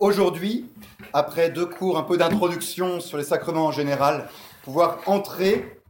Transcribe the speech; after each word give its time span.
aujourd'hui, 0.00 0.70
après 1.12 1.50
deux 1.50 1.66
cours 1.66 1.98
un 1.98 2.02
peu 2.02 2.16
d'introduction 2.16 3.00
sur 3.00 3.18
les 3.18 3.24
sacrements 3.24 3.66
en 3.66 3.72
général, 3.72 4.28
pouvoir 4.62 5.00
entrer 5.06 5.80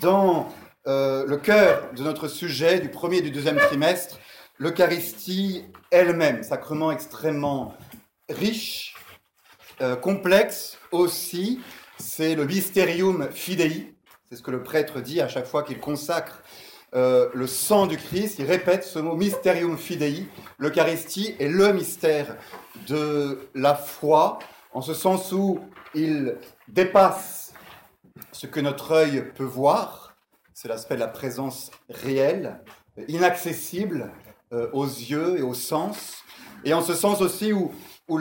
dans 0.00 0.48
euh, 0.86 1.24
le 1.26 1.36
cœur 1.36 1.92
de 1.94 2.02
notre 2.02 2.26
sujet 2.26 2.80
du 2.80 2.88
premier 2.88 3.18
et 3.18 3.22
du 3.22 3.30
deuxième 3.30 3.58
trimestre, 3.58 4.18
l'Eucharistie 4.58 5.64
elle-même, 5.90 6.42
sacrement 6.42 6.90
extrêmement 6.90 7.74
riche, 8.28 8.94
euh, 9.80 9.96
complexe 9.96 10.78
aussi, 10.90 11.60
c'est 11.98 12.34
le 12.34 12.46
mysterium 12.46 13.28
fidei, 13.30 13.94
c'est 14.28 14.36
ce 14.36 14.42
que 14.42 14.50
le 14.50 14.62
prêtre 14.62 15.00
dit 15.00 15.20
à 15.20 15.28
chaque 15.28 15.46
fois 15.46 15.62
qu'il 15.62 15.78
consacre 15.78 16.42
euh, 16.94 17.28
le 17.34 17.46
sang 17.46 17.86
du 17.86 17.96
Christ, 17.96 18.36
il 18.38 18.44
répète 18.44 18.84
ce 18.84 19.00
mot 19.00 19.16
mysterium 19.16 19.76
fidei. 19.76 20.28
L'Eucharistie 20.58 21.34
est 21.40 21.48
le 21.48 21.72
mystère 21.72 22.36
de 22.86 23.48
la 23.54 23.74
foi, 23.74 24.38
en 24.72 24.80
ce 24.80 24.94
sens 24.94 25.32
où 25.32 25.58
il 25.94 26.36
dépasse 26.68 27.52
ce 28.30 28.46
que 28.46 28.60
notre 28.60 28.92
œil 28.92 29.32
peut 29.34 29.44
voir, 29.44 30.14
c'est 30.52 30.68
l'aspect 30.68 30.94
de 30.94 31.00
la 31.00 31.08
présence 31.08 31.72
réelle, 31.88 32.60
inaccessible 33.08 34.12
euh, 34.52 34.68
aux 34.72 34.86
yeux 34.86 35.38
et 35.38 35.42
aux 35.42 35.54
sens, 35.54 36.22
et 36.64 36.74
en 36.74 36.82
ce 36.82 36.94
sens 36.94 37.20
aussi 37.20 37.52
où, 37.52 37.72
où 38.08 38.18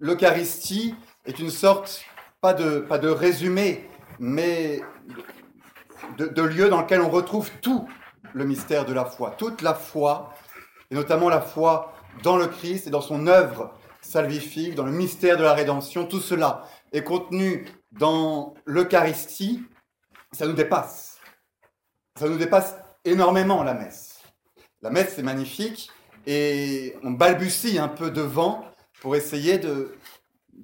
l'Eucharistie 0.00 0.96
est 1.26 1.38
une 1.38 1.50
sorte, 1.50 2.04
pas 2.40 2.54
de, 2.54 2.80
pas 2.80 2.98
de 2.98 3.08
résumé, 3.08 3.88
mais 4.18 4.80
de, 6.16 6.42
lieu 6.42 6.68
dans 6.68 6.80
lequel 6.82 7.00
on 7.00 7.08
retrouve 7.08 7.50
tout 7.60 7.88
le 8.32 8.44
mystère 8.44 8.84
de 8.84 8.92
la 8.92 9.04
foi, 9.04 9.30
toute 9.30 9.62
la 9.62 9.74
foi, 9.74 10.32
et 10.90 10.94
notamment 10.94 11.28
la 11.28 11.40
foi 11.40 11.92
dans 12.22 12.36
le 12.36 12.46
Christ 12.46 12.86
et 12.86 12.90
dans 12.90 13.00
son 13.00 13.26
œuvre 13.26 13.72
salvifique, 14.00 14.74
dans 14.74 14.84
le 14.84 14.92
mystère 14.92 15.36
de 15.36 15.42
la 15.42 15.54
rédemption, 15.54 16.06
tout 16.06 16.20
cela 16.20 16.68
est 16.92 17.02
contenu 17.02 17.66
dans 17.92 18.54
l'Eucharistie, 18.64 19.62
ça 20.32 20.46
nous 20.46 20.52
dépasse. 20.52 21.18
Ça 22.16 22.28
nous 22.28 22.38
dépasse 22.38 22.76
énormément 23.04 23.62
la 23.62 23.74
messe. 23.74 24.22
La 24.82 24.90
messe, 24.90 25.14
c'est 25.16 25.22
magnifique, 25.22 25.90
et 26.26 26.96
on 27.02 27.12
balbutie 27.12 27.78
un 27.78 27.88
peu 27.88 28.10
devant 28.10 28.64
pour 29.00 29.16
essayer 29.16 29.58
de, 29.58 29.96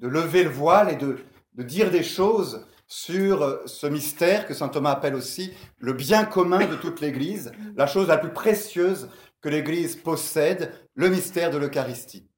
lever 0.01 0.45
le 0.45 0.51
voile 0.51 0.91
et 0.91 0.97
de, 0.97 1.19
de 1.55 1.63
dire 1.63 1.91
des 1.91 2.03
choses 2.03 2.67
sur 2.91 3.43
euh, 3.43 3.63
ce 3.67 3.87
mystère 3.87 4.47
que 4.47 4.53
saint 4.53 4.69
Thomas 4.69 4.91
appelle 4.91 5.15
aussi 5.15 5.53
le 5.79 5.93
bien 5.93 6.25
commun 6.25 6.67
de 6.67 6.75
toute 6.75 7.01
l'Église, 7.01 7.53
la 7.77 7.87
chose 7.87 8.09
la 8.09 8.19
plus 8.19 8.33
précieuse 8.33 9.09
que 9.41 9.49
l'Église 9.49 9.97
possède, 9.97 10.73
le 10.95 11.09
mystère 11.09 11.51
de 11.51 11.57
l'Eucharistie. 11.57 12.29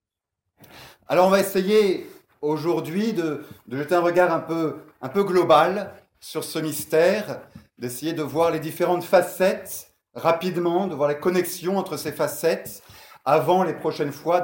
Alors 1.08 1.26
on 1.26 1.30
va 1.30 1.40
essayer 1.40 2.06
aujourd'hui 2.42 3.14
de, 3.14 3.44
jeter 3.70 3.94
un 3.94 4.00
regard 4.00 4.30
un 4.30 4.40
peu, 4.40 4.76
un 5.00 5.08
peu 5.08 5.24
global 5.24 5.94
sur 6.20 6.44
ce 6.44 6.58
mystère, 6.58 7.40
d'essayer 7.78 8.12
de 8.12 8.22
voir 8.22 8.50
les 8.50 8.60
différentes 8.60 9.04
facettes 9.04 9.94
rapidement, 10.14 10.86
de 10.86 10.94
voir 10.94 11.08
les 11.08 11.18
connexions 11.18 11.78
entre 11.78 11.96
ces 11.96 12.12
facettes, 12.12 12.82
avant 13.24 13.64
les 13.64 13.72
prochaines 13.72 14.12
fois 14.12 14.42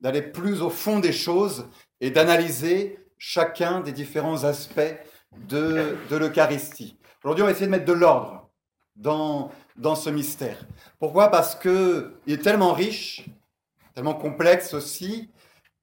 d'aller 0.00 0.22
plus 0.22 0.62
au 0.62 0.70
fond 0.70 1.00
des 1.00 1.12
choses 1.12 1.66
et 2.00 2.10
d'analyser 2.10 3.00
chacun 3.18 3.80
des 3.80 3.90
différents 3.90 4.44
aspects 4.44 4.94
de, 5.36 5.96
l'Eucharistie. 6.10 6.96
Aujourd'hui, 7.22 7.42
on 7.42 7.46
va 7.46 7.52
essayer 7.52 7.66
de 7.66 7.70
mettre 7.70 7.84
de 7.84 7.92
l'ordre 7.92 8.48
dans, 8.96 9.50
dans 9.76 9.94
ce 9.94 10.10
mystère. 10.10 10.58
Pourquoi? 10.98 11.28
Parce 11.28 11.54
qu'il 11.54 12.12
est 12.26 12.42
tellement 12.42 12.72
riche, 12.72 13.26
tellement 13.94 14.14
complexe 14.14 14.74
aussi, 14.74 15.30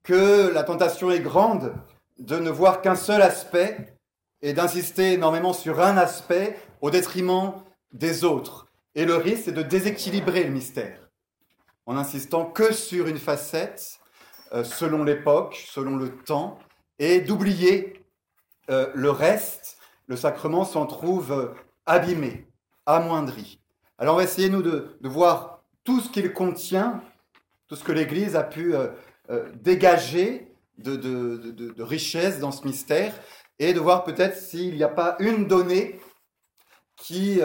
que 0.02 0.50
la 0.52 0.62
tentation 0.62 1.10
est 1.10 1.20
grande 1.20 1.74
de 2.18 2.38
ne 2.38 2.50
voir 2.50 2.80
qu'un 2.80 2.94
seul 2.94 3.22
aspect 3.22 3.96
et 4.42 4.52
d'insister 4.52 5.14
énormément 5.14 5.52
sur 5.52 5.80
un 5.80 5.96
aspect 5.96 6.58
au 6.80 6.90
détriment 6.90 7.54
des 7.92 8.24
autres. 8.24 8.66
Et 8.94 9.04
le 9.04 9.16
risque, 9.16 9.44
c'est 9.46 9.52
de 9.52 9.62
déséquilibrer 9.62 10.44
le 10.44 10.50
mystère 10.50 11.06
en 11.86 11.96
insistant 11.96 12.44
que 12.44 12.72
sur 12.72 13.06
une 13.06 13.18
facette, 13.18 14.00
euh, 14.52 14.64
selon 14.64 15.04
l'époque, 15.04 15.56
selon 15.68 15.96
le 15.96 16.10
temps, 16.10 16.58
et 16.98 17.20
d'oublier 17.20 18.05
euh, 18.70 18.90
le 18.94 19.10
reste, 19.10 19.78
le 20.06 20.16
sacrement 20.16 20.64
s'en 20.64 20.86
trouve 20.86 21.32
euh, 21.32 21.54
abîmé, 21.86 22.48
amoindri. 22.84 23.60
Alors 23.98 24.14
on 24.14 24.18
va 24.18 24.24
essayer, 24.24 24.48
nous, 24.48 24.62
de, 24.62 24.96
voir 25.02 25.64
tout 25.84 26.00
ce 26.00 26.10
qu'il 26.10 26.32
contient, 26.32 27.02
tout 27.68 27.76
ce 27.76 27.84
que 27.84 27.92
l'Église 27.92 28.36
a 28.36 28.42
pu 28.42 28.74
euh, 28.74 28.88
dégager 29.54 30.52
de, 30.78 30.96
de, 30.96 31.82
richesse 31.82 32.38
dans 32.38 32.52
ce 32.52 32.66
mystère, 32.66 33.14
et 33.58 33.72
de 33.72 33.80
voir 33.80 34.04
peut-être 34.04 34.36
s'il 34.36 34.74
n'y 34.74 34.82
a 34.82 34.88
pas 34.88 35.16
une 35.18 35.46
donnée 35.46 35.98
qui 36.98 37.40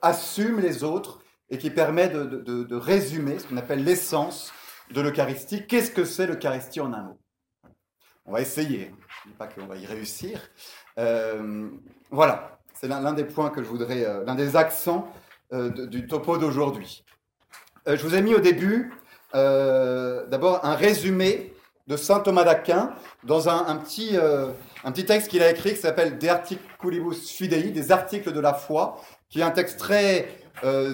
assume 0.00 0.60
les 0.60 0.82
autres 0.84 1.20
et 1.50 1.58
qui 1.58 1.68
permet 1.68 2.08
de, 2.08 2.74
résumer 2.76 3.38
ce 3.38 3.46
qu'on 3.46 3.58
appelle 3.58 3.84
l'essence 3.84 4.52
de 4.92 5.02
l'Eucharistie. 5.02 5.66
Qu'est-ce 5.66 5.90
que 5.90 6.04
c'est 6.04 6.26
l'Eucharistie 6.26 6.80
en 6.80 6.94
un 6.94 7.02
mot? 7.02 7.19
On 8.30 8.34
va 8.34 8.42
essayer. 8.42 8.92
Je 9.24 9.28
ne 9.28 9.32
dis 9.32 9.36
pas 9.36 9.48
qu'on 9.48 9.66
va 9.66 9.74
y 9.74 9.86
réussir. 9.86 10.40
Euh, 11.00 11.68
voilà, 12.12 12.60
c'est 12.74 12.86
l'un 12.86 13.12
des 13.12 13.24
points 13.24 13.50
que 13.50 13.60
je 13.60 13.66
voudrais, 13.66 14.04
euh, 14.04 14.22
l'un 14.24 14.36
des 14.36 14.54
accents 14.54 15.12
euh, 15.52 15.68
du 15.88 16.06
topo 16.06 16.38
d'aujourd'hui. 16.38 17.04
je 17.88 18.00
vous 18.00 18.14
ai 18.14 18.22
mis 18.22 18.32
au 18.32 18.38
début 18.38 18.92
d'abord 19.34 20.64
un 20.64 20.76
résumé 20.76 21.52
de 21.88 21.96
saint 21.96 22.20
Thomas 22.20 22.44
d'Aquin 22.44 22.94
dans 23.24 23.48
un, 23.48 23.76
petit, 23.78 24.16
un 24.84 24.92
texte 24.92 25.26
qu'il 25.26 25.42
a 25.42 25.50
écrit 25.50 25.70
qui 25.70 25.80
s'appelle 25.80 26.16
De 26.16 26.28
Articulibus 26.28 27.30
Fidei, 27.30 27.72
des 27.72 27.90
articles 27.90 28.32
de 28.32 28.38
la 28.38 28.54
foi, 28.54 29.00
qui 29.28 29.40
est 29.40 29.44
un 29.44 29.50
texte 29.50 29.76
très 29.76 30.28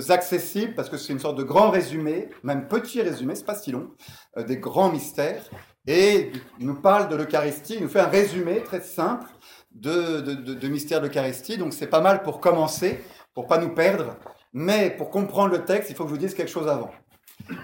accessible 0.09 0.75
parce 0.75 0.89
que 0.89 0.97
c'est 0.97 1.13
une 1.13 1.19
sorte 1.19 1.37
de 1.37 1.43
grand 1.43 1.69
résumé, 1.69 2.31
même 2.43 2.67
petit 2.67 3.03
résumé, 3.03 3.35
c'est 3.35 3.45
pas 3.45 3.57
si 3.57 3.73
long, 3.73 3.91
des 4.39 4.57
grands 4.57 4.91
mystères 4.91 5.43
et 5.87 6.33
il 6.59 6.67
nous 6.67 6.75
parle 6.75 7.09
de 7.09 7.17
l'Eucharistie, 7.17 7.77
il 7.77 7.83
nous 7.83 7.89
fait 7.89 8.01
un 8.01 8.09
résumé 8.09 8.63
très 8.63 8.81
simple 8.81 9.29
de, 9.71 10.21
de, 10.21 10.69
mystère 10.69 11.01
de 11.01 11.07
l'Eucharistie. 11.07 11.59
Donc 11.59 11.73
c'est 11.73 11.87
pas 11.87 12.01
mal 12.01 12.23
pour 12.23 12.41
commencer, 12.41 13.01
pour 13.35 13.47
pas 13.47 13.59
nous 13.59 13.75
perdre. 13.75 14.17
Mais 14.53 14.91
pour 14.91 15.11
comprendre 15.11 15.53
le 15.53 15.65
texte, 15.65 15.91
il 15.91 15.97
faut 15.97 16.05
que 16.05 16.11
je 16.11 16.15
vous 16.15 16.21
dise 16.21 16.35
quelque 16.35 16.51
chose 16.51 16.69
avant. 16.69 16.91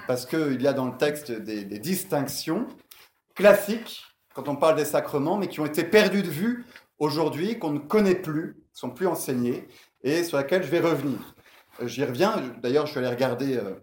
Parce 0.07 0.27
qu'il 0.27 0.61
y 0.61 0.67
a 0.67 0.73
dans 0.73 0.87
le 0.87 0.97
texte 0.97 1.33
des, 1.33 1.65
distinctions 1.65 2.69
classiques 3.35 4.05
quand 4.35 4.49
on 4.49 4.57
parle 4.57 4.77
des 4.77 4.85
sacrements, 4.85 5.37
mais 5.37 5.49
qui 5.49 5.61
ont 5.61 5.67
été 5.67 5.85
perdues 5.85 6.23
de 6.23 6.31
vue 6.31 6.65
aujourd'hui, 6.99 7.59
qu'on 7.59 7.71
ne 7.71 7.79
connaît 7.79 8.15
plus, 8.15 8.57
ne 8.57 8.63
sont 8.73 8.91
plus 8.91 9.07
enseignées, 9.07 9.67
et 10.05 10.23
sur 10.25 10.39
lesquelles 10.39 10.63
je 10.63 10.71
vais 10.71 10.81
revenir. 10.81 11.35
J'y 11.83 12.05
reviens, 12.05 12.37
d'ailleurs 12.63 12.87
je 12.87 12.93
suis 12.93 12.99
allé 12.99 13.09
regarder 13.09 13.57
euh, 13.57 13.75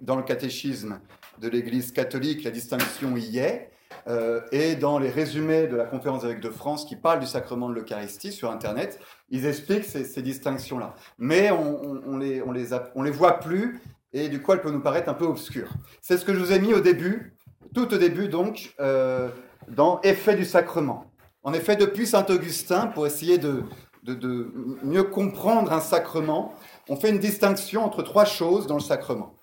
dans 0.00 0.16
le 0.16 0.22
catéchisme 0.22 1.00
de 1.40 1.48
l'Église 1.48 1.92
catholique, 1.92 2.44
la 2.44 2.50
distinction 2.50 3.16
y 3.16 3.38
est. 3.38 3.70
Euh, 4.08 4.40
et 4.52 4.76
dans 4.76 4.98
les 4.98 5.10
résumés 5.10 5.66
de 5.66 5.76
la 5.76 5.84
conférence 5.84 6.24
évêque 6.24 6.40
de 6.40 6.50
France 6.50 6.84
qui 6.84 6.96
parlent 6.96 7.20
du 7.20 7.26
sacrement 7.26 7.68
de 7.68 7.74
l'Eucharistie 7.74 8.32
sur 8.32 8.50
Internet, 8.50 9.00
ils 9.30 9.46
expliquent 9.46 9.84
ces, 9.84 10.22
distinctions-là. 10.22 10.94
Mais 11.18 11.50
on, 11.50 12.00
on, 12.06 12.16
les, 12.16 12.42
on, 12.42 12.52
les 12.52 12.68
on 12.94 13.02
les 13.02 13.10
voit 13.10 13.40
plus 13.40 13.80
et 14.12 14.28
du 14.28 14.40
coup 14.40 14.52
elles 14.52 14.60
peuvent 14.60 14.72
nous 14.72 14.80
paraître 14.80 15.08
un 15.08 15.14
peu 15.14 15.24
obscures. 15.24 15.70
C'est 16.00 16.18
ce 16.18 16.24
que 16.24 16.34
je 16.34 16.38
vous 16.38 16.52
ai 16.52 16.60
mis 16.60 16.72
au 16.72 16.80
début, 16.80 17.34
tout 17.74 17.92
au 17.92 17.98
début 17.98 18.28
donc, 18.28 18.74
euh, 18.80 19.28
dans 19.68 20.00
Effet 20.02 20.36
du 20.36 20.44
sacrement. 20.44 21.10
En 21.42 21.52
effet, 21.52 21.76
depuis 21.76 22.06
Saint 22.06 22.26
Augustin, 22.28 22.88
pour 22.88 23.06
essayer 23.06 23.38
de, 23.38 23.62
de, 24.02 24.14
de 24.14 24.52
mieux 24.82 25.04
comprendre 25.04 25.72
un 25.72 25.80
sacrement, 25.80 26.54
on 26.88 26.96
fait 26.96 27.10
une 27.10 27.18
distinction 27.18 27.84
entre 27.84 28.02
trois 28.02 28.24
choses 28.24 28.66
dans 28.66 28.74
le 28.74 28.80
sacrement. 28.80 29.34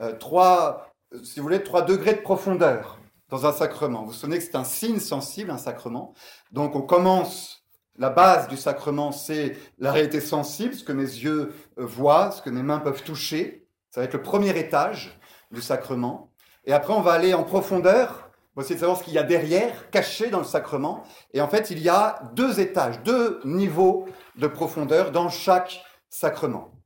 Euh, 0.00 0.12
trois 0.12 0.88
si 1.22 1.40
vous 1.40 1.44
voulez, 1.44 1.62
trois 1.62 1.82
degrés 1.82 2.14
de 2.14 2.20
profondeur 2.20 2.98
dans 3.30 3.46
un 3.46 3.52
sacrement. 3.52 4.00
Vous 4.00 4.08
vous 4.08 4.12
souvenez 4.12 4.38
que 4.38 4.44
c'est 4.44 4.56
un 4.56 4.64
signe 4.64 4.98
sensible, 4.98 5.50
un 5.50 5.58
sacrement. 5.58 6.14
Donc 6.52 6.76
on 6.76 6.82
commence, 6.82 7.64
la 7.96 8.10
base 8.10 8.48
du 8.48 8.56
sacrement, 8.56 9.12
c'est 9.12 9.56
la 9.78 9.92
réalité 9.92 10.20
sensible, 10.20 10.74
ce 10.74 10.84
que 10.84 10.92
mes 10.92 11.02
yeux 11.02 11.52
euh, 11.78 11.84
voient, 11.84 12.30
ce 12.30 12.42
que 12.42 12.50
mes 12.50 12.62
mains 12.62 12.78
peuvent 12.78 13.02
toucher. 13.02 13.66
Ça 13.90 14.00
va 14.00 14.04
être 14.04 14.14
le 14.14 14.22
premier 14.22 14.56
étage 14.58 15.18
du 15.50 15.62
sacrement. 15.62 16.30
Et 16.64 16.72
après, 16.72 16.92
on 16.92 17.00
va 17.00 17.12
aller 17.12 17.32
en 17.32 17.44
profondeur 17.44 18.30
pour 18.52 18.62
essayer 18.62 18.74
de 18.74 18.80
savoir 18.80 18.98
ce 18.98 19.04
qu'il 19.04 19.14
y 19.14 19.18
a 19.18 19.22
derrière, 19.22 19.88
caché 19.90 20.28
dans 20.28 20.38
le 20.38 20.44
sacrement. 20.44 21.04
Et 21.32 21.40
en 21.40 21.48
fait, 21.48 21.70
il 21.70 21.78
y 21.78 21.88
a 21.88 22.20
deux 22.34 22.60
étages, 22.60 23.02
deux 23.02 23.40
niveaux 23.44 24.06
de 24.36 24.46
profondeur 24.46 25.10
dans 25.10 25.30
chaque 25.30 25.82
sacrement 26.10 26.77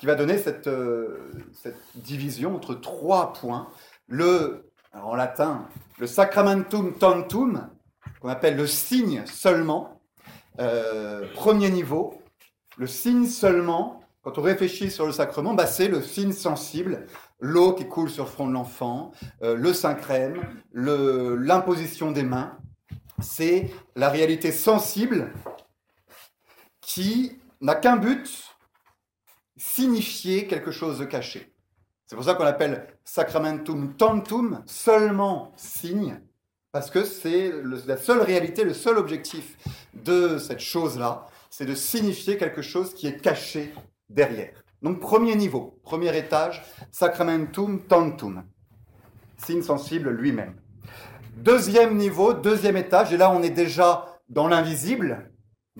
qui 0.00 0.06
va 0.06 0.14
donner 0.14 0.38
cette, 0.38 0.66
euh, 0.66 1.30
cette 1.52 1.78
division 1.94 2.56
entre 2.56 2.74
trois 2.74 3.34
points. 3.34 3.68
Le, 4.08 4.72
en 4.94 5.14
latin, 5.14 5.68
le 5.98 6.06
sacramentum 6.06 6.94
tantum, 6.94 7.68
qu'on 8.20 8.30
appelle 8.30 8.56
le 8.56 8.66
signe 8.66 9.22
seulement, 9.26 10.00
euh, 10.58 11.26
premier 11.34 11.70
niveau. 11.70 12.20
Le 12.78 12.86
signe 12.86 13.26
seulement, 13.26 14.00
quand 14.22 14.38
on 14.38 14.42
réfléchit 14.42 14.90
sur 14.90 15.04
le 15.04 15.12
sacrement, 15.12 15.52
bah, 15.52 15.66
c'est 15.66 15.88
le 15.88 16.02
signe 16.02 16.32
sensible 16.32 17.06
l'eau 17.38 17.74
qui 17.74 17.86
coule 17.86 18.10
sur 18.10 18.24
le 18.24 18.30
front 18.30 18.46
de 18.46 18.52
l'enfant, 18.52 19.12
euh, 19.42 19.54
le 19.54 19.72
saint 19.72 19.94
crème, 19.94 20.40
l'imposition 20.72 22.10
des 22.10 22.22
mains. 22.22 22.56
C'est 23.20 23.70
la 23.96 24.08
réalité 24.08 24.50
sensible 24.50 25.32
qui 26.80 27.38
n'a 27.60 27.74
qu'un 27.74 27.96
but, 27.96 28.49
signifier 29.60 30.46
quelque 30.46 30.70
chose 30.70 30.98
de 30.98 31.04
caché. 31.04 31.52
C'est 32.06 32.16
pour 32.16 32.24
ça 32.24 32.34
qu'on 32.34 32.46
appelle 32.46 32.86
sacramentum 33.04 33.94
tantum, 33.94 34.62
seulement 34.66 35.52
signe, 35.56 36.18
parce 36.72 36.90
que 36.90 37.04
c'est 37.04 37.52
la 37.86 37.96
seule 37.96 38.22
réalité, 38.22 38.64
le 38.64 38.74
seul 38.74 38.96
objectif 38.96 39.58
de 39.92 40.38
cette 40.38 40.60
chose-là, 40.60 41.26
c'est 41.50 41.66
de 41.66 41.74
signifier 41.74 42.38
quelque 42.38 42.62
chose 42.62 42.94
qui 42.94 43.06
est 43.06 43.20
caché 43.20 43.74
derrière. 44.08 44.64
Donc 44.82 44.98
premier 44.98 45.36
niveau, 45.36 45.78
premier 45.82 46.16
étage, 46.16 46.62
sacramentum 46.90 47.82
tantum, 47.82 48.44
signe 49.36 49.62
sensible 49.62 50.10
lui-même. 50.10 50.54
Deuxième 51.36 51.96
niveau, 51.96 52.32
deuxième 52.32 52.78
étage, 52.78 53.12
et 53.12 53.18
là 53.18 53.30
on 53.30 53.42
est 53.42 53.50
déjà 53.50 54.20
dans 54.30 54.48
l'invisible, 54.48 55.29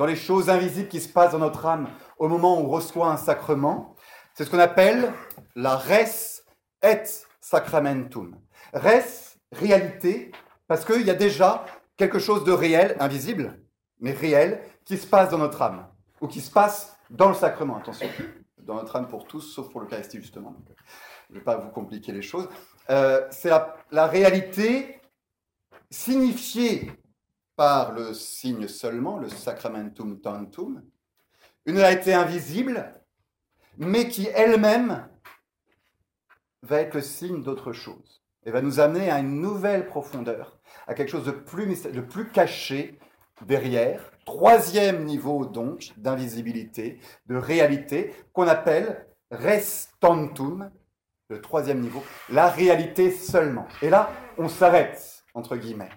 dans 0.00 0.06
les 0.06 0.17
choses 0.17 0.49
invisibles 0.49 0.88
qui 0.88 0.99
se 0.99 1.11
passent 1.11 1.32
dans 1.32 1.38
notre 1.41 1.67
âme 1.67 1.91
au 2.17 2.26
moment 2.26 2.58
où 2.58 2.64
on 2.64 2.69
reçoit 2.70 3.08
un 3.08 3.19
sacrement. 3.19 3.94
C'est 4.32 4.47
ce 4.47 4.50
qu'on 4.50 4.58
appelle 4.58 5.12
la 5.55 5.76
res 5.76 6.41
et 6.82 7.02
sacramentum. 7.38 8.35
Res, 8.73 9.37
réalité, 9.52 10.32
parce 10.67 10.87
qu'il 10.87 11.02
y 11.02 11.11
a 11.11 11.14
déjà 11.14 11.67
quelque 11.99 12.19
chose 12.19 12.44
de 12.44 12.52
réel, 12.52 12.97
invisible, 12.99 13.61
mais 13.99 14.12
réel, 14.12 14.62
qui 14.87 14.97
se 14.97 15.06
passe 15.06 15.29
dans 15.29 15.37
notre 15.37 15.61
âme, 15.61 15.87
ou 16.23 16.29
qui 16.29 16.41
se 16.41 16.50
passe 16.50 16.97
dans 17.11 17.29
le 17.29 17.35
sacrement, 17.35 17.76
attention, 17.76 18.08
dans 18.56 18.76
notre 18.76 18.97
âme 18.97 19.06
pour 19.06 19.26
tous, 19.26 19.43
sauf 19.43 19.69
pour 19.70 19.82
l'Eucharistie, 19.82 20.17
justement. 20.17 20.56
je 21.29 21.35
ne 21.35 21.41
vais 21.41 21.44
pas 21.44 21.58
vous 21.58 21.69
compliquer 21.69 22.12
les 22.12 22.23
choses. 22.23 22.49
Euh, 22.88 23.20
c'est 23.31 23.50
la, 23.50 24.06
réalité 24.06 24.99
signifiée 25.91 26.91
par 27.61 27.93
le 27.93 28.15
signe 28.15 28.69
seulement, 28.69 29.19
le 29.19 29.29
sacramentum 29.29 30.19
tantum, 30.19 30.83
une 31.67 31.77
réalité 31.77 32.15
invisible, 32.15 32.91
mais 33.77 34.09
qui 34.09 34.29
elle-même 34.35 35.07
va 36.62 36.81
être 36.81 36.95
le 36.95 37.03
signe 37.03 37.43
d'autre 37.43 37.75
chose 37.75 38.23
et 38.47 38.51
va 38.51 38.62
nous 38.62 38.81
amener 38.81 39.11
à 39.11 39.19
une 39.19 39.43
nouvelle 39.43 39.85
profondeur, 39.85 40.59
à 40.87 40.95
quelque 40.95 41.11
chose 41.11 41.27
de 41.27 41.33
plus, 41.33 41.83
de 41.83 42.01
plus 42.01 42.31
caché 42.31 42.99
derrière, 43.43 44.11
troisième 44.25 45.05
niveau 45.05 45.45
donc 45.45 45.93
d'invisibilité, 45.99 46.99
de 47.27 47.37
réalité, 47.37 48.15
qu'on 48.33 48.49
appelle 48.49 49.07
restantum, 49.31 50.71
le 51.29 51.43
troisième 51.43 51.81
niveau, 51.81 52.03
la 52.31 52.49
réalité 52.49 53.11
seulement. 53.11 53.69
Et 53.83 53.91
là, 53.91 54.09
on 54.39 54.49
s'arrête, 54.49 55.25
entre 55.35 55.59
guillemets. 55.59 55.91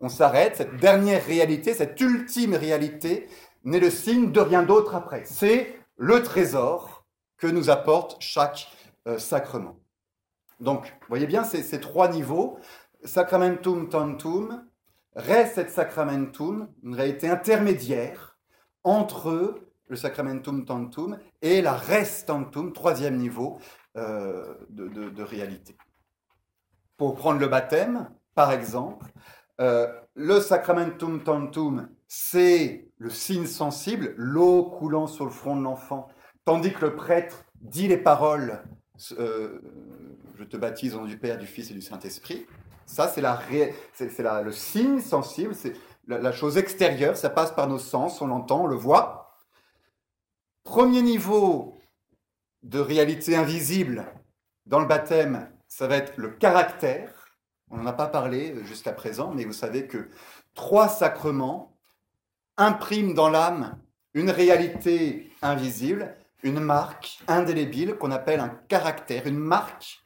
On 0.00 0.08
s'arrête, 0.08 0.56
cette 0.56 0.76
dernière 0.76 1.24
réalité, 1.24 1.74
cette 1.74 2.00
ultime 2.00 2.54
réalité, 2.54 3.28
n'est 3.64 3.80
le 3.80 3.90
signe 3.90 4.30
de 4.30 4.40
rien 4.40 4.62
d'autre 4.62 4.94
après. 4.94 5.24
C'est 5.24 5.78
le 5.96 6.22
trésor 6.22 7.06
que 7.38 7.46
nous 7.46 7.70
apporte 7.70 8.16
chaque 8.20 8.68
euh, 9.06 9.18
sacrement. 9.18 9.78
Donc, 10.60 10.84
vous 10.84 11.08
voyez 11.08 11.26
bien 11.26 11.44
ces, 11.44 11.80
trois 11.80 12.08
niveaux, 12.08 12.58
sacramentum 13.04 13.88
tantum, 13.88 14.64
Res 15.14 15.58
et 15.58 15.68
sacramentum, 15.68 16.68
une 16.82 16.94
réalité 16.94 17.26
intermédiaire 17.30 18.38
entre 18.84 19.62
le 19.88 19.96
sacramentum 19.96 20.66
tantum 20.66 21.18
et 21.40 21.62
la 21.62 21.72
res 21.72 22.26
tantum, 22.26 22.74
troisième 22.74 23.16
niveau 23.16 23.58
euh, 23.96 24.54
de, 24.68 25.22
réalité. 25.22 25.74
Pour 26.98 27.14
prendre 27.14 27.40
le 27.40 27.48
baptême, 27.48 28.10
par 28.34 28.52
exemple, 28.52 29.06
euh, 29.60 29.86
le 30.14 30.40
sacramentum 30.40 31.22
tantum, 31.22 31.88
c'est 32.08 32.88
le 32.98 33.10
signe 33.10 33.46
sensible, 33.46 34.14
l'eau 34.16 34.64
coulant 34.64 35.06
sur 35.06 35.24
le 35.24 35.30
front 35.30 35.56
de 35.56 35.62
l'enfant, 35.62 36.08
tandis 36.44 36.72
que 36.72 36.84
le 36.84 36.96
prêtre 36.96 37.44
dit 37.60 37.88
les 37.88 37.96
paroles 37.96 38.62
euh, 39.18 39.60
Je 40.38 40.44
te 40.44 40.56
baptise 40.56 40.94
au 40.94 41.00
nom 41.00 41.06
du 41.06 41.18
Père, 41.18 41.38
du 41.38 41.46
Fils 41.46 41.70
et 41.70 41.74
du 41.74 41.82
Saint-Esprit. 41.82 42.46
Ça, 42.86 43.08
c'est 43.08 43.22
c'est, 43.94 44.22
le 44.22 44.52
signe 44.52 45.00
sensible, 45.00 45.54
c'est 45.54 45.74
la, 46.06 46.32
chose 46.32 46.56
extérieure, 46.56 47.16
ça 47.16 47.30
passe 47.30 47.52
par 47.52 47.68
nos 47.68 47.78
sens, 47.78 48.22
on 48.22 48.28
l'entend, 48.28 48.64
on 48.64 48.66
le 48.66 48.76
voit. 48.76 49.34
Premier 50.62 51.02
niveau 51.02 51.76
de 52.62 52.78
réalité 52.78 53.36
invisible 53.36 54.06
dans 54.66 54.80
le 54.80 54.86
baptême, 54.86 55.48
ça 55.68 55.86
va 55.86 55.96
être 55.96 56.16
le 56.16 56.30
caractère. 56.30 57.25
On 57.70 57.78
n'en 57.78 57.86
a 57.86 57.92
pas 57.92 58.06
parlé 58.06 58.54
jusqu'à 58.64 58.92
présent, 58.92 59.32
mais 59.32 59.44
vous 59.44 59.52
savez 59.52 59.86
que 59.86 60.08
trois 60.54 60.88
sacrements 60.88 61.76
impriment 62.56 63.14
dans 63.14 63.28
l'âme 63.28 63.78
une 64.14 64.30
réalité 64.30 65.30
invisible, 65.42 66.14
une 66.42 66.60
marque 66.60 67.18
indélébile 67.28 67.96
qu'on 67.96 68.10
appelle 68.10 68.40
un 68.40 68.48
caractère, 68.68 69.26
une 69.26 69.38
marque 69.38 70.04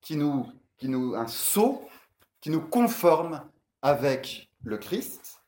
qui 0.00 0.16
nous, 0.16 0.46
qui 0.76 0.88
nous, 0.88 1.14
un 1.14 1.26
sceau 1.26 1.88
qui 2.40 2.50
nous 2.50 2.60
conforme 2.60 3.42
avec 3.82 4.50
le 4.64 4.76
Christ. 4.76 5.42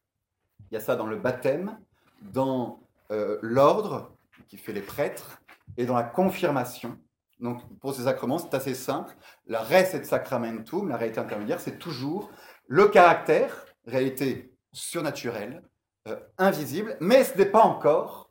Il 0.71 0.75
y 0.75 0.77
a 0.77 0.81
ça 0.81 0.97
dans 0.97 1.07
le 1.07 1.17
baptême, 1.17 1.79
dans 2.23 2.81
euh, 3.11 3.39
l'ordre 3.43 4.13
qui 4.49 4.57
fait 4.57 4.73
les 4.73 4.83
prêtres 4.83 5.43
et 5.77 5.85
dans 5.85 5.97
la 5.97 6.05
confirmation. 6.05 6.99
Donc 7.41 7.63
pour 7.79 7.95
ces 7.95 8.05
sacrements, 8.05 8.39
c'est 8.39 8.55
assez 8.55 8.75
simple. 8.75 9.15
La 9.47 9.61
res 9.61 9.95
et 9.95 10.05
sacramentum, 10.05 10.89
la 10.89 10.97
réalité 10.97 11.21
intermédiaire, 11.21 11.61
c'est 11.61 11.79
toujours 11.79 12.31
le 12.69 12.89
caractère, 12.89 13.67
réalité 13.87 14.55
surnaturelle, 14.73 15.63
euh, 16.09 16.17
invisible, 16.39 16.97
mais 17.01 17.25
ce 17.25 17.37
n'est 17.37 17.47
pas 17.47 17.63
encore 17.63 18.31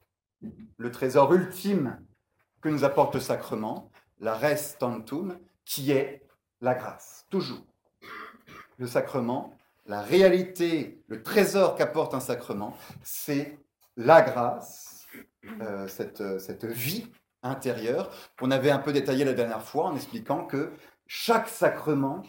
le 0.78 0.92
trésor 0.92 1.34
ultime 1.34 2.00
que 2.62 2.70
nous 2.70 2.84
apporte 2.84 3.16
le 3.16 3.22
sacrement, 3.22 3.92
la 4.20 4.36
res 4.36 4.78
tantum, 4.78 5.38
qui 5.66 5.92
est 5.92 6.24
la 6.62 6.76
grâce, 6.76 7.26
toujours 7.30 7.66
le 8.80 8.88
sacrement, 8.88 9.54
la 9.86 10.02
réalité, 10.02 11.04
le 11.08 11.22
trésor 11.22 11.76
qu'apporte 11.76 12.14
un 12.14 12.20
sacrement, 12.20 12.76
c'est 13.04 13.60
la 13.98 14.22
grâce, 14.22 15.06
euh, 15.62 15.88
cette, 15.88 16.40
cette 16.40 16.66
vie 16.66 17.12
intérieure 17.44 18.10
qu'on 18.38 18.52
avait 18.52 18.72
un 18.72 18.80
peu 18.80 18.94
détaillée 18.94 19.26
la 19.26 19.34
dernière 19.34 19.64
fois 19.64 19.86
en 19.86 19.96
expliquant 19.96 20.46
que 20.46 20.72
chaque 21.08 21.50
sacrement 21.50 22.24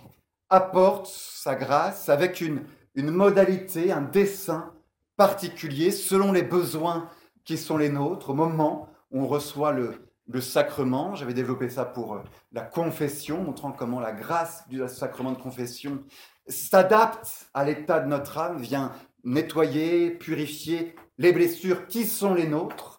apporte 0.49 1.07
sa 1.07 1.55
grâce 1.55 2.09
avec 2.09 2.41
une, 2.41 2.65
une 2.95 3.11
modalité, 3.11 3.93
un 3.93 4.03
dessin 4.03 4.73
particulier 5.17 5.91
selon 5.91 6.33
les 6.33 6.43
besoins 6.43 7.09
qui 7.45 7.59
sont 7.59 7.77
les 7.77 7.89
nôtres 7.89 8.31
au 8.31 8.35
moment 8.35 8.89
où 9.11 9.23
on 9.23 9.27
reçoit 9.27 9.73
le, 9.73 10.11
le 10.29 10.41
sacrement. 10.41 11.15
J'avais 11.15 11.35
développé 11.35 11.69
ça 11.69 11.85
pour 11.85 12.15
euh, 12.15 12.23
la 12.53 12.63
confession, 12.63 13.43
montrant 13.43 13.73
comment 13.73 14.01
la 14.01 14.13
grâce 14.13 14.67
du 14.69 14.81
sacrement 14.89 15.33
de 15.33 15.39
confession 15.39 16.03
s'adapte 16.49 17.49
à 17.55 17.65
l'état 17.65 18.01
de 18.01 18.09
notre 18.09 18.39
âme, 18.39 18.61
vient 18.61 18.93
nettoyer, 19.25 20.11
purifier 20.11 20.95
les 21.19 21.33
blessures 21.33 21.87
qui 21.87 22.07
sont 22.07 22.35
les 22.35 22.49
nôtres. 22.49 22.90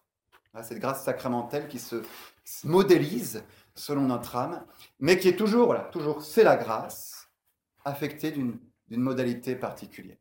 Cette 0.63 0.79
grâce 0.79 1.05
sacramentelle 1.05 1.67
qui 1.67 1.79
se, 1.79 2.03
modélise 2.63 3.43
selon 3.74 4.01
notre 4.01 4.36
âme, 4.36 4.65
mais 5.00 5.17
qui 5.17 5.29
est 5.29 5.38
toujours, 5.38 5.67
voilà, 5.67 5.86
toujours, 5.86 6.22
c'est 6.22 6.43
la 6.43 6.58
grâce, 6.58 7.29
affectée 7.86 8.31
d'une 8.31 8.60
modalité 8.89 9.55
particulière. 9.55 10.17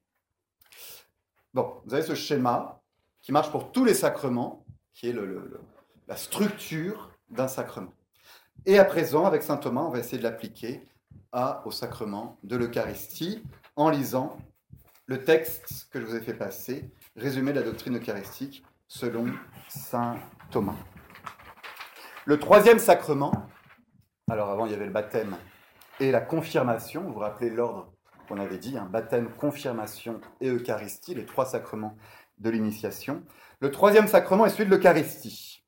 Bon, 1.52 1.80
vous 1.84 1.94
avez 1.94 2.04
ce 2.04 2.14
schéma 2.14 2.80
qui 3.22 3.32
marche 3.32 3.50
pour 3.50 3.72
tous 3.72 3.84
les 3.84 3.94
sacrements, 3.94 4.64
qui 4.94 5.08
est 5.08 5.16
la 6.06 6.16
structure 6.16 7.10
d'un 7.28 7.48
sacrement. 7.48 7.92
Et 8.66 8.78
à 8.78 8.84
présent, 8.84 9.24
avec 9.26 9.42
saint 9.42 9.56
Thomas, 9.56 9.82
on 9.82 9.90
va 9.90 9.98
essayer 9.98 10.18
de 10.18 10.22
l'appliquer 10.22 10.86
au 11.64 11.70
sacrement 11.70 12.38
de 12.44 12.56
l'Eucharistie 12.56 13.42
en 13.76 13.88
lisant 13.88 14.38
le 15.06 15.24
texte 15.24 15.88
que 15.90 16.00
je 16.00 16.06
vous 16.06 16.14
ai 16.14 16.20
fait 16.20 16.34
passer, 16.34 16.88
résumé 17.16 17.52
de 17.52 17.58
la 17.58 17.64
doctrine 17.64 17.96
eucharistique 17.96 18.64
selon 18.90 19.26
saint 19.68 20.16
Thomas. 20.50 20.74
Le 22.24 22.38
troisième 22.38 22.80
sacrement, 22.80 23.32
alors 24.28 24.50
avant 24.50 24.66
il 24.66 24.72
y 24.72 24.74
avait 24.74 24.84
le 24.84 24.92
baptême 24.92 25.36
et 26.00 26.10
la 26.10 26.20
confirmation, 26.20 27.02
vous 27.02 27.14
vous 27.14 27.20
rappelez 27.20 27.50
l'ordre 27.50 27.92
qu'on 28.28 28.38
avait 28.38 28.58
dit, 28.58 28.76
un 28.76 28.86
baptême, 28.86 29.30
confirmation 29.38 30.20
et 30.40 30.48
Eucharistie, 30.48 31.14
les 31.14 31.24
trois 31.24 31.46
sacrements 31.46 31.96
de 32.38 32.50
l'initiation. 32.50 33.22
Le 33.60 33.70
troisième 33.70 34.08
sacrement 34.08 34.44
est 34.44 34.50
celui 34.50 34.68
de 34.68 34.74
l'Eucharistie. 34.74 35.64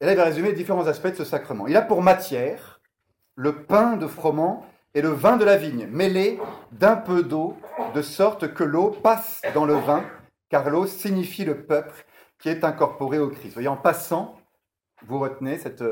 Et 0.00 0.06
là, 0.06 0.12
il 0.12 0.16
va 0.16 0.24
résumer 0.24 0.52
différents 0.52 0.86
aspects 0.86 1.08
de 1.08 1.14
ce 1.14 1.24
sacrement. 1.24 1.66
Il 1.66 1.76
a 1.76 1.82
pour 1.82 2.02
matière 2.02 2.80
le 3.34 3.64
pain 3.64 3.96
de 3.96 4.06
froment 4.06 4.64
et 4.94 5.02
le 5.02 5.10
vin 5.10 5.36
de 5.36 5.44
la 5.44 5.56
vigne, 5.56 5.86
mêlés 5.86 6.40
d'un 6.72 6.96
peu 6.96 7.22
d'eau, 7.22 7.56
de 7.94 8.02
sorte 8.02 8.54
que 8.54 8.64
l'eau 8.64 8.90
passe 8.90 9.42
dans 9.54 9.64
le 9.64 9.74
vin, 9.74 10.04
car 10.50 10.68
l'eau 10.68 10.86
signifie 10.86 11.44
le 11.44 11.64
peuple 11.64 12.04
qui 12.38 12.48
est 12.48 12.64
incorporé 12.64 13.18
au 13.18 13.28
Christ. 13.28 13.54
Voyez, 13.54 13.68
en 13.68 13.76
passant, 13.76 14.36
vous 15.06 15.18
retenez 15.18 15.58
cette, 15.58 15.82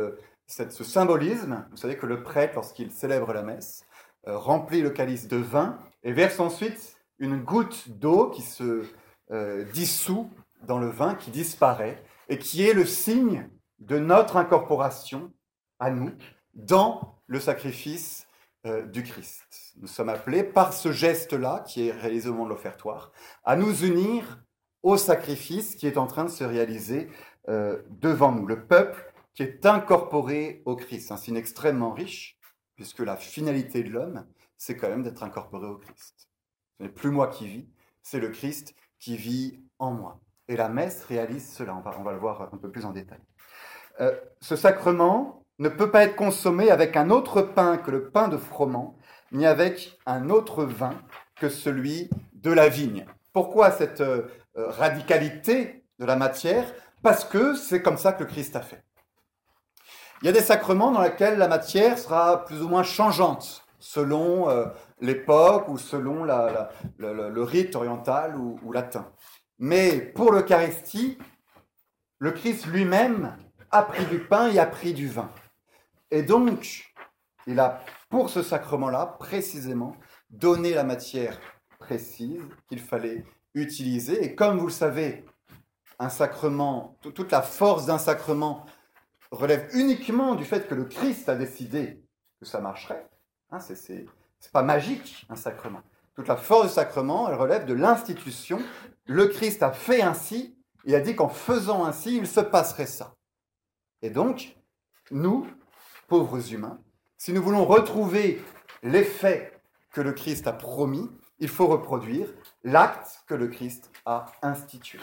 ce 0.47 0.85
symbolisme, 0.85 1.67
vous 1.71 1.77
savez 1.77 1.97
que 1.97 2.07
le 2.07 2.23
prêtre, 2.23 2.55
lorsqu'il 2.57 2.91
célèbre 2.91 3.33
la 3.33 3.43
messe, 3.43 3.85
euh, 4.27 4.37
remplit 4.37 4.83
le 4.83 4.91
calice 4.91 5.29
de 5.29 5.37
vin 5.37 5.79
et 6.03 6.13
verse 6.13 6.41
ensuite 6.41 6.97
une 7.19 7.41
goutte 7.43 7.89
d'eau 7.89 8.31
qui 8.31 8.43
se 8.43 8.85
euh, 9.31 9.65
dissout 9.73 10.31
dans 10.63 10.79
le 10.79 10.89
vin, 10.89 11.15
qui 11.15 11.31
disparaît, 11.31 12.03
et 12.29 12.39
qui 12.39 12.67
est 12.67 12.75
le 12.75 12.85
signe 12.85 13.49
de 13.79 13.99
notre 13.99 14.37
incorporation 14.37 15.33
à 15.79 15.91
nous 15.91 16.13
dans 16.55 17.21
le 17.27 17.39
sacrifice 17.39 18.27
euh, 18.67 18.85
du 18.87 19.03
Christ. 19.03 19.75
Nous 19.81 19.87
sommes 19.87 20.09
appelés 20.09 20.43
par 20.43 20.73
ce 20.73 20.91
geste-là, 20.91 21.65
qui 21.67 21.89
est 21.89 21.93
réalisé 21.93 22.29
au 22.29 22.33
moment 22.33 22.45
de 22.45 22.51
l'offertoire, 22.51 23.13
à 23.45 23.55
nous 23.55 23.85
unir 23.85 24.43
au 24.89 24.97
sacrifice 24.97 25.75
qui 25.75 25.87
est 25.87 25.99
en 25.99 26.07
train 26.07 26.25
de 26.25 26.31
se 26.31 26.45
réaliser 26.45 27.09
devant 27.47 28.33
nous. 28.33 28.47
Le 28.47 28.67
peuple 28.67 29.09
qui 29.39 29.45
est 29.45 29.67
incorporé 29.67 30.63
au 30.65 30.75
Christ. 30.75 31.13
Un 31.13 31.17
signe 31.17 31.37
extrêmement 31.37 31.93
riche, 31.93 32.37
puisque 32.75 32.99
la 32.99 33.17
finalité 33.17 33.85
de 33.85 33.91
l'homme, 33.91 34.27
c'est 34.57 34.77
quand 34.77 34.89
même 34.89 35.05
d'être 35.05 35.23
incorporé 35.23 35.65
au 35.65 35.77
Christ. 35.77 36.29
Ce 36.77 36.83
n'est 36.83 36.89
plus 36.89 37.13
moi 37.13 37.29
qui 37.29 37.47
vis, 37.47 37.69
c'est 38.03 38.19
le 38.19 38.31
Christ 38.31 38.75
qui 38.99 39.17
vit 39.17 39.63
en 39.79 39.93
moi. 39.93 40.21
Et 40.49 40.57
la 40.57 40.69
messe 40.69 41.05
réalise 41.05 41.53
cela, 41.53 41.77
on 41.77 41.83
va, 41.83 41.95
on 42.01 42.03
va 42.03 42.11
le 42.11 42.19
voir 42.19 42.53
un 42.53 42.57
peu 42.57 42.69
plus 42.69 42.85
en 42.85 42.91
détail. 42.91 43.21
Euh, 44.01 44.19
ce 44.41 44.57
sacrement 44.57 45.45
ne 45.61 45.69
peut 45.69 45.93
pas 45.93 46.03
être 46.03 46.17
consommé 46.17 46.73
avec 46.73 46.97
un 46.97 47.09
autre 47.09 47.41
pain 47.43 47.77
que 47.77 47.93
le 47.93 48.11
pain 48.11 48.27
de 48.27 48.39
froment, 48.39 48.99
ni 49.31 49.47
avec 49.47 50.01
un 50.05 50.31
autre 50.31 50.65
vin 50.65 51.01
que 51.37 51.49
celui 51.49 52.11
de 52.33 52.51
la 52.51 52.69
vigne. 52.69 53.07
Pourquoi 53.39 53.71
cette 53.71 54.01
euh, 54.01 54.27
radicalité 54.57 55.85
de 56.01 56.05
la 56.05 56.17
matière? 56.17 56.75
Parce 57.05 57.25
que 57.25 57.55
c'est 57.55 57.83
comme 57.83 57.97
ça 57.97 58.13
que 58.13 58.25
le 58.25 58.29
Christ 58.29 58.57
a 58.57 58.61
fait. 58.61 58.83
Il 60.21 60.27
y 60.27 60.29
a 60.29 60.33
des 60.33 60.41
sacrements 60.41 60.91
dans 60.91 61.03
lesquels 61.03 61.39
la 61.39 61.47
matière 61.47 62.01
sera 62.01 62.45
plus 62.45 62.63
ou 62.63 62.69
moins 62.69 62.83
changeante 62.83 63.65
selon 63.79 64.51
euh, 64.51 64.67
l'époque 65.01 65.69
ou 65.69 65.79
selon 65.79 66.25
le, 66.25 67.43
rite 67.45 67.77
oriental 67.77 68.35
ou, 68.37 68.73
latin. 68.73 69.09
Mais 69.61 70.01
pour 70.01 70.33
l'Eucharistie, 70.33 71.17
le 72.19 72.33
Christ 72.33 72.67
lui-même 72.67 73.37
a 73.71 73.85
pris 73.85 74.05
du 74.07 74.19
pain 74.19 74.49
et 74.49 74.59
a 74.59 74.67
pris 74.67 74.95
du 74.95 75.07
vin. 75.07 75.31
Et 76.11 76.25
donc, 76.25 76.93
il 77.47 77.61
a, 77.61 77.85
pour 78.11 78.31
ce 78.31 78.43
sacrement-là, 78.43 79.15
précisément, 79.21 79.95
donné 80.29 80.75
la 80.75 80.83
matière 80.83 81.39
précise 81.89 82.43
qu'il 82.69 82.81
fallait 82.81 83.25
utiliser. 83.55 84.23
Et 84.23 84.35
comme 84.35 84.59
vous 84.59 84.67
le 84.67 84.73
savez, 84.73 85.25
un 85.99 86.11
sacrement, 86.11 86.99
toute 87.01 87.33
la 87.33 87.41
force 87.41 87.87
d'un 87.87 87.97
sacrement 87.97 88.67
relève 89.31 89.71
uniquement 89.73 90.35
du 90.35 90.45
fait 90.45 90.69
que 90.69 90.75
le 90.75 90.85
Christ 90.85 91.31
a 91.31 91.35
décidé 91.35 92.05
que 92.39 92.45
ça 92.45 92.61
marcherait. 92.61 93.09
Hein, 93.51 93.59
c'est 93.61 94.07
pas 94.53 94.63
magique, 94.63 95.27
un 95.31 95.37
sacrement. 95.37 95.81
Toute 96.15 96.29
la 96.29 96.37
force 96.37 96.69
du 96.69 96.75
sacrement, 96.75 97.27
elle 97.31 97.37
relève 97.37 97.65
de 97.65 97.73
l'institution. 97.73 98.61
Le 99.07 99.29
Christ 99.29 99.63
a 99.63 99.73
fait 99.73 100.03
ainsi 100.03 100.59
et 100.85 100.95
a 100.95 101.01
dit 101.01 101.17
qu'en 101.17 101.31
faisant 101.31 101.87
ainsi, 101.87 102.19
il 102.19 102.27
se 102.27 102.41
passerait 102.41 102.87
ça. 102.87 103.15
Et 104.03 104.11
donc, 104.11 104.57
nous, 105.11 105.47
pauvres 106.07 106.53
humains, 106.53 106.81
si 107.17 107.33
nous 107.33 107.43
voulons 107.43 107.65
retrouver 107.65 108.45
l'effet 108.83 109.59
que 109.93 110.03
le 110.03 110.13
Christ 110.13 110.47
a 110.47 110.53
promis, 110.53 111.11
il 111.39 111.49
faut 111.49 111.67
reproduire 111.67 112.29
l'acte 112.65 113.23
que 113.27 113.35
le 113.35 113.49
Christ 113.49 113.91
a 114.05 114.27
institué. 114.43 114.99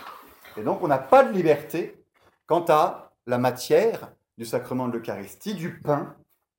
Et 0.57 0.63
donc, 0.63 0.81
on 0.81 0.87
n'a 0.87 0.97
pas 0.97 1.23
de 1.23 1.33
liberté 1.33 2.01
quant 2.47 2.65
à 2.69 3.11
la 3.25 3.37
matière 3.37 4.11
du 4.37 4.45
sacrement 4.45 4.87
de 4.87 4.97
l'Eucharistie, 4.97 5.53
du 5.53 5.79
pain 5.79 6.15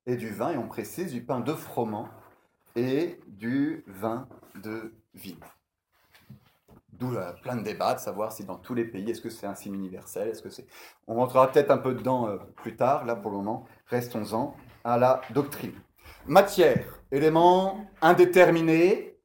et 0.06 0.16
du 0.16 0.30
vin, 0.30 0.50
et 0.50 0.56
on 0.56 0.68
précise 0.68 1.12
du 1.12 1.22
pain 1.22 1.40
de 1.40 1.52
froment 1.52 2.08
et 2.74 3.20
du 3.26 3.84
vin 3.86 4.28
de 4.62 4.94
vigne. 5.14 5.36
D'où 6.92 7.14
plein 7.42 7.56
de 7.56 7.62
débats 7.62 7.94
de 7.94 8.00
savoir 8.00 8.32
si 8.32 8.44
dans 8.44 8.56
tous 8.56 8.72
les 8.72 8.84
pays, 8.84 9.10
est-ce 9.10 9.20
que 9.20 9.28
c'est 9.28 9.46
un 9.46 9.54
signe 9.54 9.74
universel, 9.74 10.28
est-ce 10.28 10.42
que 10.42 10.48
c'est... 10.48 10.66
On 11.06 11.16
rentrera 11.16 11.50
peut-être 11.52 11.70
un 11.70 11.76
peu 11.76 11.92
dedans 11.92 12.26
euh, 12.26 12.38
plus 12.56 12.74
tard, 12.74 13.04
là 13.04 13.14
pour 13.14 13.30
le 13.30 13.36
moment, 13.36 13.66
restons-en 13.88 14.56
à 14.82 14.96
la 14.96 15.20
doctrine. 15.30 15.74
Matière, 16.26 17.00
élément 17.12 17.86
indéterminé, 18.00 19.15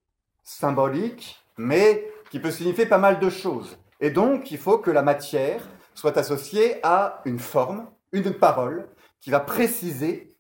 symbolique, 0.58 1.44
mais 1.58 2.12
qui 2.30 2.40
peut 2.40 2.52
signifier 2.52 2.86
pas 2.86 2.98
mal 2.98 3.20
de 3.20 3.30
choses. 3.30 3.78
Et 4.00 4.10
donc, 4.10 4.52
il 4.52 4.58
faut 4.58 4.78
que 4.78 4.92
la 4.92 5.02
matière 5.02 5.68
soit 5.94 6.18
associée 6.18 6.80
à 6.84 7.22
une 7.26 7.40
forme, 7.40 7.88
une 8.12 8.34
parole 8.34 8.88
qui 9.20 9.30
va 9.30 9.40
préciser 9.40 10.36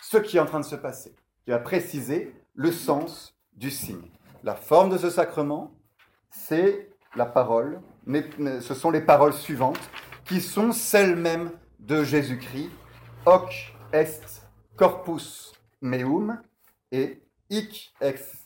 ce 0.00 0.18
qui 0.18 0.36
est 0.36 0.40
en 0.40 0.46
train 0.46 0.60
de 0.60 0.64
se 0.64 0.76
passer, 0.76 1.14
qui 1.44 1.50
va 1.50 1.58
préciser 1.58 2.34
le 2.54 2.70
sens 2.70 3.34
du 3.54 3.70
signe. 3.70 4.10
La 4.44 4.54
forme 4.54 4.90
de 4.90 4.98
ce 4.98 5.10
sacrement, 5.10 5.72
c'est 6.30 6.90
la 7.16 7.26
parole, 7.26 7.80
mais 8.06 8.24
ce 8.60 8.74
sont 8.74 8.90
les 8.90 9.00
paroles 9.00 9.34
suivantes 9.34 9.90
qui 10.24 10.40
sont 10.40 10.72
celles 10.72 11.16
mêmes 11.16 11.50
de 11.80 12.04
Jésus-Christ. 12.04 12.70
Hoc 13.26 13.74
est 13.92 14.42
corpus 14.76 15.52
meum 15.82 16.40
et 16.92 17.22
hic 17.50 17.92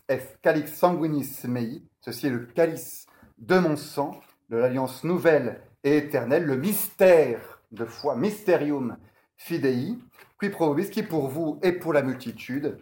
est 0.08 0.40
calix 0.42 0.72
sanguinis 0.72 1.40
mei. 1.44 1.82
Ceci 2.00 2.26
est 2.26 2.30
le 2.30 2.46
calice 2.46 3.06
de 3.38 3.58
mon 3.58 3.76
sang, 3.76 4.20
de 4.50 4.56
l'alliance 4.56 5.04
nouvelle 5.04 5.60
et 5.82 5.96
éternelle, 5.96 6.44
le 6.44 6.56
mystère 6.56 7.60
de 7.72 7.84
foi, 7.84 8.16
mysterium 8.16 8.96
fidei, 9.36 9.98
qui 10.40 10.50
probis, 10.50 10.90
qui 10.90 11.02
pour 11.02 11.28
vous 11.28 11.58
et 11.62 11.72
pour 11.72 11.92
la 11.92 12.02
multitude 12.02 12.78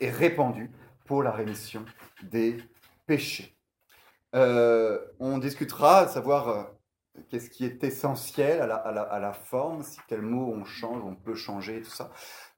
est 0.00 0.10
répandu 0.10 0.70
pour 1.06 1.22
la 1.22 1.30
rémission 1.30 1.84
des 2.22 2.58
péchés. 3.06 3.56
Euh, 4.34 4.98
on 5.18 5.38
discutera, 5.38 6.00
à 6.00 6.08
savoir 6.08 6.48
euh, 6.48 6.62
qu'est-ce 7.28 7.50
qui 7.50 7.64
est 7.64 7.84
essentiel 7.84 8.60
à 8.62 8.66
la, 8.66 8.76
à, 8.76 9.18
la, 9.18 9.32
forme, 9.32 9.82
si 9.82 9.98
quel 10.08 10.22
mot 10.22 10.52
on 10.54 10.64
change, 10.64 11.02
on 11.04 11.14
peut 11.14 11.34
changer, 11.34 11.82
tout 11.82 11.90
ça. 11.90 12.10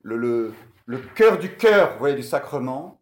Le, 0.02 0.16
le, 0.16 0.54
le 0.86 0.98
cœur 0.98 1.38
du 1.38 1.56
cœur, 1.56 1.94
vous 1.94 1.98
voyez, 1.98 2.14
du 2.14 2.22
sacrement, 2.22 3.00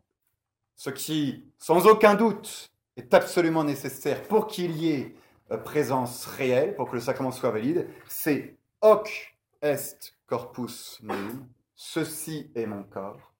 ce 0.76 0.90
qui, 0.90 1.44
sans 1.58 1.86
aucun 1.86 2.14
doute, 2.14 2.70
est 2.96 3.14
absolument 3.14 3.64
nécessaire 3.64 4.22
pour 4.24 4.46
qu'il 4.46 4.76
y 4.76 4.90
ait 4.90 5.16
euh, 5.50 5.58
présence 5.58 6.26
réelle, 6.26 6.74
pour 6.74 6.90
que 6.90 6.96
le 6.96 7.00
sacrement 7.00 7.30
soit 7.30 7.50
valide, 7.50 7.88
c'est 8.08 8.56
hoc 8.80 9.36
est 9.60 10.14
corpus 10.26 10.98
meum, 11.02 11.46
ceci 11.74 12.50
est 12.54 12.66
mon 12.66 12.82
corps, 12.82 13.32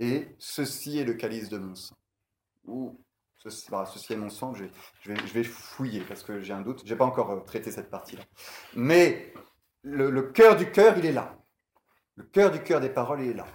et 0.00 0.28
ceci 0.38 0.98
est 0.98 1.04
le 1.04 1.14
calice 1.14 1.48
de 1.48 1.58
mon 1.58 1.74
sang. 1.74 1.94
Ou 2.66 2.98
ceci, 3.36 3.68
ceci 3.92 4.12
est 4.12 4.16
mon 4.16 4.30
sang, 4.30 4.54
je 4.54 4.64
vais, 5.12 5.44
fouiller 5.44 6.00
parce 6.00 6.22
que 6.22 6.40
j'ai 6.40 6.52
un 6.52 6.62
doute, 6.62 6.82
je 6.84 6.92
n'ai 6.92 6.96
pas 6.96 7.04
encore 7.04 7.30
euh, 7.30 7.40
traité 7.40 7.70
cette 7.70 7.90
partie-là. 7.90 8.22
Mais 8.74 9.32
le, 9.82 10.22
cœur 10.22 10.56
du 10.56 10.70
cœur, 10.70 10.96
il 10.98 11.06
est 11.06 11.12
là. 11.12 11.36
Le 12.16 12.24
cœur 12.24 12.50
du 12.50 12.62
cœur 12.62 12.80
des 12.80 12.88
paroles, 12.88 13.22
il 13.22 13.30
est 13.30 13.34
là. 13.34 13.46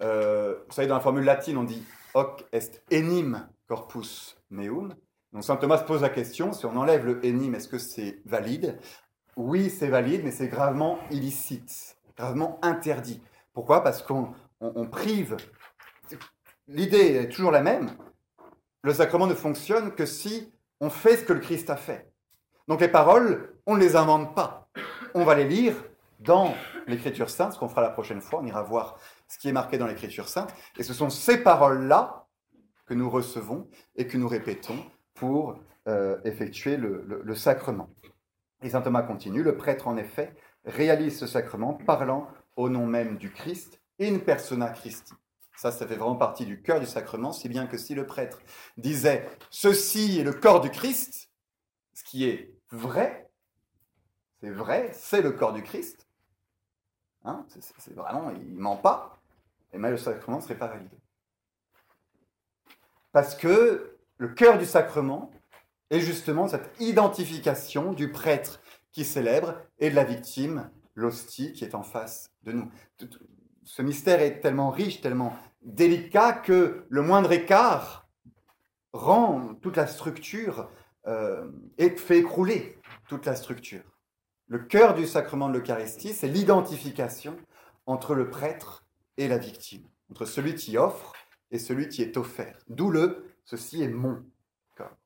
Euh, 0.00 0.56
vous 0.66 0.74
savez, 0.74 0.88
dans 0.88 0.94
la 0.94 1.00
formule 1.00 1.24
latine, 1.24 1.56
on 1.56 1.64
dit 1.64 1.84
hoc 2.14 2.44
est 2.52 2.82
enim 2.92 3.48
corpus 3.66 4.36
meum. 4.50 4.94
Donc 5.32 5.44
saint 5.44 5.56
Thomas 5.56 5.78
pose 5.78 6.02
la 6.02 6.08
question, 6.08 6.52
si 6.52 6.64
on 6.66 6.76
enlève 6.76 7.04
le 7.04 7.20
enim, 7.24 7.54
est-ce 7.54 7.68
que 7.68 7.78
c'est 7.78 8.22
valide? 8.24 8.78
Oui, 9.36 9.70
c'est 9.70 9.88
valide, 9.88 10.22
mais 10.24 10.30
c'est 10.30 10.48
gravement 10.48 10.98
illicite, 11.10 11.96
gravement 12.16 12.58
interdit. 12.62 13.22
Pourquoi? 13.52 13.82
Parce 13.82 14.02
qu'on 14.02 14.32
prive. 14.90 15.36
L'idée 16.66 17.14
est 17.14 17.28
toujours 17.28 17.50
la 17.50 17.62
même. 17.62 17.90
Le 18.82 18.94
sacrement 18.94 19.26
ne 19.26 19.34
fonctionne 19.34 19.94
que 19.94 20.06
si 20.06 20.52
on 20.80 20.90
fait 20.90 21.16
ce 21.16 21.24
que 21.24 21.32
le 21.32 21.40
Christ 21.40 21.70
a 21.70 21.76
fait. 21.76 22.10
Donc 22.68 22.80
les 22.80 22.88
paroles, 22.88 23.54
on 23.66 23.74
ne 23.74 23.80
les 23.80 23.96
invente 23.96 24.34
pas. 24.34 24.68
On 25.14 25.24
va 25.24 25.34
les 25.34 25.44
lire 25.44 25.74
dans 26.20 26.54
l'Écriture 26.86 27.30
sainte, 27.30 27.52
ce 27.52 27.58
qu'on 27.58 27.68
fera 27.68 27.80
la 27.80 27.90
prochaine 27.90 28.20
fois. 28.20 28.40
On 28.40 28.46
ira 28.46 28.62
voir 28.62 28.98
ce 29.28 29.38
qui 29.38 29.48
est 29.48 29.52
marqué 29.52 29.78
dans 29.78 29.86
l'Écriture 29.86 30.28
sainte. 30.28 30.52
Et 30.78 30.82
ce 30.82 30.94
sont 30.94 31.10
ces 31.10 31.38
paroles-là 31.38 32.26
que 32.86 32.94
nous 32.94 33.10
recevons 33.10 33.68
et 33.96 34.06
que 34.06 34.16
nous 34.16 34.28
répétons 34.28 34.78
pour 35.14 35.58
euh, 35.86 36.18
effectuer 36.24 36.76
le, 36.76 37.34
sacrement. 37.34 37.90
Et 38.62 38.70
saint 38.70 38.80
Thomas 38.80 39.02
continue, 39.02 39.42
le 39.42 39.56
prêtre 39.56 39.86
en 39.86 39.96
effet 39.96 40.34
réalise 40.64 41.18
ce 41.18 41.26
sacrement 41.26 41.74
parlant 41.74 42.28
au 42.56 42.68
nom 42.68 42.86
même 42.86 43.16
du 43.16 43.30
Christ, 43.30 43.80
in 44.00 44.18
persona 44.18 44.70
Christi. 44.70 45.14
Ça, 45.56 45.70
ça 45.70 45.86
fait 45.86 45.96
vraiment 45.96 46.16
partie 46.16 46.46
du 46.46 46.62
cœur 46.62 46.80
du 46.80 46.86
sacrement, 46.86 47.32
si 47.32 47.48
bien 47.48 47.66
que 47.66 47.76
si 47.76 47.94
le 47.94 48.06
prêtre 48.06 48.40
disait 48.76 49.28
ceci 49.50 50.20
est 50.20 50.24
le 50.24 50.32
corps 50.32 50.60
du 50.60 50.70
Christ, 50.70 51.30
ce 51.94 52.04
qui 52.04 52.28
est 52.28 52.54
vrai, 52.70 53.28
c'est 54.40 54.50
vrai, 54.50 54.90
c'est 54.94 55.20
le 55.20 55.32
corps 55.32 55.52
du 55.52 55.62
Christ, 55.62 56.06
hein, 57.24 57.44
c'est 57.78 57.94
vraiment, 57.94 58.30
il 58.30 58.54
ment 58.54 58.76
pas, 58.76 59.17
et 59.72 59.78
le 59.78 59.96
sacrement 59.96 60.38
ne 60.38 60.42
serait 60.42 60.58
pas 60.58 60.68
validé. 60.68 60.96
Parce 63.12 63.34
que 63.34 63.96
le 64.16 64.28
cœur 64.28 64.58
du 64.58 64.64
sacrement 64.64 65.30
est 65.90 66.00
justement 66.00 66.48
cette 66.48 66.70
identification 66.80 67.92
du 67.92 68.10
prêtre 68.10 68.60
qui 68.92 69.04
célèbre 69.04 69.54
et 69.78 69.90
de 69.90 69.94
la 69.94 70.04
victime, 70.04 70.70
l'hostie 70.94 71.52
qui 71.52 71.64
est 71.64 71.74
en 71.74 71.82
face 71.82 72.30
de 72.42 72.52
nous. 72.52 72.70
Ce 73.64 73.82
mystère 73.82 74.20
est 74.20 74.40
tellement 74.40 74.70
riche, 74.70 75.00
tellement 75.00 75.36
délicat 75.62 76.32
que 76.32 76.86
le 76.88 77.02
moindre 77.02 77.32
écart 77.32 78.08
rend 78.92 79.54
toute 79.60 79.76
la 79.76 79.86
structure 79.86 80.70
euh, 81.06 81.50
et 81.76 81.90
fait 81.90 82.18
écrouler 82.18 82.78
toute 83.08 83.26
la 83.26 83.36
structure. 83.36 83.82
Le 84.46 84.58
cœur 84.58 84.94
du 84.94 85.06
sacrement 85.06 85.48
de 85.48 85.58
l'Eucharistie, 85.58 86.14
c'est 86.14 86.28
l'identification 86.28 87.36
entre 87.86 88.14
le 88.14 88.30
prêtre 88.30 88.84
et 89.18 89.28
la 89.28 89.36
victime, 89.36 89.86
entre 90.10 90.24
celui 90.24 90.54
qui 90.54 90.78
offre 90.78 91.12
et 91.50 91.58
celui 91.58 91.88
qui 91.88 92.00
est 92.00 92.16
offert. 92.16 92.58
D'où 92.68 92.90
le 92.90 93.26
ceci 93.44 93.82
est 93.82 93.88
mon 93.88 94.24
corps, 94.76 94.96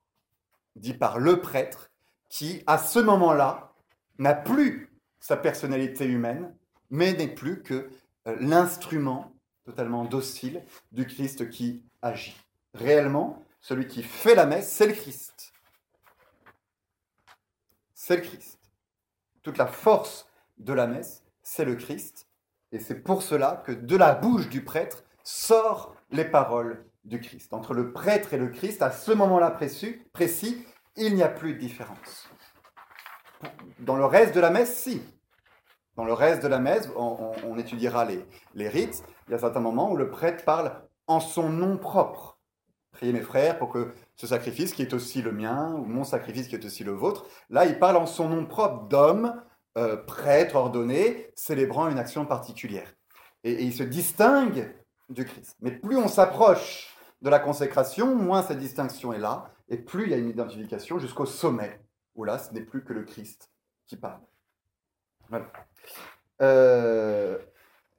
dit 0.77 0.95
par 0.95 1.19
le 1.19 1.41
prêtre 1.41 1.91
qui, 2.29 2.63
à 2.67 2.79
ce 2.79 2.99
moment-là, 2.99 3.75
n'a 4.19 4.35
plus 4.35 4.93
sa 5.19 5.37
personnalité 5.37 6.07
humaine, 6.07 6.55
mais 6.91 7.15
n'est 7.15 7.35
plus 7.35 7.63
que 7.63 7.91
euh, 8.27 8.37
l'instrument 8.41 9.33
totalement 9.65 10.05
docile 10.05 10.63
du 10.91 11.07
Christ 11.07 11.49
qui 11.51 11.83
agit. 12.03 12.37
Réellement, 12.75 13.43
celui 13.61 13.87
qui 13.87 14.03
fait 14.03 14.35
la 14.35 14.47
messe, 14.47 14.71
c'est 14.71 14.87
le 14.87 14.93
Christ. 14.93 15.53
C'est 17.95 18.17
le 18.17 18.23
Christ. 18.23 18.59
Toute 19.43 19.59
la 19.59 19.67
force 19.67 20.29
de 20.59 20.73
la 20.73 20.87
messe, 20.87 21.23
c'est 21.43 21.65
le 21.65 21.77
Christ. 21.77 22.27
Et 22.73 22.79
c'est 22.79 23.01
pour 23.01 23.23
cela 23.23 23.63
que 23.67 23.73
de 23.73 23.97
la 23.97 24.15
bouche 24.15 24.49
du 24.49 24.65
prêtre 24.65 25.05
sortent 25.23 25.95
les 26.11 26.25
paroles 26.25 26.85
du 27.05 27.21
Christ. 27.21 27.53
Entre 27.53 27.75
le 27.75 27.93
prêtre 27.93 28.33
et 28.33 28.39
le 28.39 28.49
Christ, 28.49 28.83
à 28.83 28.91
ce 28.91 29.13
moment-là 29.13 29.51
précis, 29.51 30.67
il 30.97 31.15
n'y 31.15 31.23
a 31.23 31.29
plus 31.29 31.55
de 31.55 31.59
différence. 31.59 32.29
Dans 33.81 33.97
le 33.97 34.05
reste 34.05 34.35
de 34.35 34.41
la 34.41 34.51
messe, 34.51 34.75
si. 34.77 35.03
Dans 35.97 36.05
le 36.05 36.13
reste 36.15 36.43
de 36.43 36.49
la 36.49 36.59
messe, 36.59 36.89
on, 36.97 37.59
étudiera 37.59 38.07
les, 38.07 38.69
rites. 38.69 39.03
Il 39.29 39.33
y 39.33 39.35
a 39.35 39.39
certains 39.39 39.61
moments 39.61 39.91
où 39.91 39.97
le 39.97 40.09
prêtre 40.09 40.45
parle 40.45 40.73
en 41.07 41.21
son 41.21 41.51
nom 41.51 41.77
propre. 41.77 42.39
Priez 42.93 43.13
mes 43.13 43.21
frères 43.21 43.59
pour 43.59 43.71
que 43.71 43.93
ce 44.17 44.27
sacrifice 44.27 44.73
qui 44.73 44.83
est 44.83 44.95
aussi 44.95 45.21
le 45.23 45.33
mien, 45.33 45.75
ou 45.75 45.85
mon 45.85 46.05
sacrifice 46.05 46.49
qui 46.49 46.55
est 46.55 46.65
aussi 46.65 46.85
le 46.85 46.93
vôtre, 46.93 47.27
là, 47.51 47.67
il 47.67 47.79
parle 47.79 47.97
en 47.97 48.07
son 48.07 48.29
nom 48.29 48.47
propre 48.47 48.89
d'homme, 48.89 49.43
euh, 49.79 49.97
prêtre 49.97 50.57
ordonné, 50.57 51.31
célébrant 51.35 51.89
une 51.89 51.99
action 51.99 52.27
particulière. 52.27 52.93
Et, 53.45 53.65
il 53.65 53.75
se 53.75 53.83
distingue 53.83 54.71
du 55.09 55.25
Christ. 55.25 55.57
Mais 55.61 55.71
plus 55.71 55.97
on 55.97 56.09
s'approche 56.09 56.95
de 57.23 57.31
la 57.31 57.39
consécration, 57.39 58.15
moins 58.15 58.43
cette 58.43 58.59
distinction 58.59 59.13
est 59.13 59.19
là, 59.19 59.51
et 59.69 59.79
plus 59.79 60.05
il 60.05 60.11
y 60.11 60.15
a 60.15 60.19
une 60.19 60.29
identification 60.29 60.99
jusqu'au 60.99 61.27
sommet, 61.27 61.81
où 62.15 62.25
là, 62.25 62.39
ce 62.39 62.53
n'est 62.53 62.63
plus 62.63 62.85
que 62.85 62.93
le 62.93 63.05
Christ 63.05 63.51
qui 63.87 63.97
parle. 63.97 64.21
Voilà. 65.29 65.47
Euh, 66.43 67.39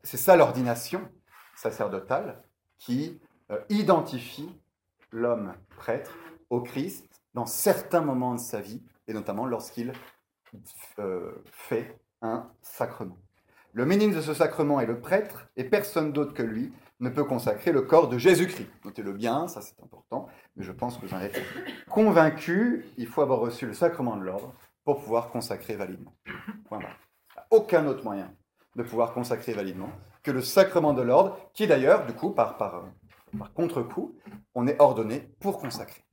c'est 0.04 0.18
ça 0.18 0.36
l'ordination 0.36 1.10
sacerdotale 1.56 2.44
qui 2.78 3.20
euh, 3.52 3.60
identifie 3.70 4.50
l'homme 5.12 5.54
prêtre 5.78 6.16
au 6.50 6.62
Christ 6.62 7.08
dans 7.34 7.46
certains 7.46 8.02
moments 8.02 8.36
de 8.36 8.40
sa 8.40 8.60
vie, 8.60 8.84
et 9.08 9.14
notamment 9.14 9.46
lorsqu'il 9.46 9.94
fait 11.52 12.00
un 12.22 12.50
sacrement. 12.62 13.18
Le 13.74 13.86
ministre 13.86 14.18
de 14.18 14.22
ce 14.22 14.34
sacrement 14.34 14.80
est 14.80 14.86
le 14.86 15.00
prêtre, 15.00 15.48
et 15.56 15.64
personne 15.64 16.12
d'autre 16.12 16.34
que 16.34 16.44
lui 16.44 16.72
ne 17.00 17.10
peut 17.10 17.24
consacrer 17.24 17.72
le 17.72 17.82
corps 17.82 18.08
de 18.08 18.18
Jésus-Christ. 18.18 18.70
Notez-le 18.86 19.14
bien, 19.14 19.48
ça 19.48 19.62
c'est 19.62 19.82
important, 19.82 20.28
mais 20.56 20.64
je 20.64 20.72
pense 20.72 20.98
que 20.98 21.06
vous 21.06 21.14
en 21.14 21.20
êtes 21.20 21.42
convaincu, 21.90 22.86
il 22.98 23.08
faut 23.08 23.22
avoir 23.22 23.40
reçu 23.40 23.66
le 23.66 23.74
sacrement 23.74 24.16
de 24.16 24.24
l'ordre 24.24 24.54
pour 24.86 25.02
pouvoir 25.02 25.30
consacrer 25.30 25.76
validement. 25.76 26.14
Point 26.66 26.82
aucun 27.50 27.86
autre 27.86 28.04
moyen 28.04 28.34
de 28.76 28.84
pouvoir 28.84 29.14
consacrer 29.14 29.54
validement 29.54 29.92
que 30.24 30.32
le 30.32 30.42
sacrement 30.42 30.94
de 30.94 31.02
l'ordre, 31.02 31.38
qui 31.54 31.68
d'ailleurs, 31.68 32.06
du 32.06 32.14
coup, 32.14 32.32
par, 32.32 32.58
par, 32.58 32.86
par 33.38 33.54
contre-coup, 33.54 34.18
on 34.56 34.68
est 34.68 34.80
ordonné 34.82 35.32
pour 35.40 35.60
consacrer. 35.60 36.04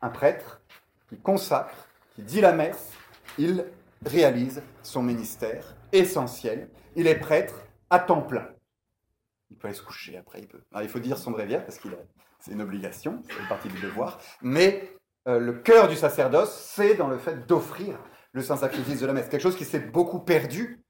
Un 0.00 0.10
prêtre 0.10 0.62
qui 1.08 1.18
consacre, 1.20 1.83
qui 2.14 2.22
dit 2.22 2.40
la 2.40 2.52
messe, 2.52 2.92
il 3.38 3.64
réalise 4.04 4.62
son 4.82 5.02
ministère 5.02 5.76
essentiel. 5.92 6.68
Il 6.96 7.06
est 7.06 7.18
prêtre 7.18 7.66
à 7.90 7.98
temps 7.98 8.22
plein. 8.22 8.48
Il 9.50 9.56
peut 9.56 9.68
aller 9.68 9.76
se 9.76 9.82
coucher 9.82 10.16
après, 10.16 10.40
il 10.40 10.48
peut. 10.48 10.60
il 10.82 10.88
faut 10.88 10.98
dire 10.98 11.18
son 11.18 11.30
bréviaire 11.30 11.64
parce 11.64 11.78
que 11.78 11.88
c'est 12.40 12.52
une 12.52 12.62
obligation, 12.62 13.22
c'est 13.28 13.40
une 13.40 13.48
partie 13.48 13.68
du 13.68 13.80
devoir. 13.80 14.20
Mais 14.42 14.96
euh, 15.28 15.38
le 15.38 15.54
cœur 15.54 15.88
du 15.88 15.96
sacerdoce, 15.96 16.54
c'est 16.74 16.94
dans 16.94 17.08
le 17.08 17.18
fait 17.18 17.46
d'offrir 17.46 17.98
le 18.32 18.42
saint 18.42 18.56
sacrifice 18.56 19.00
de 19.00 19.06
la 19.06 19.12
messe. 19.12 19.28
Quelque 19.28 19.42
chose 19.42 19.56
qui 19.56 19.64
s'est 19.64 19.80
beaucoup 19.80 20.18
perdu, 20.20 20.84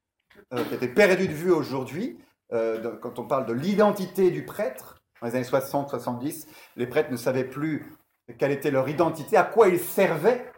euh, 0.53 0.65
qui 0.65 0.73
a 0.73 0.77
été 0.77 0.89
perdu 0.89 1.29
de 1.29 1.33
vue 1.33 1.53
aujourd'hui, 1.53 2.19
euh, 2.53 2.97
quand 2.99 3.19
on 3.19 3.27
parle 3.27 3.47
de 3.47 3.53
l'identité 3.53 4.31
du 4.31 4.45
prêtre. 4.45 5.01
Dans 5.21 5.29
les 5.29 5.37
années 5.37 5.45
60-70, 5.45 6.47
les 6.77 6.87
prêtres 6.87 7.11
ne 7.11 7.17
savaient 7.17 7.45
plus 7.45 7.95
quelle 8.39 8.51
était 8.51 8.71
leur 8.71 8.89
identité, 8.89 9.37
à 9.37 9.45
quoi 9.45 9.69
ils 9.69 9.79
servaient, 9.79 10.53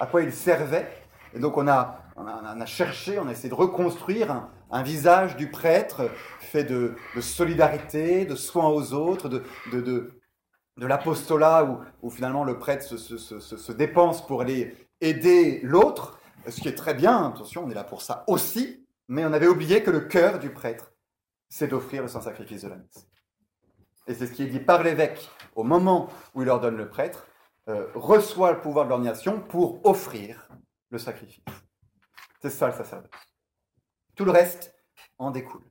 à 0.00 0.06
quoi 0.06 0.22
ils 0.22 0.32
servaient. 0.32 0.90
Et 1.34 1.38
donc 1.38 1.56
on 1.56 1.66
a, 1.66 2.00
on 2.16 2.26
a, 2.26 2.66
cherché, 2.66 3.18
on 3.18 3.26
a 3.26 3.32
essayé 3.32 3.48
de 3.48 3.54
reconstruire 3.54 4.48
un, 4.70 4.82
visage 4.82 5.36
du 5.36 5.50
prêtre 5.50 6.10
fait 6.40 6.64
de, 6.64 6.94
solidarité, 7.20 8.24
de 8.24 8.34
soins 8.34 8.68
aux 8.68 8.92
autres, 8.92 9.28
de, 9.28 9.42
de, 9.72 9.80
de, 9.80 10.86
l'apostolat 10.86 11.64
où, 11.64 11.78
où, 12.02 12.10
finalement 12.10 12.44
le 12.44 12.58
prêtre 12.58 12.84
se, 12.84 13.18
se 13.18 13.72
dépense 13.72 14.24
pour 14.26 14.42
aller 14.42 14.76
aider 15.00 15.60
l'autre, 15.62 16.20
ce 16.48 16.60
qui 16.60 16.68
est 16.68 16.74
très 16.74 16.94
bien, 16.94 17.28
attention, 17.28 17.64
on 17.64 17.70
est 17.70 17.74
là 17.74 17.84
pour 17.84 18.02
ça 18.02 18.24
aussi, 18.26 18.84
mais 19.08 19.24
on 19.24 19.32
avait 19.32 19.46
oublié 19.46 19.82
que 19.82 19.90
le 19.90 20.00
cœur 20.00 20.38
du 20.38 20.50
prêtre, 20.50 20.92
c'est 21.48 21.68
d'offrir 21.68 22.02
le 22.02 22.08
saint-sacrifice 22.08 22.62
de 22.62 22.68
la 22.68 22.76
messe. 22.76 23.08
Et 24.06 24.14
c'est 24.14 24.26
ce 24.26 24.32
qui 24.32 24.42
est 24.42 24.48
dit 24.48 24.60
par 24.60 24.82
l'évêque 24.82 25.30
au 25.54 25.62
moment 25.62 26.08
où 26.34 26.42
il 26.42 26.48
ordonne 26.48 26.76
le 26.76 26.88
prêtre, 26.88 27.26
euh, 27.68 27.86
reçoit 27.94 28.52
le 28.52 28.60
pouvoir 28.60 28.84
de 28.84 28.90
l'ordination 28.90 29.40
pour 29.40 29.84
offrir 29.86 30.48
le 30.90 30.98
sacrifice. 30.98 31.44
C'est 32.42 32.50
ça 32.50 32.66
le 32.66 32.74
sacerdoce. 32.74 33.10
Tout 34.14 34.24
le 34.24 34.30
reste 34.30 34.74
en 35.18 35.30
découle. 35.30 35.64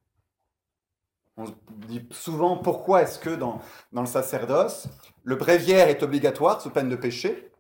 On 1.38 1.46
se 1.46 1.52
dit 1.88 2.08
souvent 2.12 2.58
pourquoi 2.58 3.02
est-ce 3.04 3.20
que 3.20 3.30
dans, 3.30 3.62
le 3.92 4.06
sacerdoce, 4.06 4.88
le 5.24 5.36
bréviaire 5.36 5.88
est 5.88 6.04
obligatoire 6.04 6.62
sous 6.62 6.70
peine 6.70 6.90
de 6.90 6.96
péché? 6.96 7.52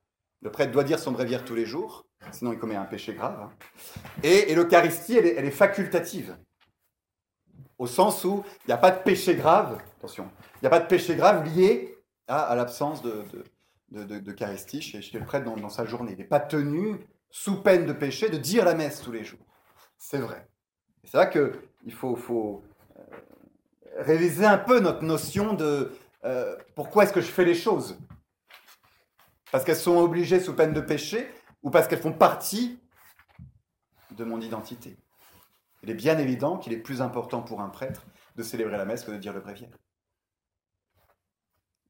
Le 0.41 0.51
prêtre 0.51 0.71
doit 0.71 0.83
dire 0.83 0.99
son 0.99 1.11
bréviaire 1.11 1.45
tous 1.45 1.55
les 1.55 1.65
jours, 1.65 2.05
sinon 2.31 2.53
il 2.53 2.59
commet 2.59 2.75
un 2.75 2.85
péché 2.85 3.13
grave. 3.13 3.39
Hein. 3.39 3.51
Et, 4.21 4.53
l'Eucharistie, 4.53 5.17
elle, 5.17 5.45
est 5.45 5.51
facultative. 5.51 6.35
Au 7.77 7.87
sens 7.87 8.23
où 8.25 8.43
il 8.65 8.67
n'y 8.67 8.73
a 8.73 8.77
pas 8.77 8.91
de 8.91 9.01
péché 9.01 9.35
grave 9.35 9.79
lié 11.55 11.97
à, 12.27 12.55
l'absence 12.55 13.01
de, 13.01 13.23
d'Eucharistie 13.93 14.81
chez, 14.81 15.01
chez, 15.01 15.19
le 15.19 15.25
prêtre 15.25 15.45
dans, 15.45 15.69
sa 15.69 15.85
journée. 15.85 16.13
Il 16.13 16.17
n'est 16.17 16.23
pas 16.23 16.39
tenu, 16.39 16.99
sous 17.29 17.61
peine 17.61 17.85
de 17.85 17.93
péché, 17.93 18.29
de 18.29 18.37
dire 18.37 18.65
la 18.65 18.73
messe 18.73 19.01
tous 19.01 19.11
les 19.11 19.23
jours. 19.23 19.45
C'est 19.97 20.17
vrai. 20.17 20.47
C'est 21.03 21.17
là 21.17 21.27
qu'il 21.27 21.93
faut, 21.93 22.15
faut 22.15 22.63
euh, 22.97 23.01
réviser 23.97 24.45
un 24.45 24.57
peu 24.57 24.79
notre 24.79 25.03
notion 25.03 25.53
de 25.53 25.91
euh, 26.25 26.55
pourquoi 26.75 27.03
est-ce 27.03 27.13
que 27.13 27.21
je 27.21 27.27
fais 27.27 27.45
les 27.45 27.53
choses? 27.53 27.97
Parce 29.51 29.63
qu'elles 29.63 29.75
sont 29.75 29.97
obligées 29.97 30.39
sous 30.39 30.55
peine 30.55 30.73
de 30.73 30.81
péché 30.81 31.31
ou 31.61 31.69
parce 31.69 31.87
qu'elles 31.87 32.01
font 32.01 32.13
partie 32.13 32.79
de 34.11 34.23
mon 34.23 34.41
identité? 34.41 34.97
Il 35.83 35.89
est 35.89 35.95
bien 35.95 36.17
évident 36.17 36.57
qu'il 36.57 36.73
est 36.73 36.77
plus 36.77 37.01
important 37.01 37.41
pour 37.41 37.61
un 37.61 37.69
prêtre 37.69 38.05
de 38.35 38.41
célébrer 38.41 38.77
la 38.77 38.85
messe 38.85 39.03
que 39.03 39.11
de 39.11 39.17
dire 39.17 39.33
le 39.33 39.41
bréviaire. 39.41 39.77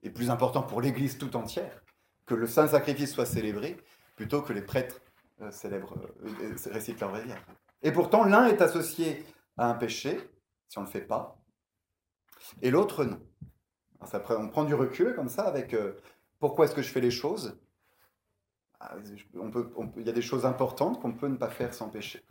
Et 0.02 0.10
plus 0.10 0.30
important 0.30 0.64
pour 0.64 0.82
l'Église 0.82 1.18
tout 1.18 1.36
entière 1.38 1.83
que 2.26 2.36
le 2.36 2.48
saint 2.48 2.68
sacrifice 2.68 3.14
soit 3.14 3.26
célébré 3.26 3.78
plutôt 4.16 4.42
que 4.42 4.54
les 4.54 4.62
prêtres 4.62 5.02
euh, 5.42 5.52
célèbrent, 5.52 5.98
euh, 6.24 6.56
récitent 6.72 7.00
leur 7.00 7.12
bréviaire. 7.12 7.44
Et 7.82 7.92
pourtant, 7.92 8.24
l'un 8.24 8.46
est 8.46 8.62
associé 8.62 9.26
à 9.58 9.70
un 9.70 9.74
péché, 9.74 10.20
si 10.70 10.78
on 10.78 10.82
ne 10.82 10.86
le 10.86 10.92
fait 10.92 11.02
pas, 11.02 11.38
et 12.62 12.72
l'autre 12.72 13.06
non. 13.06 13.20
on 14.30 14.50
prend 14.50 14.64
du 14.64 14.74
recul 14.74 15.16
comme 15.16 15.30
ça 15.30 15.44
avec 15.44 15.74
euh, 15.74 15.94
pourquoi 16.40 16.66
est-ce 16.66 16.76
que 16.76 16.82
je 16.82 16.90
fais 16.90 17.02
les 17.02 17.12
choses? 17.12 17.58
Ah, 18.80 18.96
Il 19.98 20.06
y 20.06 20.10
a 20.10 20.14
des 20.14 20.22
choses 20.22 20.46
importantes 20.46 21.02
qu'on 21.02 21.14
peut 21.14 21.28
ne 21.28 21.38
pas 21.38 21.50
faire 21.50 21.74
sans 21.74 21.90
pécher, 21.90 22.22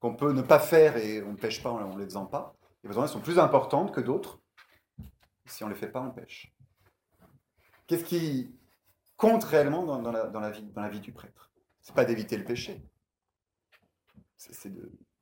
qu'on 0.00 0.14
peut 0.14 0.32
ne 0.32 0.42
pas 0.42 0.58
faire 0.58 0.96
et 0.96 1.22
on 1.22 1.32
ne 1.32 1.36
pêche 1.36 1.62
pas 1.62 1.70
en 1.70 1.94
ne 1.94 2.00
les 2.00 2.06
faisant 2.06 2.26
pas. 2.26 2.54
Les 2.82 2.88
besoins 2.88 3.06
sont 3.06 3.20
plus 3.20 3.38
importantes 3.38 3.94
que 3.94 4.00
d'autres. 4.00 4.40
Si 5.44 5.62
on 5.62 5.68
ne 5.68 5.72
les 5.72 5.78
fait 5.78 5.90
pas, 5.90 6.00
on 6.00 6.10
pêche. 6.10 6.52
Qu'est-ce 7.86 8.04
qui 8.04 8.52
compte 9.16 9.44
réellement 9.44 9.84
dans, 9.84 10.10
la, 10.10 10.88
vie, 10.88 11.00
du 11.00 11.12
prêtre 11.12 11.50
C'est 11.80 11.94
pas 11.94 12.04
d'éviter 12.04 12.36
le 12.36 12.44
péché, 12.44 12.82
c'est 14.36 14.72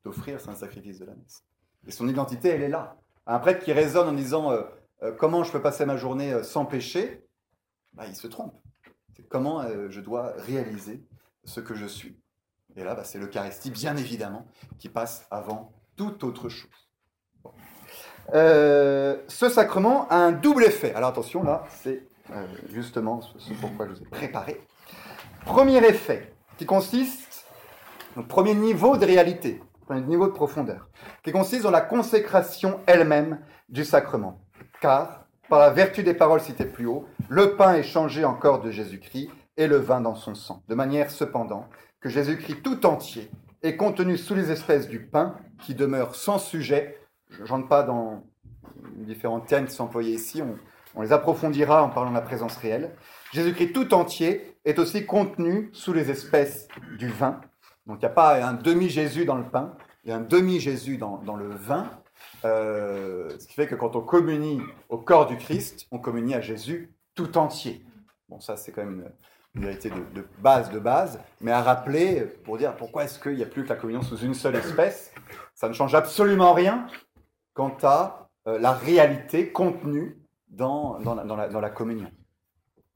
d'offrir 0.03 0.39
un 0.47 0.55
sacrifice 0.55 0.99
de 0.99 1.05
la 1.05 1.15
messe. 1.15 1.43
Et 1.87 1.91
son 1.91 2.07
identité, 2.07 2.49
elle 2.49 2.61
est 2.61 2.69
là. 2.69 2.97
Un 3.27 3.39
prêtre 3.39 3.63
qui 3.63 3.73
raisonne 3.73 4.09
en 4.09 4.13
disant 4.13 4.51
euh, 4.51 4.63
euh, 5.03 5.11
comment 5.13 5.43
je 5.43 5.51
peux 5.51 5.61
passer 5.61 5.85
ma 5.85 5.97
journée 5.97 6.33
euh, 6.33 6.43
sans 6.43 6.65
péché, 6.65 7.25
bah, 7.93 8.05
il 8.07 8.15
se 8.15 8.27
trompe. 8.27 8.53
C'est 9.15 9.27
comment 9.27 9.65
je 9.89 10.01
dois 10.01 10.33
réaliser 10.37 11.05
ce 11.45 11.61
que 11.61 11.73
je 11.73 11.85
suis. 11.85 12.19
Et 12.75 12.83
là, 12.83 12.95
bah, 12.95 13.05
c'est 13.05 13.17
l'Eucharistie, 13.17 13.71
bien 13.71 13.95
évidemment, 13.95 14.45
qui 14.77 14.89
passe 14.89 15.25
avant 15.31 15.71
toute 15.95 16.23
autre 16.25 16.49
chose. 16.49 16.69
Ce 18.33 19.49
sacrement 19.49 20.09
a 20.09 20.17
un 20.17 20.33
double 20.33 20.65
effet. 20.65 20.93
Alors 20.93 21.11
attention, 21.11 21.43
là, 21.43 21.63
c'est 21.69 22.05
euh, 22.31 22.45
justement 22.73 23.21
ce 23.21 23.53
pourquoi 23.53 23.87
je 23.87 23.93
vous 23.93 24.01
ai 24.01 24.05
préparé. 24.05 24.61
Premier 25.45 25.77
effet, 25.77 26.33
qui 26.57 26.65
consiste, 26.65 27.45
au 28.17 28.23
premier 28.23 28.55
niveau 28.55 28.97
de 28.97 29.05
réalité, 29.05 29.61
premier 29.85 30.01
niveau 30.01 30.27
de 30.27 30.31
profondeur, 30.31 30.89
qui 31.23 31.31
consiste 31.31 31.63
dans 31.63 31.71
la 31.71 31.81
consécration 31.81 32.79
elle-même 32.87 33.39
du 33.69 33.85
sacrement. 33.85 34.39
Car, 34.81 35.25
par 35.49 35.59
la 35.59 35.69
vertu 35.69 36.03
des 36.03 36.13
paroles 36.13 36.41
citées 36.41 36.65
plus 36.65 36.87
haut, 36.87 37.05
le 37.29 37.55
pain 37.55 37.75
est 37.75 37.83
changé 37.83 38.25
en 38.25 38.33
corps 38.33 38.61
de 38.61 38.71
Jésus-Christ 38.71 39.29
et 39.57 39.67
le 39.67 39.77
vin 39.77 40.01
dans 40.01 40.15
son 40.15 40.35
sang. 40.35 40.63
De 40.67 40.75
manière 40.75 41.11
cependant 41.11 41.67
que 41.99 42.09
Jésus-Christ 42.09 42.61
tout 42.63 42.85
entier 42.85 43.29
est 43.63 43.77
contenu 43.77 44.17
sous 44.17 44.35
les 44.35 44.51
espèces 44.51 44.87
du 44.87 45.05
pain 45.05 45.35
qui 45.61 45.75
demeure 45.75 46.15
sans 46.15 46.39
sujet. 46.39 46.99
Je 47.29 47.51
n'entre 47.51 47.67
pas 47.67 47.83
dans 47.83 48.23
différents 48.97 49.39
termes 49.39 49.65
qui 49.65 49.73
sont 49.73 49.85
employés 49.85 50.13
ici, 50.13 50.41
on 50.95 51.01
les 51.01 51.11
approfondira 51.11 51.83
en 51.83 51.89
parlant 51.89 52.09
de 52.09 52.15
la 52.15 52.21
présence 52.21 52.55
réelle. 52.57 52.95
Jésus-Christ 53.33 53.73
tout 53.73 53.93
entier 53.93 54.57
est 54.65 54.79
aussi 54.79 55.05
contenu 55.05 55.69
sous 55.73 55.93
les 55.93 56.09
espèces 56.09 56.67
du 56.97 57.09
vin. 57.09 57.41
Donc 57.85 57.97
il 57.97 58.05
n'y 58.05 58.11
a 58.11 58.15
pas 58.15 58.43
un 58.43 58.53
demi-Jésus 58.53 59.25
dans 59.25 59.35
le 59.35 59.43
pain, 59.43 59.75
il 60.03 60.09
y 60.09 60.13
a 60.13 60.17
un 60.17 60.21
demi-Jésus 60.21 60.97
dans, 60.97 61.21
le 61.35 61.49
vin. 61.49 61.89
Euh, 62.45 63.29
ce 63.37 63.47
qui 63.47 63.53
fait 63.53 63.67
que 63.67 63.75
quand 63.75 63.95
on 63.95 64.01
communie 64.01 64.61
au 64.89 64.97
corps 64.97 65.25
du 65.25 65.37
Christ, 65.37 65.87
on 65.91 65.99
communie 65.99 66.33
à 66.33 66.41
Jésus 66.41 66.93
tout 67.13 67.37
entier. 67.37 67.85
Bon, 68.29 68.39
ça 68.39 68.55
c'est 68.55 68.71
quand 68.71 68.83
même 68.83 69.11
une, 69.55 69.61
vérité 69.61 69.89
de, 69.89 70.27
base 70.39 70.69
de 70.69 70.79
base, 70.79 71.19
mais 71.41 71.51
à 71.51 71.61
rappeler 71.61 72.21
pour 72.43 72.57
dire 72.57 72.75
pourquoi 72.75 73.03
est-ce 73.03 73.19
qu'il 73.19 73.35
n'y 73.35 73.43
a 73.43 73.47
plus 73.47 73.63
que 73.63 73.69
la 73.69 73.75
communion 73.75 74.01
sous 74.01 74.17
une 74.17 74.33
seule 74.33 74.55
espèce. 74.55 75.13
Ça 75.53 75.67
ne 75.67 75.73
change 75.73 75.95
absolument 75.95 76.53
rien 76.53 76.87
quant 77.53 77.75
à 77.83 78.29
euh, 78.47 78.59
la 78.59 78.73
réalité 78.73 79.51
contenue 79.51 80.24
dans, 80.55 80.97
la 80.99 81.69
communion. 81.69 82.11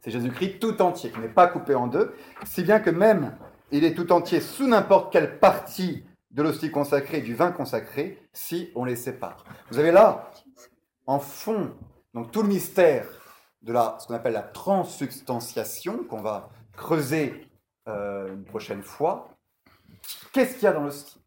C'est 0.02 0.12
Jésus-Christ 0.12 0.60
tout 0.60 0.82
entier, 0.82 1.12
qui 1.12 1.20
n'est 1.20 1.28
pas 1.28 1.48
coupé 1.48 1.76
en 1.76 1.88
deux, 1.88 2.14
si 2.46 2.64
bien 2.64 2.80
que 2.80 2.90
même 2.90 3.38
il 3.72 3.84
est 3.84 3.94
tout 3.94 4.12
entier 4.12 4.42
sous 4.42 4.68
n'importe 4.68 5.12
quelle 5.12 5.40
partie 5.40 6.06
de 6.32 6.44
l'hostie 6.44 6.72
consacrée, 6.72 7.22
du 7.22 7.36
vin 7.36 7.52
consacré, 7.52 8.22
si 8.34 8.72
on 8.76 8.86
les 8.86 8.96
sépare. 8.96 9.44
Vous 9.72 9.80
avez 9.80 9.92
là, 9.92 10.32
en 11.06 11.20
fond, 11.20 11.76
donc 12.14 12.32
tout 12.32 12.42
le 12.42 12.48
mystère 12.48 13.08
de 13.62 13.74
la, 13.74 13.98
ce 14.00 14.08
qu'on 14.08 14.14
appelle 14.14 14.34
la 14.34 14.44
transsubstantiation, 14.44 16.04
qu'on 16.04 16.22
va 16.22 16.50
creuser 16.74 17.48
euh, 17.88 18.34
une 18.34 18.46
prochaine 18.46 18.84
fois. 18.84 19.30
Qu'est-ce 20.32 20.54
qu'il 20.54 20.64
y 20.64 20.68
a 20.68 20.72
dans 20.72 20.84
l'hostie? 20.84 21.20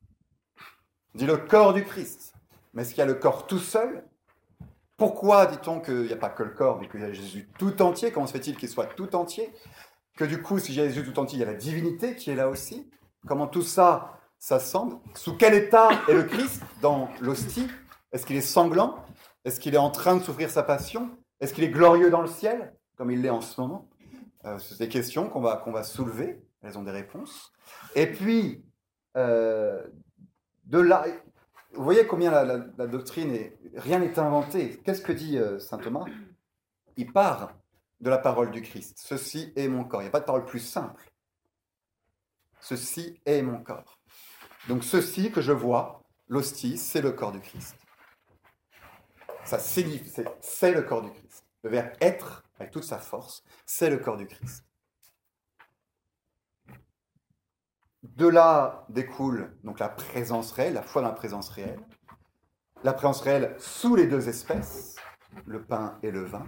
On 1.14 1.18
dit 1.18 1.27
le 1.27 1.37
corps 1.37 1.75
du 1.75 1.85
Christ. 1.85 2.35
Mais 2.73 2.83
est-ce 2.83 2.90
qu'il 2.90 2.99
y 2.99 3.03
a 3.03 3.07
le 3.07 3.14
corps 3.14 3.47
tout 3.47 3.59
seul? 3.59 4.05
Pourquoi 5.03 5.47
dit-on 5.47 5.81
qu'il 5.81 6.03
n'y 6.03 6.12
a 6.12 6.17
pas 6.17 6.29
que 6.29 6.45
le 6.45 6.51
corps, 6.51 6.79
mais 6.81 6.88
qu'il 6.88 7.01
y 7.01 7.05
a 7.05 7.12
Jésus 7.12 7.49
tout 7.59 7.83
entier 7.83 8.12
Comment 8.12 8.29
se 8.29 8.33
fait-il 8.33 8.57
qu'il 8.57 8.69
soit 8.69 8.87
tout 8.87 9.17
entier? 9.17 9.53
Que 10.17 10.25
du 10.25 10.41
coup, 10.41 10.61
si 10.61 10.73
Jésus 10.73 11.03
tout 11.03 11.19
entier, 11.19 11.38
il 11.38 11.41
y 11.41 11.43
a 11.43 11.51
la 11.51 11.59
divinité 11.59 12.15
qui 12.15 12.31
est 12.31 12.37
là 12.37 12.49
aussi? 12.49 12.88
Comment 13.27 13.49
tout 13.49 13.62
ça 13.62 14.21
s'assemble 14.38 14.99
Sous 15.17 15.37
quel 15.37 15.55
état 15.55 15.88
est 16.09 16.15
le 16.15 16.23
Christ 16.23 16.62
dans 16.83 17.09
l'hostie? 17.21 17.67
Est-ce 18.12 18.25
qu'il 18.25 18.37
est 18.37 18.41
sanglant? 18.41 18.95
Est-ce 19.45 19.59
qu'il 19.59 19.75
est 19.75 19.79
en 19.79 19.91
train 19.91 20.15
de 20.15 20.23
souffrir 20.23 20.51
sa 20.51 20.62
passion? 20.62 21.11
Est-ce 21.41 21.53
qu'il 21.53 21.65
est 21.65 21.71
glorieux 21.71 22.09
dans 22.09 22.23
le 22.23 22.29
ciel, 22.29 22.73
comme 22.97 23.11
il 23.11 23.23
l'est 23.23 23.31
en 23.31 23.41
ce 23.41 23.61
moment. 23.61 23.88
Euh, 24.45 24.61
C'est 24.61 24.79
des 24.79 24.88
questions 24.88 25.29
qu'on 25.29 25.41
va, 25.41 25.65
va 25.67 25.83
soulever. 25.83 26.41
Elles 26.62 26.79
ont 26.79 26.85
des 26.85 26.93
réponses. 26.93 27.53
Et 27.97 28.07
puis, 28.07 28.65
euh, 29.17 29.83
de 30.67 30.79
là, 30.79 31.05
vous 31.75 31.85
voyez 31.85 32.07
combien 32.07 32.31
la, 32.31 32.87
doctrine 32.87 33.35
est. 33.35 33.57
Rien 33.74 33.98
n'est 34.00 34.18
inventé. 34.18 34.80
Qu'est-ce 34.85 35.02
que 35.02 35.12
dit 35.12 35.38
euh, 35.38 35.58
saint 35.58 35.78
Thomas? 35.78 36.04
Il 36.96 37.12
part 37.12 37.54
de 38.00 38.11
la 38.11 38.18
parole 38.18 38.50
du 38.50 38.62
Christ. 38.62 38.98
Ceci 38.98 39.52
est 39.56 39.68
mon 39.68 39.85
corps. 39.85 40.02
Il 40.02 40.04
n'y 40.04 40.08
a 40.08 40.12
pas 40.12 40.20
de 40.20 40.26
parole 40.26 40.44
plus 40.44 40.61
simple. 40.61 41.11
Ceci 42.61 43.20
est 43.24 43.42
mon 43.42 43.62
corps. 43.62 43.98
Donc 44.68 44.85
ceci 44.85 45.32
que 45.32 45.40
je 45.40 45.52
vois, 45.52 46.02
l'hostie, 46.28 46.78
c'est 46.78 47.00
le 47.00 47.12
corps 47.12 47.32
du 47.32 47.40
Christ. 47.40 47.76
Ça 49.44 49.58
signifie, 49.58 50.12
c'est 50.40 50.72
le 50.72 50.82
corps 50.82 51.02
du 51.02 51.11
Christ. 51.11 51.44
Le 51.62 51.70
verbe 51.70 51.92
être, 52.00 52.44
avec 52.58 52.72
toute 52.72 52.85
sa 52.85 52.98
force, 52.98 53.42
c'est 53.66 53.90
le 53.90 53.98
corps 53.98 54.16
du 54.16 54.26
Christ. 54.26 54.64
De 58.02 58.26
là 58.26 58.85
découle 58.88 59.56
donc 59.64 59.78
la 59.78 59.88
présence 59.88 60.52
réelle, 60.52 60.74
la 60.74 60.82
foi 60.82 61.02
dans 61.02 61.08
la 61.08 61.14
présence 61.14 61.48
réelle. 61.48 61.80
La 62.85 62.92
présence 62.92 63.21
réelle 63.21 63.55
sous 63.59 63.95
les 63.95 64.09
deux 64.09 64.29
espèces, 64.29 64.97
le 65.47 65.62
pain 65.62 65.99
et 66.03 66.11
le 66.11 66.25
vin. 66.25 66.45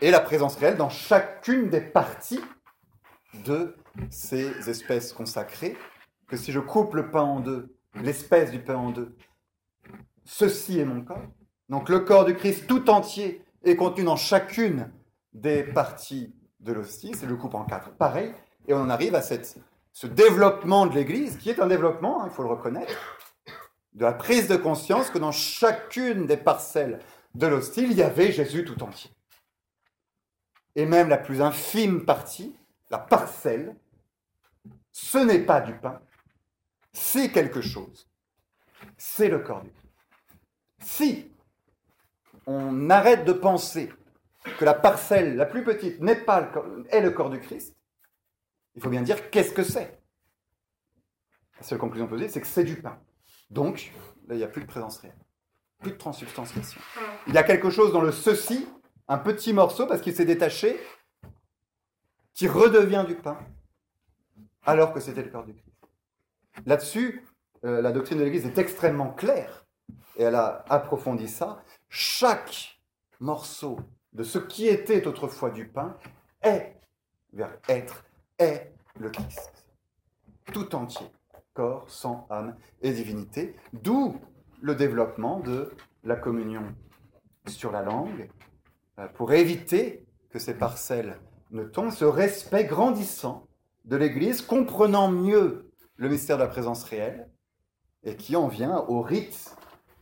Et 0.00 0.12
la 0.12 0.20
présence 0.20 0.54
réelle 0.54 0.76
dans 0.76 0.88
chacune 0.88 1.68
des 1.68 1.80
parties 1.80 2.40
de 3.44 3.74
ces 4.08 4.70
espèces 4.70 5.12
consacrées. 5.12 5.76
Que 6.28 6.36
si 6.36 6.52
je 6.52 6.60
coupe 6.60 6.94
le 6.94 7.10
pain 7.10 7.22
en 7.22 7.40
deux, 7.40 7.74
l'espèce 7.96 8.52
du 8.52 8.60
pain 8.60 8.76
en 8.76 8.90
deux, 8.90 9.16
ceci 10.24 10.78
est 10.78 10.84
mon 10.84 11.02
corps. 11.02 11.26
Donc 11.68 11.88
le 11.88 12.00
corps 12.00 12.24
du 12.24 12.36
Christ 12.36 12.68
tout 12.68 12.88
entier 12.88 13.44
est 13.64 13.74
contenu 13.74 14.04
dans 14.04 14.16
chacune 14.16 14.92
des 15.32 15.64
parties 15.64 16.36
de 16.60 16.72
l'hostie. 16.72 17.12
C'est 17.16 17.26
le 17.26 17.36
coupe 17.36 17.54
en 17.54 17.64
quatre. 17.64 17.90
Pareil. 17.96 18.32
Et 18.68 18.74
on 18.74 18.82
en 18.82 18.90
arrive 18.90 19.16
à 19.16 19.22
ce 19.22 20.06
développement 20.06 20.86
de 20.86 20.94
l'Église, 20.94 21.36
qui 21.38 21.50
est 21.50 21.58
un 21.58 21.66
développement, 21.66 22.22
hein, 22.22 22.28
il 22.30 22.32
faut 22.32 22.42
le 22.42 22.50
reconnaître, 22.50 23.17
de 23.94 24.04
la 24.04 24.12
prise 24.12 24.48
de 24.48 24.56
conscience 24.56 25.10
que 25.10 25.18
dans 25.18 25.32
chacune 25.32 26.26
des 26.26 26.36
parcelles 26.36 27.00
de 27.34 27.46
l'hostie, 27.46 27.82
il 27.82 27.92
y 27.92 28.02
avait 28.02 28.32
Jésus 28.32 28.64
tout 28.64 28.82
entier. 28.82 29.10
Et 30.76 30.86
même 30.86 31.08
la 31.08 31.18
plus 31.18 31.40
infime 31.40 32.04
partie, 32.04 32.56
la 32.90 32.98
parcelle, 32.98 33.74
ce 34.92 35.18
n'est 35.18 35.44
pas 35.44 35.60
du 35.60 35.74
pain, 35.74 36.00
c'est 36.92 37.30
quelque 37.30 37.60
chose. 37.60 38.08
C'est 38.96 39.28
le 39.28 39.40
corps 39.40 39.62
du 39.62 39.70
Christ. 39.70 39.92
Si 40.80 41.32
on 42.46 42.90
arrête 42.90 43.24
de 43.24 43.32
penser 43.32 43.92
que 44.58 44.64
la 44.64 44.74
parcelle 44.74 45.36
la 45.36 45.46
plus 45.46 45.64
petite 45.64 46.00
n'est 46.00 46.24
pas 46.24 46.40
le 46.40 46.86
est 46.90 47.00
le 47.00 47.10
corps 47.10 47.30
du 47.30 47.40
Christ, 47.40 47.76
il 48.74 48.82
faut 48.82 48.90
bien 48.90 49.02
dire 49.02 49.30
qu'est-ce 49.30 49.52
que 49.52 49.64
c'est. 49.64 50.00
La 51.56 51.62
seule 51.64 51.78
conclusion 51.78 52.06
posée, 52.06 52.28
c'est 52.28 52.40
que 52.40 52.46
c'est 52.46 52.64
du 52.64 52.80
pain. 52.80 53.00
Donc, 53.50 53.92
là, 54.26 54.34
il 54.34 54.38
n'y 54.38 54.44
a 54.44 54.48
plus 54.48 54.62
de 54.62 54.66
présence 54.66 54.98
réelle, 54.98 55.16
plus 55.80 55.92
de 55.92 55.96
transsubstantiation. 55.96 56.80
Il 57.26 57.34
y 57.34 57.38
a 57.38 57.42
quelque 57.42 57.70
chose 57.70 57.92
dans 57.92 58.00
le 58.00 58.12
ceci, 58.12 58.66
un 59.08 59.18
petit 59.18 59.52
morceau, 59.52 59.86
parce 59.86 60.00
qu'il 60.00 60.14
s'est 60.14 60.24
détaché, 60.24 60.78
qui 62.34 62.46
redevient 62.46 63.04
du 63.06 63.14
pain, 63.14 63.38
alors 64.64 64.92
que 64.92 65.00
c'était 65.00 65.22
le 65.22 65.30
corps 65.30 65.44
du 65.44 65.54
Christ. 65.54 65.76
Là-dessus, 66.66 67.24
euh, 67.64 67.80
la 67.80 67.92
doctrine 67.92 68.18
de 68.18 68.24
l'Église 68.24 68.46
est 68.46 68.58
extrêmement 68.58 69.10
claire, 69.10 69.66
et 70.16 70.24
elle 70.24 70.34
a 70.34 70.64
approfondi 70.68 71.28
ça. 71.28 71.62
Chaque 71.88 72.80
morceau 73.20 73.80
de 74.12 74.22
ce 74.22 74.38
qui 74.38 74.68
était 74.68 75.06
autrefois 75.06 75.50
du 75.50 75.66
pain 75.66 75.96
est 76.42 76.76
vers 77.32 77.56
être 77.68 78.04
est 78.38 78.72
le 78.98 79.10
Christ. 79.10 79.52
Tout 80.52 80.74
entier, 80.74 81.06
corps, 81.58 81.90
sang, 81.90 82.24
âme 82.30 82.54
et 82.82 82.92
divinité, 82.92 83.56
d'où 83.72 84.14
le 84.62 84.76
développement 84.76 85.40
de 85.40 85.72
la 86.04 86.14
communion 86.14 86.62
sur 87.48 87.72
la 87.72 87.82
langue, 87.82 88.30
euh, 89.00 89.08
pour 89.08 89.32
éviter 89.32 90.06
que 90.30 90.38
ces 90.38 90.54
parcelles 90.54 91.18
ne 91.50 91.64
tombent, 91.64 91.90
ce 91.90 92.04
respect 92.04 92.64
grandissant 92.64 93.48
de 93.86 93.96
l'Église, 93.96 94.40
comprenant 94.40 95.10
mieux 95.10 95.72
le 95.96 96.08
mystère 96.08 96.36
de 96.36 96.44
la 96.44 96.48
présence 96.48 96.84
réelle, 96.84 97.28
et 98.04 98.14
qui 98.14 98.36
en 98.36 98.46
vient 98.46 98.84
au 98.86 99.02
rite 99.02 99.56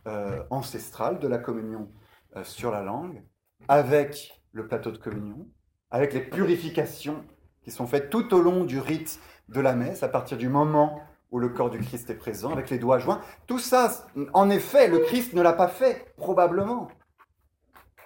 euh, 0.07 0.42
ancestral 0.51 1.19
de 1.21 1.27
la 1.27 1.38
communion 1.38 1.90
euh, 2.37 2.45
sur 2.45 2.71
la 2.71 2.83
langue, 2.83 3.25
avec 3.69 4.42
le 4.53 4.69
plateau 4.69 4.90
de 4.90 4.99
communion, 4.99 5.49
avec 5.90 6.12
les 6.12 6.21
purifications 6.21 7.25
qui 7.62 7.71
sont 7.71 7.87
faites 7.87 8.11
tout 8.11 8.35
au 8.35 8.42
long 8.42 8.64
du 8.64 8.79
rite 8.79 9.21
de 9.49 9.61
la 9.61 9.75
messe, 9.75 10.03
à 10.03 10.09
partir 10.09 10.37
du 10.37 10.51
moment 10.51 11.01
où 11.31 11.39
le 11.39 11.49
corps 11.49 11.71
du 11.71 11.79
Christ 11.81 12.09
est 12.11 12.15
présent, 12.15 12.53
avec 12.53 12.71
les 12.71 12.79
doigts 12.79 12.99
joints. 12.99 13.21
Tout 13.47 13.59
ça, 13.59 14.07
en 14.33 14.49
effet, 14.51 14.89
le 14.89 15.01
Christ 15.01 15.33
ne 15.33 15.43
l'a 15.43 15.53
pas 15.53 15.69
fait, 15.69 16.12
probablement. 16.17 16.89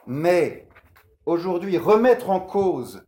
Mais 0.07 0.69
aujourd'hui, 1.27 1.79
remettre 1.79 2.31
en 2.31 2.41
cause 2.41 3.05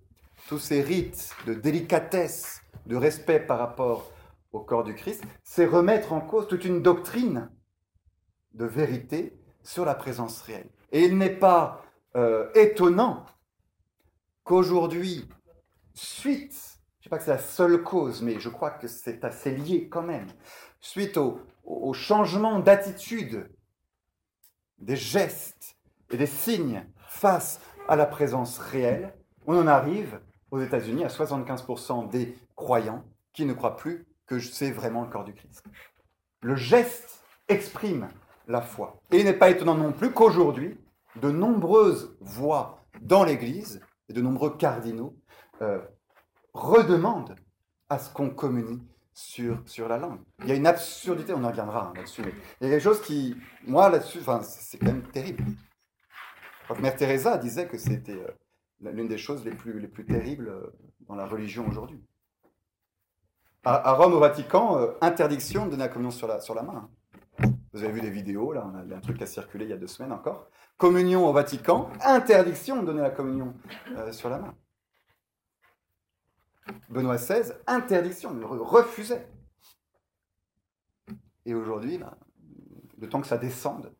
tous 0.49 0.59
ces 0.59 0.83
rites 0.83 1.35
de 1.47 1.55
délicatesse, 1.55 2.63
de 2.87 2.97
respect 2.97 3.41
par 3.41 3.59
rapport 3.59 4.13
au 4.53 4.61
corps 4.61 4.85
du 4.85 4.95
Christ, 4.95 5.25
c'est 5.43 5.67
remettre 5.67 6.13
en 6.13 6.21
cause 6.21 6.47
toute 6.47 6.65
une 6.65 6.83
doctrine 6.83 7.51
de 8.55 8.67
vérité 8.67 9.39
sur 9.63 9.85
la 9.85 9.95
présence 9.95 10.43
réelle. 10.43 10.69
Et 10.91 11.05
il 11.05 11.17
n'est 11.17 11.31
pas 11.35 11.83
euh, 12.17 12.51
étonnant 12.55 13.25
qu'aujourd'hui, 14.45 15.29
suite, 15.95 16.72
pas 17.13 17.19
que 17.19 17.25
c'est 17.25 17.31
la 17.33 17.39
seule 17.39 17.83
cause, 17.83 18.23
mais 18.23 18.41
je 18.41 18.49
crois 18.49 18.71
que 18.71 18.89
c'est 18.89 19.23
assez 19.23 19.51
lié 19.51 19.87
quand 19.91 20.01
même. 20.01 20.29
Suite 20.81 21.19
au, 21.19 21.93
changement 21.93 22.59
d'attitude, 22.59 23.51
des 24.79 24.97
gestes 24.97 25.77
et 26.11 26.17
des 26.17 26.25
signes 26.25 26.87
face 27.09 27.61
à 27.87 27.97
la 27.97 28.07
présence 28.07 28.57
réelle, 28.57 29.13
on 29.47 29.59
en 29.59 29.67
arrive 29.67 30.21
aux 30.51 30.63
États-Unis 30.63 31.05
à 31.05 31.09
75% 31.09 32.09
des 32.09 32.35
croyants 32.57 33.05
qui 33.35 33.45
ne 33.45 33.53
croient 33.53 33.77
plus 33.77 34.07
que 34.25 34.39
c'est 34.39 34.71
vraiment 34.71 35.03
le 35.03 35.11
corps 35.11 35.25
du 35.25 35.35
Christ. 35.35 35.63
Le 36.41 36.57
geste 36.57 37.23
exprime 37.47 38.09
la 38.49 38.63
foi. 38.63 39.03
Et 39.11 39.19
il 39.19 39.27
n'est 39.27 39.35
pas 39.35 39.51
étonnant 39.51 39.75
non 39.75 39.93
plus 39.93 40.13
qu'aujourd'hui, 40.13 40.79
de 41.17 41.31
nombreuses 41.31 42.17
voix 42.23 42.87
dans 43.03 43.23
l'Église 43.23 43.83
et 44.09 44.15
de 44.15 44.23
nombreux 44.23 44.57
cardinaux 44.57 45.15
euh, 45.61 45.79
redemandent 46.55 47.37
à 47.89 47.99
ce 47.99 48.13
qu'on 48.13 48.31
communie 48.31 48.83
sur, 49.15 49.63
sur 49.67 49.89
la 49.89 49.99
langue. 49.99 50.21
Il 50.41 50.49
y 50.49 50.53
a 50.53 50.55
une 50.55 50.67
absurdité, 50.67 51.33
on 51.35 51.45
en 51.45 51.49
reviendra 51.49 51.89
hein, 51.89 51.93
là-dessus, 51.97 52.23
mais 52.23 52.33
il 52.61 52.67
y 52.67 52.71
a 52.71 52.73
quelque 52.73 52.83
chose 52.83 53.03
qui, 53.03 53.37
moi 53.67 53.91
là-dessus, 53.91 54.21
c'est 54.43 54.79
quand 54.79 54.87
même 54.87 55.03
terrible. 55.11 55.45
Mère 56.81 56.97
Teresa 56.97 57.37
disait 57.37 57.67
que 57.67 57.77
c'était 57.77 58.13
euh, 58.13 58.91
l'une 58.93 59.09
des 59.09 59.19
choses 59.19 59.45
les 59.45 59.51
plus, 59.51 59.79
les 59.79 59.89
plus 59.89 60.07
terribles 60.07 60.49
euh, 60.49 60.73
dans 61.07 61.15
la 61.15 61.27
religion 61.27 61.69
aujourd'hui. 61.69 62.03
À, 63.65 63.93
Rome, 63.93 64.15
au 64.15 64.19
Vatican, 64.19 64.97
interdiction 65.03 65.67
de 65.67 65.73
donner 65.73 65.85
la 65.85 65.89
communion 65.89 66.11
sur 66.11 66.27
la, 66.27 66.41
sur 66.41 66.55
la 66.55 66.63
main. 66.63 66.89
Vous 67.73 67.85
avez 67.85 67.93
vu 67.93 68.01
des 68.01 68.11
vidéos, 68.11 68.53
là, 68.53 68.67
on 68.67 68.75
a, 68.75 68.97
un 68.97 69.01
truc 69.01 69.19
qui 69.19 69.23
a 69.23 69.27
circulé 69.27 69.67
il 69.67 69.71
y 69.71 69.75
a 69.75 69.77
deux 69.77 69.87
semaines 69.87 70.13
encore. 70.13 70.49
Communion 70.79 71.29
au 71.29 71.33
Vatican, 71.33 71.89
interdiction 72.05 72.81
de 72.81 72.87
donner 72.87 73.03
la 73.03 73.11
communion 73.11 73.55
sur 74.11 74.31
la 74.31 74.39
main. 74.39 74.55
Benoît 76.89 77.17
XVI, 77.17 77.53
interdiction, 77.67 78.35
il 78.39 78.45
refusait. 78.45 79.27
Et 81.45 81.55
aujourd'hui, 81.55 81.99
bah, 81.99 82.17
le 83.01 83.09
temps 83.09 83.21
que 83.21 83.27
ça 83.27 83.39
descende. 83.39 83.93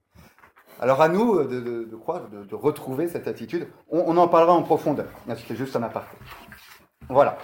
Alors 0.81 1.01
à 1.01 1.09
nous 1.09 1.43
de, 1.43 1.61
de, 1.61 1.85
de, 1.85 2.45
de, 2.45 2.55
retrouver 2.55 3.09
cette 3.09 3.29
attitude. 3.29 3.69
On, 3.89 4.17
en 4.17 4.29
parlera 4.29 4.53
en 4.53 4.63
profondeur. 4.63 5.07
C'est 5.47 5.57
juste 5.57 5.77
un 5.77 5.83
aparté. 5.83 6.17
Voilà. 7.09 7.39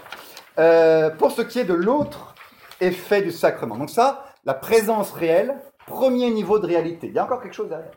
Euh, 0.59 1.11
pour 1.11 1.31
ce 1.31 1.43
qui 1.43 1.59
est 1.59 1.65
de 1.65 1.75
l'autre 1.75 2.35
effet 2.81 3.23
du 3.23 3.31
sacrement. 3.31 3.77
Donc 3.77 3.91
ça, 3.91 4.25
la 4.45 4.55
présence 4.55 5.13
réelle, 5.13 5.61
premier 5.87 6.31
niveau 6.31 6.59
de 6.59 6.67
réalité. 6.67 7.09
Il 7.09 7.15
y 7.15 7.19
a 7.19 7.25
encore 7.25 7.43
quelque 7.43 7.55
chose 7.55 7.69
derrière. 7.69 7.93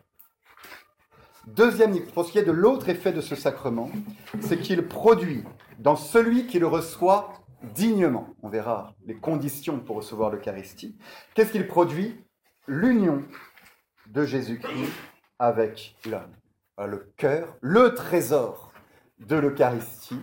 Deuxième 1.47 1.91
niveau, 1.91 2.11
pour 2.13 2.25
ce 2.25 2.31
qui 2.31 2.37
est 2.37 2.43
de 2.43 2.51
l'autre 2.51 2.89
effet 2.89 3.11
de 3.11 3.21
ce 3.21 3.35
sacrement, 3.35 3.89
c'est 4.41 4.59
qu'il 4.59 4.87
produit 4.87 5.43
dans 5.81 5.95
celui 5.95 6.45
qui 6.45 6.59
le 6.59 6.67
reçoit 6.67 7.33
dignement, 7.73 8.35
on 8.43 8.49
verra 8.49 8.93
les 9.05 9.15
conditions 9.15 9.79
pour 9.79 9.97
recevoir 9.97 10.29
l'Eucharistie, 10.29 10.95
qu'est-ce 11.33 11.51
qu'il 11.51 11.67
produit? 11.67 12.23
L'union 12.67 13.23
de 14.07 14.23
Jésus-Christ 14.23 14.91
avec 15.39 15.95
l'homme. 16.05 16.35
Le 16.77 17.11
cœur, 17.17 17.57
le 17.61 17.95
trésor 17.95 18.71
de 19.19 19.35
l'Eucharistie, 19.35 20.19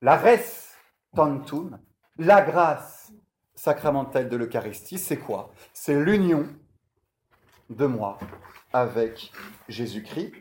la 0.00 0.16
res 0.16 0.76
tantum, 1.14 1.78
la 2.16 2.40
grâce 2.42 3.12
sacramentelle 3.54 4.28
de 4.28 4.36
l'Eucharistie, 4.36 4.98
c'est 4.98 5.18
quoi? 5.18 5.52
C'est 5.72 6.00
l'union 6.00 6.48
de 7.68 7.86
moi 7.86 8.18
avec 8.72 9.32
Jésus-Christ. 9.68 10.32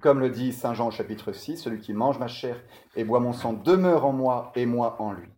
Comme 0.00 0.20
le 0.20 0.30
dit 0.30 0.52
Saint 0.52 0.74
Jean 0.74 0.88
au 0.88 0.90
chapitre 0.90 1.32
6, 1.32 1.56
celui 1.56 1.80
qui 1.80 1.92
mange 1.92 2.18
ma 2.18 2.28
chair 2.28 2.60
et 2.94 3.04
boit 3.04 3.20
mon 3.20 3.32
sang 3.32 3.52
demeure 3.52 4.04
en 4.04 4.12
moi 4.12 4.52
et 4.54 4.66
moi 4.66 4.96
en 5.00 5.12
lui. 5.12 5.28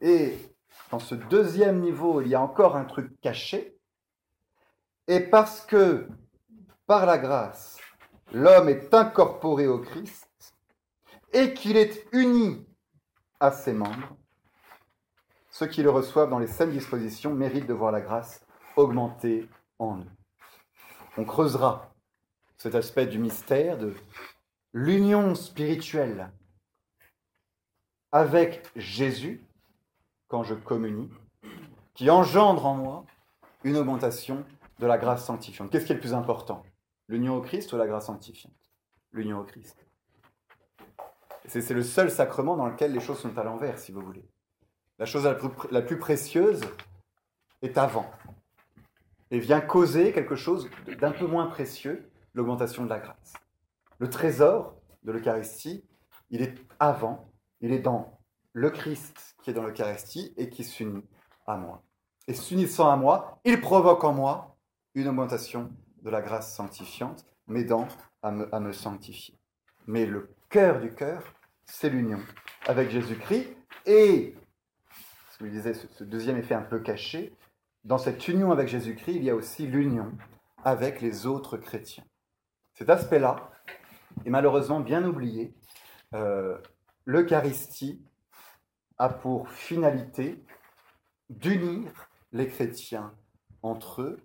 Et 0.00 0.38
dans 0.90 0.98
ce 0.98 1.14
deuxième 1.14 1.80
niveau, 1.80 2.20
il 2.20 2.28
y 2.28 2.34
a 2.34 2.40
encore 2.40 2.76
un 2.76 2.84
truc 2.84 3.20
caché. 3.20 3.76
Et 5.08 5.20
parce 5.20 5.60
que, 5.60 6.08
par 6.86 7.06
la 7.06 7.18
grâce, 7.18 7.78
l'homme 8.32 8.68
est 8.68 8.94
incorporé 8.94 9.66
au 9.66 9.78
Christ 9.78 10.54
et 11.32 11.54
qu'il 11.54 11.76
est 11.76 12.06
uni 12.12 12.66
à 13.40 13.50
ses 13.50 13.72
membres, 13.72 14.16
ceux 15.50 15.66
qui 15.66 15.82
le 15.82 15.90
reçoivent 15.90 16.30
dans 16.30 16.38
les 16.38 16.46
saines 16.46 16.70
dispositions 16.70 17.34
méritent 17.34 17.66
de 17.66 17.74
voir 17.74 17.92
la 17.92 18.00
grâce 18.00 18.44
augmenter 18.76 19.48
en 19.78 19.98
eux 19.98 20.16
on 21.16 21.24
creusera 21.24 21.90
cet 22.58 22.74
aspect 22.74 23.06
du 23.06 23.18
mystère 23.18 23.78
de 23.78 23.94
l'union 24.72 25.34
spirituelle 25.34 26.30
avec 28.12 28.66
Jésus 28.76 29.42
quand 30.28 30.42
je 30.42 30.54
communie, 30.54 31.10
qui 31.94 32.10
engendre 32.10 32.66
en 32.66 32.74
moi 32.74 33.04
une 33.64 33.76
augmentation 33.76 34.44
de 34.78 34.86
la 34.86 34.98
grâce 34.98 35.24
sanctifiante. 35.24 35.70
Qu'est-ce 35.70 35.86
qui 35.86 35.92
est 35.92 35.96
le 35.96 36.00
plus 36.00 36.14
important? 36.14 36.64
L'union 37.08 37.36
au 37.36 37.40
Christ 37.40 37.72
ou 37.72 37.76
la 37.76 37.86
grâce 37.86 38.06
sanctifiante? 38.06 38.52
L'union 39.12 39.40
au 39.40 39.44
Christ. 39.44 39.86
C'est 41.46 41.70
le 41.70 41.82
seul 41.82 42.10
sacrement 42.10 42.56
dans 42.56 42.66
lequel 42.66 42.92
les 42.92 43.00
choses 43.00 43.20
sont 43.20 43.38
à 43.38 43.44
l'envers, 43.44 43.78
si 43.78 43.92
vous 43.92 44.00
voulez. 44.00 44.24
La 44.98 45.06
chose 45.06 45.24
la 45.70 45.82
plus 45.82 45.98
précieuse 45.98 46.60
est 47.62 47.78
avant 47.78 48.10
et 49.30 49.38
vient 49.38 49.60
causer 49.60 50.12
quelque 50.12 50.36
chose 50.36 50.68
d'un 50.98 51.12
peu 51.12 51.26
moins 51.26 51.46
précieux, 51.46 52.10
l'augmentation 52.36 52.84
de 52.84 52.90
la 52.90 53.00
grâce. 53.00 53.32
Le 53.98 54.08
trésor 54.08 54.76
de 55.02 55.10
l'Eucharistie, 55.10 55.82
il 56.30 56.42
est 56.42 56.54
avant, 56.78 57.28
il 57.60 57.72
est 57.72 57.80
dans 57.80 58.20
le 58.52 58.70
Christ 58.70 59.36
qui 59.42 59.50
est 59.50 59.54
dans 59.54 59.64
l'Eucharistie 59.64 60.34
et 60.36 60.48
qui 60.50 60.62
s'unit 60.62 61.04
à 61.46 61.56
moi. 61.56 61.82
Et 62.28 62.34
s'unissant 62.34 62.90
à 62.90 62.96
moi, 62.96 63.40
il 63.44 63.60
provoque 63.60 64.04
en 64.04 64.12
moi 64.12 64.56
une 64.94 65.08
augmentation 65.08 65.70
de 66.02 66.10
la 66.10 66.20
grâce 66.20 66.54
sanctifiante, 66.54 67.24
m'aidant 67.46 67.88
à 68.22 68.30
me, 68.30 68.54
à 68.54 68.60
me 68.60 68.72
sanctifier. 68.72 69.34
Mais 69.86 70.04
le 70.04 70.28
cœur 70.50 70.80
du 70.80 70.92
cœur, 70.92 71.22
c'est 71.64 71.88
l'union 71.88 72.20
avec 72.66 72.90
Jésus-Christ 72.90 73.56
et, 73.86 74.34
ce 75.32 75.38
que 75.38 75.46
je 75.46 75.50
disais, 75.50 75.74
ce 75.74 76.04
deuxième 76.04 76.36
effet 76.36 76.54
un 76.54 76.62
peu 76.62 76.80
caché, 76.80 77.32
dans 77.84 77.98
cette 77.98 78.26
union 78.28 78.50
avec 78.50 78.68
Jésus-Christ, 78.68 79.14
il 79.14 79.24
y 79.24 79.30
a 79.30 79.34
aussi 79.34 79.66
l'union 79.66 80.12
avec 80.64 81.00
les 81.00 81.26
autres 81.26 81.56
chrétiens. 81.56 82.04
Cet 82.76 82.90
aspect-là 82.90 83.50
est 84.26 84.30
malheureusement 84.30 84.80
bien 84.80 85.02
oublié. 85.04 85.54
Euh, 86.14 86.58
L'Eucharistie 87.06 88.04
a 88.98 89.08
pour 89.08 89.48
finalité 89.48 90.44
d'unir 91.30 91.90
les 92.32 92.48
chrétiens 92.48 93.14
entre 93.62 94.02
eux 94.02 94.20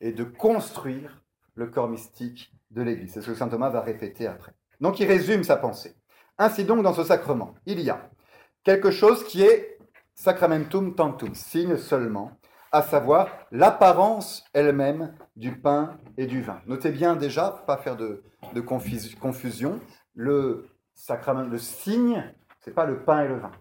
et 0.00 0.12
de 0.12 0.22
construire 0.24 1.22
le 1.54 1.66
corps 1.66 1.88
mystique 1.88 2.52
de 2.70 2.82
l'Église. 2.82 3.14
C'est 3.14 3.22
ce 3.22 3.30
que 3.30 3.34
saint 3.36 3.48
Thomas 3.48 3.70
va 3.70 3.80
répéter 3.80 4.26
après. 4.26 4.52
Donc 4.80 5.00
il 5.00 5.06
résume 5.06 5.42
sa 5.42 5.56
pensée. 5.56 5.96
Ainsi 6.36 6.64
donc, 6.64 6.82
dans 6.82 6.94
ce 6.94 7.04
sacrement, 7.04 7.54
il 7.64 7.80
y 7.80 7.88
a 7.88 8.10
quelque 8.64 8.90
chose 8.90 9.24
qui 9.24 9.42
est 9.42 9.78
sacramentum 10.14 10.94
tantum, 10.94 11.34
signe 11.34 11.76
seulement, 11.76 12.36
à 12.74 12.82
savoir 12.82 13.28
l'apparence 13.52 14.44
elle-même 14.52 15.14
du 15.36 15.56
pain 15.56 15.96
et 16.16 16.26
du 16.26 16.42
vin. 16.42 16.60
Notez 16.66 16.90
bien 16.90 17.14
déjà, 17.14 17.62
pas 17.68 17.76
faire 17.76 17.96
de, 17.96 18.24
confusion, 19.20 19.78
le 20.16 20.68
sacrament, 20.92 21.48
le 21.48 21.58
signe, 21.58 22.34
c'est 22.58 22.74
pas 22.74 22.84
le 22.84 23.04
pain 23.04 23.22
et 23.22 23.28
le 23.28 23.38
vin. 23.38 23.52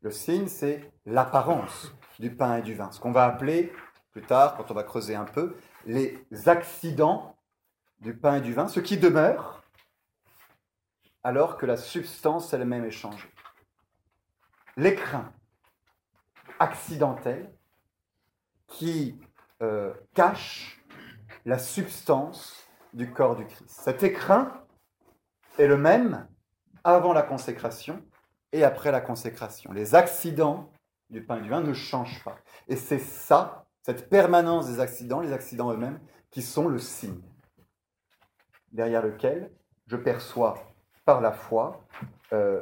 Le 0.00 0.10
signe, 0.10 0.48
c'est 0.48 0.92
l'apparence 1.06 1.94
du 2.18 2.34
pain 2.34 2.56
et 2.56 2.62
du 2.62 2.74
vin. 2.74 2.90
Ce 2.90 2.98
qu'on 2.98 3.12
va 3.12 3.24
appeler 3.24 3.72
plus 4.10 4.22
tard, 4.22 4.56
quand 4.56 4.68
on 4.72 4.74
va 4.74 4.82
creuser 4.82 5.14
un 5.14 5.24
peu, 5.24 5.54
les 5.86 6.18
accidents 6.46 7.36
du 8.00 8.16
pain 8.16 8.38
et 8.38 8.40
du 8.40 8.52
vin, 8.52 8.66
ce 8.66 8.80
qui 8.80 8.96
demeure 8.96 9.62
alors 11.22 11.56
que 11.56 11.66
la 11.66 11.76
substance 11.76 12.52
elle-même 12.52 12.84
est 12.84 12.90
changée. 12.90 13.32
L'écrin 14.76 15.32
accidentel 16.58 17.55
qui 18.68 19.18
euh, 19.62 19.92
cache 20.14 20.82
la 21.44 21.58
substance 21.58 22.68
du 22.92 23.12
corps 23.12 23.36
du 23.36 23.46
Christ. 23.46 23.68
Cet 23.68 24.02
écrin 24.02 24.52
est 25.58 25.66
le 25.66 25.76
même 25.76 26.26
avant 26.84 27.12
la 27.12 27.22
consécration 27.22 28.02
et 28.52 28.64
après 28.64 28.90
la 28.90 29.00
consécration. 29.00 29.72
Les 29.72 29.94
accidents 29.94 30.70
du 31.10 31.24
pain 31.24 31.38
et 31.38 31.42
du 31.42 31.48
vin 31.48 31.60
ne 31.60 31.72
changent 31.72 32.22
pas. 32.24 32.36
Et 32.68 32.76
c'est 32.76 32.98
ça, 32.98 33.66
cette 33.82 34.08
permanence 34.08 34.66
des 34.68 34.80
accidents, 34.80 35.20
les 35.20 35.32
accidents 35.32 35.72
eux-mêmes, 35.72 36.00
qui 36.30 36.42
sont 36.42 36.68
le 36.68 36.78
signe 36.78 37.22
derrière 38.72 39.02
lequel 39.02 39.50
je 39.86 39.96
perçois 39.96 40.58
par 41.04 41.20
la 41.20 41.32
foi 41.32 41.84
euh, 42.32 42.60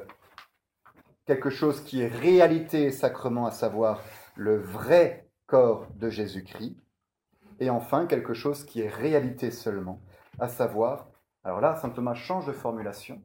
quelque 1.26 1.50
chose 1.50 1.82
qui 1.82 2.02
est 2.02 2.08
réalité 2.08 2.84
et 2.84 2.92
sacrement, 2.92 3.46
à 3.46 3.50
savoir 3.50 4.02
le 4.36 4.58
vrai 4.58 5.23
corps 5.46 5.86
de 5.96 6.08
Jésus-Christ. 6.08 6.76
Et 7.60 7.70
enfin, 7.70 8.06
quelque 8.06 8.34
chose 8.34 8.64
qui 8.64 8.80
est 8.80 8.88
réalité 8.88 9.50
seulement, 9.50 10.00
à 10.38 10.48
savoir, 10.48 11.08
alors 11.44 11.60
là, 11.60 11.76
Saint 11.76 11.90
Thomas 11.90 12.14
change 12.14 12.46
de 12.46 12.52
formulation. 12.52 13.22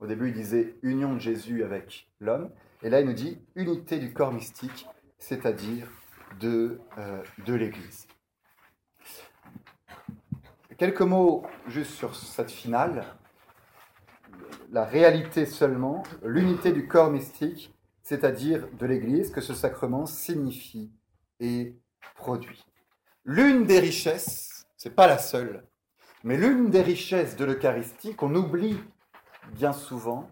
Au 0.00 0.06
début, 0.06 0.28
il 0.28 0.34
disait 0.34 0.76
union 0.82 1.14
de 1.14 1.20
Jésus 1.20 1.62
avec 1.62 2.10
l'homme. 2.18 2.50
Et 2.82 2.90
là, 2.90 3.00
il 3.00 3.06
nous 3.06 3.12
dit 3.12 3.40
unité 3.54 3.98
du 3.98 4.12
corps 4.12 4.32
mystique, 4.32 4.86
c'est-à-dire 5.18 5.88
de, 6.40 6.80
euh, 6.98 7.22
de 7.46 7.54
l'Église. 7.54 8.08
Quelques 10.76 11.02
mots 11.02 11.46
juste 11.68 11.92
sur 11.92 12.16
cette 12.16 12.50
finale. 12.50 13.04
La 14.72 14.84
réalité 14.84 15.46
seulement, 15.46 16.02
l'unité 16.24 16.72
du 16.72 16.88
corps 16.88 17.10
mystique, 17.10 17.72
c'est-à-dire 18.02 18.66
de 18.78 18.86
l'Église, 18.86 19.30
que 19.30 19.40
ce 19.40 19.54
sacrement 19.54 20.06
signifie 20.06 20.90
produit. 22.14 22.64
L'une 23.24 23.64
des 23.64 23.78
richesses, 23.78 24.64
c'est 24.76 24.94
pas 24.94 25.06
la 25.06 25.18
seule, 25.18 25.64
mais 26.24 26.36
l'une 26.36 26.70
des 26.70 26.82
richesses 26.82 27.36
de 27.36 27.44
l'Eucharistie 27.44 28.14
qu'on 28.14 28.34
oublie 28.34 28.78
bien 29.52 29.72
souvent, 29.72 30.28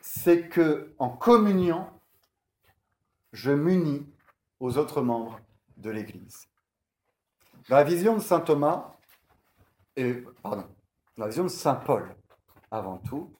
c'est 0.00 0.48
que 0.48 0.94
en 0.98 1.10
communiant, 1.10 2.00
je 3.32 3.52
m'unis 3.52 4.06
aux 4.58 4.78
autres 4.78 5.02
membres 5.02 5.40
de 5.76 5.90
l'Église. 5.90 6.48
Dans 7.68 7.76
la 7.76 7.84
vision 7.84 8.16
de 8.16 8.20
saint 8.20 8.40
Thomas, 8.40 8.92
et 9.96 10.24
pardon, 10.42 10.66
dans 11.16 11.24
la 11.24 11.28
vision 11.28 11.44
de 11.44 11.48
saint 11.48 11.74
Paul, 11.74 12.14
avant 12.70 12.98
tout, 12.98 13.32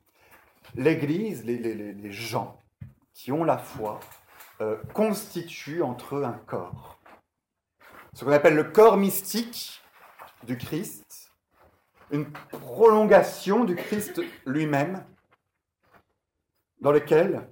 l'Église, 0.75 1.45
les, 1.45 2.13
gens 2.13 2.59
qui 3.13 3.33
ont 3.33 3.45
la 3.45 3.59
foi, 3.59 4.01
euh, 4.61 4.77
constituent 4.95 5.83
entre 5.83 6.17
eux 6.17 6.25
un 6.25 6.39
corps. 6.47 7.01
Ce 8.13 8.25
qu'on 8.25 8.33
appelle 8.33 8.55
le 8.57 8.65
corps 8.65 8.97
mystique 8.97 9.81
du 10.45 10.59
Christ, 10.59 11.31
une 12.11 12.31
prolongation 12.31 13.65
du 13.65 13.77
Christ 13.77 14.21
lui-même, 14.47 15.05
dans 16.81 16.93
lequel 16.93 17.49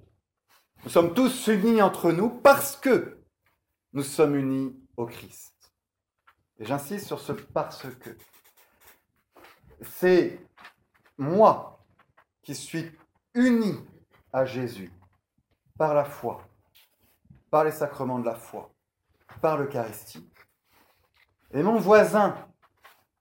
nous 0.84 0.90
sommes 0.90 1.14
tous 1.14 1.48
unis 1.48 1.82
entre 1.82 2.12
nous 2.12 2.30
parce 2.30 2.76
que 2.76 3.18
nous 3.92 4.02
sommes 4.02 4.36
unis 4.36 4.76
au 4.96 5.06
Christ. 5.06 5.72
Et 6.58 6.64
j'insiste 6.64 7.06
sur 7.06 7.20
ce 7.20 7.32
parce 7.32 7.86
que. 8.00 8.16
C'est 9.82 10.40
moi 11.16 11.84
qui 12.42 12.54
suis 12.54 12.90
uni 13.34 13.78
à 14.32 14.44
Jésus 14.44 14.92
par 15.76 15.94
la 15.94 16.04
foi, 16.04 16.42
par 17.50 17.64
les 17.64 17.72
sacrements 17.72 18.18
de 18.18 18.26
la 18.26 18.34
foi, 18.34 18.72
par 19.40 19.58
l'Eucharistie. 19.58 20.28
Et 21.52 21.62
mon 21.62 21.78
voisin, 21.78 22.36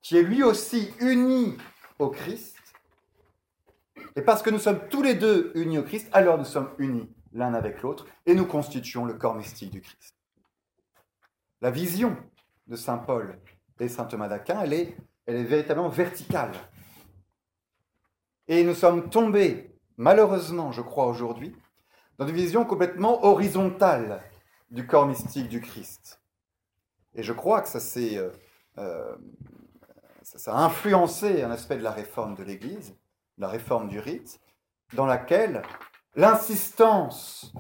qui 0.02 0.18
est 0.18 0.24
lui 0.24 0.44
aussi 0.44 0.94
uni 1.00 1.58
au 2.00 2.10
Christ, 2.10 2.58
et 4.16 4.22
parce 4.22 4.42
que 4.42 4.50
nous 4.50 4.60
sommes 4.60 4.88
tous 4.90 5.02
les 5.02 5.16
deux 5.16 5.52
unis 5.56 5.78
au 5.78 5.84
Christ, 5.84 6.10
alors 6.12 6.38
nous 6.38 6.46
sommes 6.46 6.72
unis 6.80 7.10
l'un 7.34 7.54
avec 7.54 7.82
l'autre, 7.82 8.08
et 8.26 8.34
nous 8.34 8.46
constituons 8.46 9.06
le 9.06 9.14
corps 9.14 9.36
mystique 9.36 9.72
du 9.72 9.82
Christ. 9.82 10.16
La 11.62 11.72
vision 11.72 12.18
de 12.68 12.76
Saint 12.76 12.98
Paul 12.98 13.40
et 13.80 13.88
Saint 13.88 14.06
Thomas 14.06 14.28
d'Aquin, 14.28 14.62
elle 14.62 14.74
est, 14.74 14.98
elle 15.26 15.36
est 15.36 15.44
véritablement 15.44 15.90
verticale. 15.90 16.52
Et 18.48 18.64
nous 18.64 18.74
sommes 18.74 19.10
tombés, 19.10 19.76
malheureusement, 19.98 20.72
je 20.72 20.82
crois 20.82 21.08
aujourd'hui, 21.08 21.56
dans 22.18 22.28
une 22.28 22.36
vision 22.36 22.66
complètement 22.66 23.26
horizontale 23.26 24.22
du 24.72 24.86
corps 24.86 25.06
mystique 25.06 25.50
du 25.50 25.62
Christ. 25.62 26.22
Et 27.16 27.24
je 27.24 27.34
crois 27.34 27.62
que 27.62 27.68
ça, 27.68 27.80
euh, 28.00 28.32
euh, 28.78 29.16
a 30.48 30.64
influencé 30.66 31.44
un 31.44 31.52
aspect 31.52 31.78
de 31.78 31.84
la 31.84 31.92
réforme 31.92 32.36
de 32.36 32.44
l'Église, 32.44 32.96
la 33.38 33.48
réforme 33.48 33.88
du 33.88 34.00
rite, 34.00 34.40
dans 34.94 35.06
laquelle 35.06 35.62
l'insistance 36.16 37.54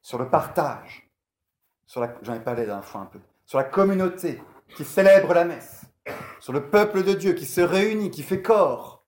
sur 0.00 0.18
le 0.18 0.28
partage, 0.28 1.10
j'en 1.86 2.34
ai 2.34 2.40
parlé 2.40 2.66
d'un 2.66 2.82
fois 2.82 3.02
un 3.02 3.06
peu, 3.06 3.20
sur 3.44 3.58
la 3.58 3.64
communauté 3.64 4.42
qui 4.76 4.84
célèbre 4.84 5.34
la 5.34 5.44
messe, 5.44 5.82
sur 6.40 6.52
le 6.52 6.70
peuple 6.70 7.02
de 7.02 7.14
Dieu 7.14 7.32
qui 7.32 7.46
se 7.46 7.60
réunit, 7.60 8.10
qui 8.10 8.22
fait 8.22 8.42
corps 8.42 9.04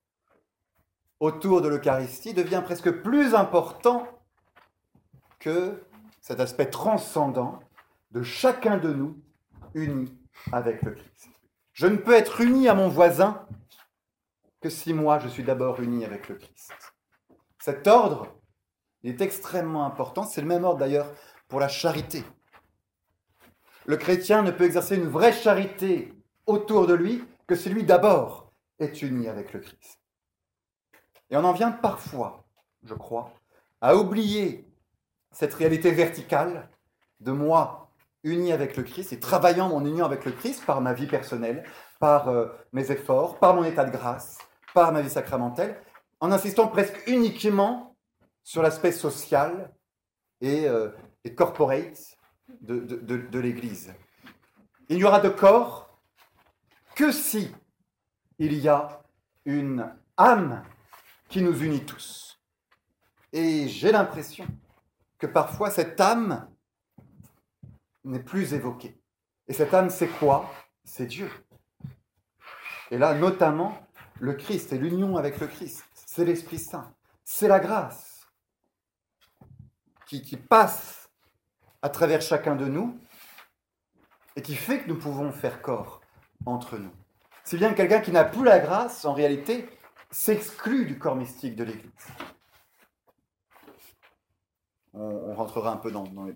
autour 1.19 1.61
de 1.61 1.67
l'Eucharistie, 1.67 2.33
devient 2.33 2.61
presque 2.63 2.91
plus 3.01 3.35
important 3.35 4.07
que 5.41 5.83
cet 6.21 6.39
aspect 6.39 6.69
transcendant 6.69 7.59
de 8.11 8.21
chacun 8.21 8.77
de 8.77 8.93
nous 8.93 9.19
uni 9.73 10.17
avec 10.53 10.81
le 10.83 10.91
Christ. 10.91 11.29
Je 11.73 11.87
ne 11.87 11.97
peux 11.97 12.13
être 12.13 12.39
uni 12.41 12.69
à 12.69 12.75
mon 12.75 12.87
voisin 12.87 13.45
que 14.61 14.69
si 14.69 14.93
moi 14.93 15.19
je 15.19 15.27
suis 15.27 15.43
d'abord 15.43 15.81
uni 15.81 16.05
avec 16.05 16.29
le 16.29 16.35
Christ. 16.35 16.93
Cet 17.59 17.87
ordre 17.87 18.27
est 19.03 19.19
extrêmement 19.21 19.85
important, 19.85 20.23
c'est 20.23 20.41
le 20.41 20.47
même 20.47 20.63
ordre 20.63 20.79
d'ailleurs 20.79 21.11
pour 21.47 21.59
la 21.59 21.67
charité. 21.67 22.23
Le 23.85 23.97
chrétien 23.97 24.43
ne 24.43 24.51
peut 24.51 24.65
exercer 24.65 24.95
une 24.95 25.07
vraie 25.07 25.33
charité 25.33 26.13
autour 26.45 26.85
de 26.85 26.93
lui 26.93 27.23
que 27.47 27.55
si 27.55 27.69
lui 27.69 27.83
d'abord 27.83 28.53
est 28.77 29.01
uni 29.01 29.27
avec 29.27 29.53
le 29.53 29.59
Christ. 29.59 29.99
Et 31.31 31.37
on 31.37 31.43
en 31.43 31.53
vient 31.53 31.71
parfois, 31.71 32.45
je 32.83 32.93
crois, 32.93 33.33
à 33.79 33.95
oublier 33.95 34.70
cette 35.31 35.53
réalité 35.53 35.91
verticale 35.91 36.69
de 37.19 37.31
moi 37.31 37.91
uni 38.23 38.51
avec 38.51 38.77
le 38.77 38.83
Christ 38.83 39.13
et 39.13 39.19
travaillant 39.19 39.69
mon 39.69 39.83
union 39.85 40.05
avec 40.05 40.25
le 40.25 40.31
Christ 40.31 40.65
par 40.65 40.81
ma 40.81 40.93
vie 40.93 41.07
personnelle, 41.07 41.63
par 41.99 42.27
euh, 42.29 42.47
mes 42.71 42.91
efforts, 42.91 43.39
par 43.39 43.55
mon 43.55 43.63
état 43.63 43.83
de 43.83 43.91
grâce, 43.91 44.37
par 44.73 44.91
ma 44.91 45.01
vie 45.01 45.09
sacramentelle, 45.09 45.81
en 46.19 46.31
insistant 46.31 46.67
presque 46.67 47.01
uniquement 47.07 47.95
sur 48.43 48.61
l'aspect 48.61 48.91
social 48.91 49.73
et, 50.39 50.67
euh, 50.67 50.89
corporate 51.35 51.97
de, 52.61 52.79
de 52.79 53.39
l'Église. 53.39 53.93
Il 54.89 54.97
n'y 54.97 55.03
aura 55.03 55.19
de 55.19 55.29
corps 55.29 55.97
que 56.95 57.11
si 57.11 57.51
il 58.39 58.53
y 58.53 58.67
a 58.67 59.01
une 59.45 59.89
âme 60.17 60.63
qui 61.29 61.41
nous 61.41 61.63
unit 61.63 61.85
tous. 61.85 62.39
Et 63.31 63.67
j'ai 63.67 63.91
l'impression 63.91 64.45
que 65.21 65.27
parfois 65.27 65.69
cette 65.69 66.01
âme 66.01 66.49
n'est 68.03 68.23
plus 68.23 68.55
évoquée. 68.55 68.99
Et 69.47 69.53
cette 69.53 69.71
âme, 69.73 69.91
c'est 69.91 70.07
quoi? 70.07 70.51
C'est 70.83 71.05
Dieu. 71.05 71.29
Et 72.89 72.97
là, 72.97 73.13
notamment, 73.13 73.77
le 74.19 74.33
Christ 74.33 74.73
et 74.73 74.79
l'union 74.79 75.17
avec 75.17 75.39
le 75.39 75.45
Christ. 75.45 75.85
C'est 75.93 76.25
l'Esprit 76.25 76.57
Saint. 76.57 76.91
C'est 77.23 77.47
la 77.47 77.59
grâce 77.59 78.27
qui, 80.07 80.23
qui 80.23 80.37
passe 80.37 81.09
à 81.83 81.89
travers 81.89 82.21
chacun 82.21 82.55
de 82.55 82.65
nous 82.65 82.99
et 84.35 84.41
qui 84.41 84.55
fait 84.55 84.81
que 84.81 84.89
nous 84.89 84.97
pouvons 84.97 85.31
faire 85.31 85.61
corps 85.61 86.01
entre 86.47 86.79
nous. 86.79 86.91
Si 87.43 87.57
bien 87.57 87.73
quelqu'un 87.73 88.01
qui 88.01 88.11
n'a 88.11 88.23
plus 88.23 88.43
la 88.43 88.57
grâce, 88.57 89.05
en 89.05 89.13
réalité, 89.13 89.69
s'exclut 90.09 90.87
du 90.87 90.97
corps 90.97 91.15
mystique 91.15 91.55
de 91.55 91.63
l'Église. 91.63 92.07
On, 94.93 95.33
rentrera 95.33 95.71
un 95.71 95.77
peu 95.77 95.91
dans, 95.91 96.03
les, 96.25 96.33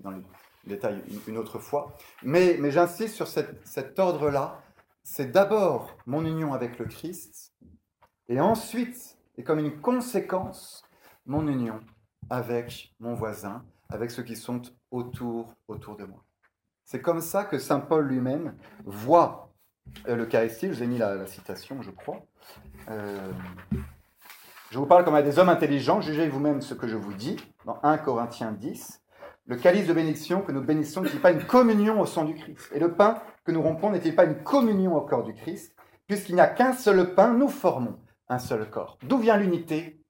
détails 0.65 1.04
une, 1.28 1.38
autre 1.38 1.60
fois. 1.60 1.94
Mais, 2.24 2.58
mais 2.60 2.72
j'insiste 2.72 3.15
sur 3.15 3.28
cet 3.28 4.00
ordre-là. 4.00 4.62
C'est 5.04 5.32
d'abord 5.32 5.96
mon 6.08 6.26
union 6.26 6.54
avec 6.54 6.80
le 6.80 6.86
Christ, 6.86 7.54
et 8.28 8.39
ensuite, 8.39 9.18
et 9.38 9.44
comme 9.44 9.60
une 9.60 9.80
conséquence, 9.80 10.84
mon 11.26 11.48
union 11.48 11.80
avec 12.30 12.94
mon 13.00 13.13
voisin, 13.13 13.63
avec 13.89 14.10
ceux 14.10 14.24
qui 14.24 14.36
sont 14.36 14.62
autour, 14.91 15.54
autour 15.68 15.96
de 15.96 16.06
moi. 16.06 16.24
C'est 16.86 17.02
comme 17.02 17.22
ça 17.22 17.44
que 17.44 17.58
Saint 17.58 17.80
Paul 17.80 18.08
lui-même 18.08 18.56
voit 18.86 19.54
euh, 20.08 20.15
l'Eucharistie. 20.15 20.68
Je 20.68 20.74
vous 20.74 20.84
ai 20.84 20.88
mis 20.88 20.98
la, 20.98 21.26
citation, 21.28 21.82
je 21.82 21.91
crois. 21.91 22.26
Euh, 22.89 23.32
je 24.71 24.80
vous 24.80 24.86
parle 24.86 25.06
comme 25.06 25.15
à 25.15 25.21
des 25.21 25.39
hommes 25.39 25.49
intelligents. 25.49 26.01
Jugez 26.01 26.28
vous-même 26.28 26.62
ce 26.62 26.73
que 26.73 26.88
je 26.88 26.97
vous 26.97 27.13
dis. 27.13 27.38
Dans 27.65 27.80
1 27.84 27.97
Corinthiens 27.99 28.51
10, 28.51 29.01
le 29.47 29.56
calice 29.56 29.88
de 29.88 29.93
bénédiction 29.93 30.41
que 30.41 30.51
nous 30.51 30.62
bénissons 30.62 31.01
n'est-il 31.01 31.21
pas 31.21 31.32
une 31.32 31.45
communion 31.45 32.01
au 32.01 32.06
sang 32.06 32.25
du 32.25 32.34
Christ? 32.34 32.71
Et 32.73 32.80
le 32.80 32.93
pain 32.93 33.21
que 33.45 33.51
nous 33.51 33.62
rompons 33.62 33.91
n'est-il 33.91 34.16
pas 34.16 34.26
une 34.26 34.41
communion 34.43 34.95
au 34.95 35.01
corps 35.01 35.24
du 35.24 35.34
Christ? 35.34 35.76
Puisqu'il 36.07 36.36
n'y 36.36 36.41
a 36.41 36.47
qu'un 36.47 36.74
seul 36.74 37.13
pain, 37.13 37.34
nous 37.34 37.47
formons 37.47 37.99
un 38.28 38.39
seul 38.39 38.70
corps. 38.70 38.97
D'où 39.03 39.18
vient 39.18 39.38
l'unité 39.38 40.01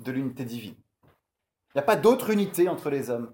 De 0.00 0.12
l'unité 0.12 0.44
divine? 0.44 0.76
Il 1.74 1.78
n'y 1.78 1.80
a 1.80 1.84
pas 1.84 1.96
d'autre 1.96 2.30
unité 2.30 2.68
entre 2.68 2.88
les 2.88 3.10
hommes 3.10 3.32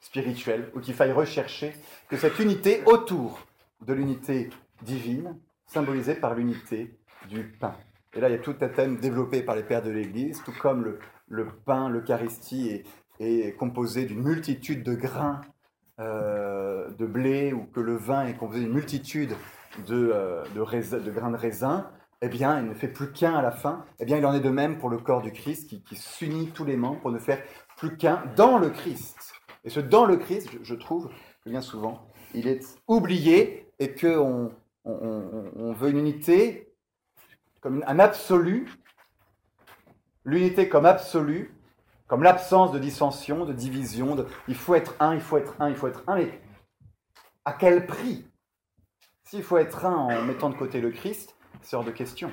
spirituels 0.00 0.70
ou 0.74 0.80
qu'il 0.80 0.94
faille 0.94 1.12
rechercher 1.12 1.74
que 2.08 2.16
cette 2.16 2.38
unité 2.38 2.82
autour 2.86 3.40
de 3.80 3.92
l'unité 3.92 4.50
divine, 4.82 5.38
symbolisée 5.66 6.14
par 6.14 6.34
l'unité 6.34 6.96
du 7.28 7.44
pain. 7.44 7.74
Et 8.16 8.20
là, 8.20 8.28
il 8.28 8.32
y 8.32 8.36
a 8.36 8.38
tout 8.38 8.54
un 8.60 8.68
thème 8.68 8.96
développé 8.96 9.42
par 9.42 9.56
les 9.56 9.62
pères 9.62 9.82
de 9.82 9.90
l'Église, 9.90 10.42
tout 10.44 10.54
comme 10.60 10.96
le, 11.28 11.46
pain, 11.64 11.88
l'Eucharistie 11.88 12.68
est, 12.68 12.84
est, 13.20 13.56
composé 13.56 14.04
d'une 14.04 14.22
multitude 14.22 14.82
de 14.82 14.94
grains 14.94 15.40
euh, 16.00 16.90
de 16.90 17.06
blé 17.06 17.52
ou 17.52 17.64
que 17.64 17.80
le 17.80 17.96
vin 17.96 18.26
est 18.26 18.34
composé 18.34 18.60
d'une 18.60 18.72
multitude 18.72 19.34
de, 19.86 20.10
euh, 20.12 20.44
de, 20.54 21.10
grains 21.10 21.30
de 21.30 21.36
raisin, 21.36 21.88
eh 22.22 22.28
bien, 22.28 22.60
il 22.60 22.68
ne 22.68 22.74
fait 22.74 22.88
plus 22.88 23.12
qu'un 23.12 23.34
à 23.34 23.42
la 23.42 23.50
fin. 23.50 23.84
Eh 24.00 24.04
bien, 24.04 24.16
il 24.16 24.26
en 24.26 24.32
est 24.32 24.40
de 24.40 24.50
même 24.50 24.78
pour 24.78 24.88
le 24.88 24.98
corps 24.98 25.22
du 25.22 25.32
Christ 25.32 25.68
qui, 25.68 25.82
qui 25.82 25.96
s'unit 25.96 26.48
tous 26.48 26.64
les 26.64 26.76
membres 26.76 27.00
pour 27.00 27.10
ne 27.10 27.18
faire 27.18 27.38
plus 27.76 27.96
qu'un 27.96 28.22
dans 28.36 28.58
le 28.58 28.70
Christ. 28.70 29.34
Et 29.64 29.70
ce 29.70 29.80
dans 29.80 30.04
le 30.04 30.16
Christ, 30.16 30.50
je, 30.62 30.74
trouve 30.74 31.10
que 31.44 31.50
bien 31.50 31.60
souvent, 31.60 32.06
il 32.34 32.48
est 32.48 32.78
oublié 32.86 33.72
et 33.78 33.94
qu'on 33.94 34.50
on, 34.84 35.72
veut 35.72 35.90
une 35.90 35.98
unité 35.98 36.73
comme 37.64 37.82
un 37.86 37.98
absolu, 37.98 38.68
l'unité 40.26 40.68
comme 40.68 40.84
absolue, 40.84 41.56
comme 42.06 42.22
l'absence 42.22 42.72
de 42.72 42.78
dissension, 42.78 43.46
de 43.46 43.54
division, 43.54 44.26
il 44.48 44.54
faut 44.54 44.74
être 44.74 44.94
un, 45.00 45.14
il 45.14 45.22
faut 45.22 45.38
être 45.38 45.56
un, 45.58 45.70
il 45.70 45.74
faut 45.74 45.88
être 45.88 46.04
un, 46.06 46.16
mais 46.16 46.42
à 47.46 47.54
quel 47.54 47.86
prix? 47.86 48.30
S'il 49.22 49.42
faut 49.42 49.56
être 49.56 49.86
un 49.86 49.94
en 49.94 50.22
mettant 50.24 50.50
de 50.50 50.56
côté 50.56 50.82
le 50.82 50.90
Christ, 50.90 51.36
c'est 51.62 51.74
hors 51.74 51.84
de 51.84 51.90
question. 51.90 52.30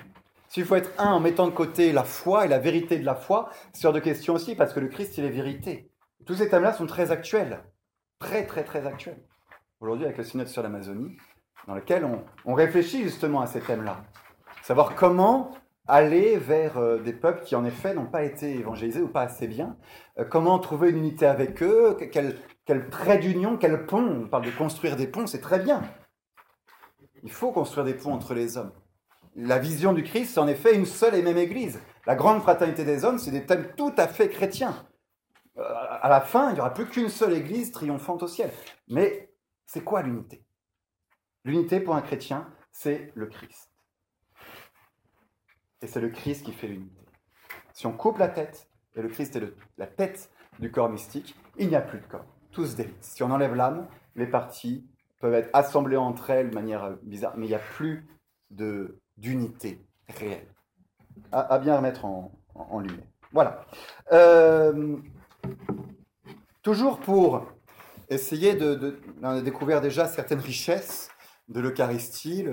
S'il 0.50 0.66
faut 0.66 0.76
être 0.76 0.92
un 1.00 1.14
en 1.14 1.22
mettant 1.22 1.48
de 1.48 1.54
côté 1.54 1.94
la 1.94 2.04
foi 2.04 2.44
et 2.44 2.50
la 2.50 2.60
vérité 2.60 3.00
de 3.00 3.06
la 3.06 3.16
foi, 3.16 3.50
c'est 3.72 3.88
hors 3.88 3.94
de 3.94 4.02
question 4.02 4.34
aussi, 4.34 4.56
parce 4.56 4.74
que 4.74 4.82
le 4.82 4.90
Christ, 4.90 5.18
il 5.18 5.24
est 5.24 5.30
vérité. 5.30 5.90
Tous 6.26 6.36
ces 6.36 6.50
thèmes-là 6.50 6.74
sont 6.74 6.88
très 6.88 7.10
actuels, 7.10 7.64
très 8.20 8.46
très 8.46 8.66
très 8.66 8.86
actuels. 8.86 9.24
Aujourd'hui, 9.80 10.04
avec 10.04 10.18
le 10.18 10.26
synode 10.26 10.50
sur 10.50 10.62
l'Amazonie, 10.62 11.16
dans 11.68 11.76
lequel 11.76 12.06
on, 12.44 12.54
réfléchit 12.54 13.04
justement 13.04 13.40
à 13.40 13.48
ces 13.48 13.62
thèmes-là. 13.62 14.04
Savoir 14.62 14.96
comment 14.96 15.52
aller 15.88 16.38
vers 16.38 16.78
euh, 16.78 17.00
des 17.00 17.14
peuples 17.14 17.44
qui, 17.44 17.56
en 17.56 17.66
effet, 17.66 17.94
n'ont 17.94 18.06
pas 18.06 18.24
été 18.24 18.58
évangélisés 18.58 19.02
ou 19.02 19.08
pas 19.08 19.24
assez 19.24 19.48
bien. 19.48 19.76
Euh, 20.20 20.26
comment 20.26 20.58
trouver 20.60 20.92
une 20.92 20.98
unité 20.98 21.26
avec 21.26 21.62
eux 21.64 21.98
quel, 22.12 22.38
quel 22.66 22.90
trait 22.90 23.18
d'union, 23.18 23.58
quel 23.58 23.86
pont 23.86 24.24
On 24.24 24.28
parle 24.28 24.46
de 24.46 24.52
construire 24.52 24.96
des 24.96 25.08
ponts, 25.08 25.28
c'est 25.28 25.42
très 25.42 25.60
bien. 25.60 25.82
Il 27.24 27.32
faut 27.32 27.52
construire 27.52 27.86
des 27.86 27.94
ponts 27.94 28.14
entre 28.14 28.34
les 28.34 28.58
hommes. 28.58 28.72
La 29.36 29.60
vision 29.60 29.94
du 29.94 30.04
Christ, 30.04 30.34
c'est 30.34 30.40
en 30.40 30.48
effet 30.48 30.76
une 30.76 30.86
seule 30.86 31.16
et 31.16 31.22
même 31.22 31.38
Église. 31.38 31.80
La 32.06 32.16
grande 32.16 32.42
fraternité 32.42 32.84
des 32.84 33.06
hommes, 33.06 33.20
c'est 33.20 33.32
des 33.32 33.46
thèmes 33.46 33.74
tout 33.76 33.94
à 33.98 34.08
fait 34.08 34.30
chrétiens. 34.30 34.86
Euh, 35.58 35.64
à 35.64 36.10
la 36.10 36.22
fin, 36.22 36.50
il 36.50 36.56
n'y 36.56 36.60
aura 36.60 36.74
plus 36.74 36.88
qu'une 36.88 37.10
seule 37.10 37.34
Église 37.34 37.72
triomphante 37.72 38.24
au 38.24 38.28
ciel. 38.28 38.52
Mais 38.88 39.34
c'est 39.66 39.84
quoi 39.84 40.02
l'unité? 40.02 40.46
L'unité 41.44 41.80
pour 41.80 41.96
un 41.96 42.02
chrétien, 42.02 42.48
c'est 42.72 43.12
le 43.16 43.26
Christ. 43.26 43.71
Et 45.82 45.88
c'est 45.88 46.02
le 46.02 46.10
Christ 46.10 46.46
qui 46.46 46.52
fait 46.52 46.68
l'unité. 46.68 47.02
Si 47.74 47.88
on 47.88 47.94
coupe 47.94 48.18
la 48.18 48.28
tête, 48.28 48.68
et 48.96 49.02
le 49.02 49.10
Christ 49.10 49.36
est 49.36 49.44
la 49.78 49.88
tête 49.88 50.30
du 50.60 50.72
corps 50.72 50.90
mystique, 50.90 51.36
il 51.58 51.70
n'y 51.70 51.76
a 51.76 51.82
plus 51.82 52.00
de 52.00 52.06
corps. 52.06 52.26
Tous 52.52 52.76
déritent. 52.76 53.04
Si 53.04 53.24
on 53.24 53.32
enlève 53.32 53.56
l'âme, 53.56 53.88
les 54.16 54.28
parties 54.28 54.86
peuvent 55.20 55.34
être 55.34 55.50
assemblées 55.54 55.98
entre 55.98 56.30
elles 56.30 56.50
de 56.50 56.56
manière 56.56 56.98
bizarre, 57.04 57.34
mais 57.38 57.46
il 57.46 57.50
n'y 57.50 57.56
a 57.56 57.60
plus 57.60 58.08
d'unité 59.18 59.86
réelle. 60.10 60.48
À, 61.32 61.60
bien 61.60 61.78
remettre 61.78 62.06
en, 62.06 62.32
en, 62.56 62.80
lumière. 62.80 63.06
Voilà. 63.32 63.66
Euh, 64.12 64.98
toujours 66.62 67.00
pour 67.00 67.46
essayer 68.10 68.56
de, 68.56 69.00
On 69.22 69.28
a 69.28 69.80
déjà 69.80 70.08
certaines 70.08 70.40
richesses 70.40 71.10
de 71.48 71.60
l'Eucharistie, 71.60 72.46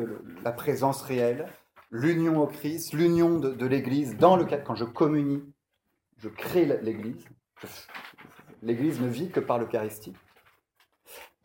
la 0.45 0.53
présence 0.53 1.03
réelle, 1.03 1.47
l'union 1.91 2.43
au 2.43 2.47
Christ, 2.47 2.93
l'union 2.93 3.39
de, 3.39 3.67
l'Église 3.67 4.17
dans 4.17 4.37
le 4.37 4.45
cadre, 4.45 4.65
quand 4.65 4.75
je 4.75 4.85
communie, 4.85 5.43
je 6.19 6.29
crée 6.29 6.67
l'Église. 6.83 7.25
L'Église 8.63 9.01
ne 9.01 9.09
vit 9.09 9.31
que 9.31 9.41
par 9.41 9.59
l'Eucharistie. 9.59 10.15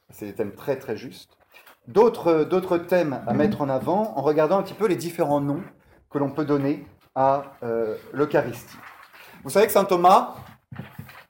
C'est 0.10 0.26
des 0.26 0.34
thèmes 0.34 0.54
très 0.54 0.78
très 0.78 0.98
justes. 0.98 1.38
D'autres 1.88 2.78
thèmes 2.78 3.24
à 3.28 3.34
mettre 3.34 3.62
en 3.62 3.70
avant 3.70 4.18
en 4.18 4.22
regardant 4.22 4.60
un 4.60 4.64
petit 4.64 4.74
peu 4.74 4.88
les 4.88 4.96
différents 4.96 5.42
noms 5.42 5.64
que 6.10 6.18
l'on 6.18 6.32
peut 6.32 6.46
donner 6.46 6.86
à 7.16 7.56
euh, 7.64 7.98
l'Eucharistie. 8.14 8.78
Vous 9.44 9.50
savez 9.50 9.66
que 9.66 9.72
saint 9.72 9.86
Thomas, 9.86 10.36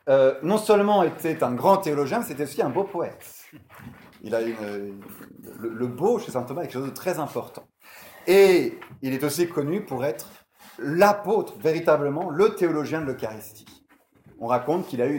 euh, 0.09 0.35
non 0.43 0.57
seulement 0.57 1.03
était 1.03 1.43
un 1.43 1.53
grand 1.53 1.77
théologien, 1.77 2.19
mais 2.19 2.25
c'était 2.25 2.43
aussi 2.43 2.61
un 2.61 2.69
beau 2.69 2.83
poète. 2.83 3.45
Il 4.21 4.35
a 4.35 4.41
une, 4.41 5.01
le, 5.59 5.87
beau 5.87 6.19
chez 6.19 6.31
saint 6.31 6.43
Thomas 6.43 6.61
est 6.61 6.65
quelque 6.65 6.73
chose 6.73 6.85
de 6.85 6.95
très 6.95 7.19
important. 7.19 7.65
Et 8.27 8.79
il 9.01 9.13
est 9.13 9.23
aussi 9.23 9.47
connu 9.47 9.83
pour 9.83 10.05
être 10.05 10.29
l'apôtre, 10.79 11.57
véritablement, 11.59 12.29
le 12.29 12.55
théologien 12.55 13.01
de 13.01 13.07
l'Eucharistie. 13.07 13.65
On 14.39 14.47
raconte 14.47 14.87
qu'il 14.87 15.01
a 15.01 15.07
eu 15.07 15.15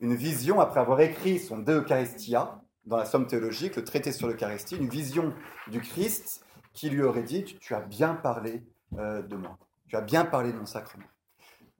une, 0.00 0.14
vision, 0.14 0.60
après 0.60 0.80
avoir 0.80 1.00
écrit 1.00 1.38
son 1.38 1.58
De 1.58 1.74
Eucharistia, 1.74 2.60
dans 2.84 2.96
la 2.96 3.04
Somme 3.04 3.26
théologique, 3.26 3.76
le 3.76 3.84
traité 3.84 4.12
sur 4.12 4.28
l'Eucharistie, 4.28 4.76
une 4.76 4.88
vision 4.88 5.34
du 5.68 5.80
Christ 5.80 6.44
qui 6.72 6.88
lui 6.88 7.02
aurait 7.02 7.24
dit 7.24 7.44
Tu, 7.44 7.74
as 7.74 7.80
bien 7.80 8.14
parlé 8.14 8.62
euh, 8.98 9.22
de 9.22 9.34
moi, 9.34 9.58
tu 9.88 9.96
as 9.96 10.00
bien 10.00 10.24
parlé 10.24 10.52
de 10.52 10.58
mon 10.58 10.66
sacrement. 10.66 11.06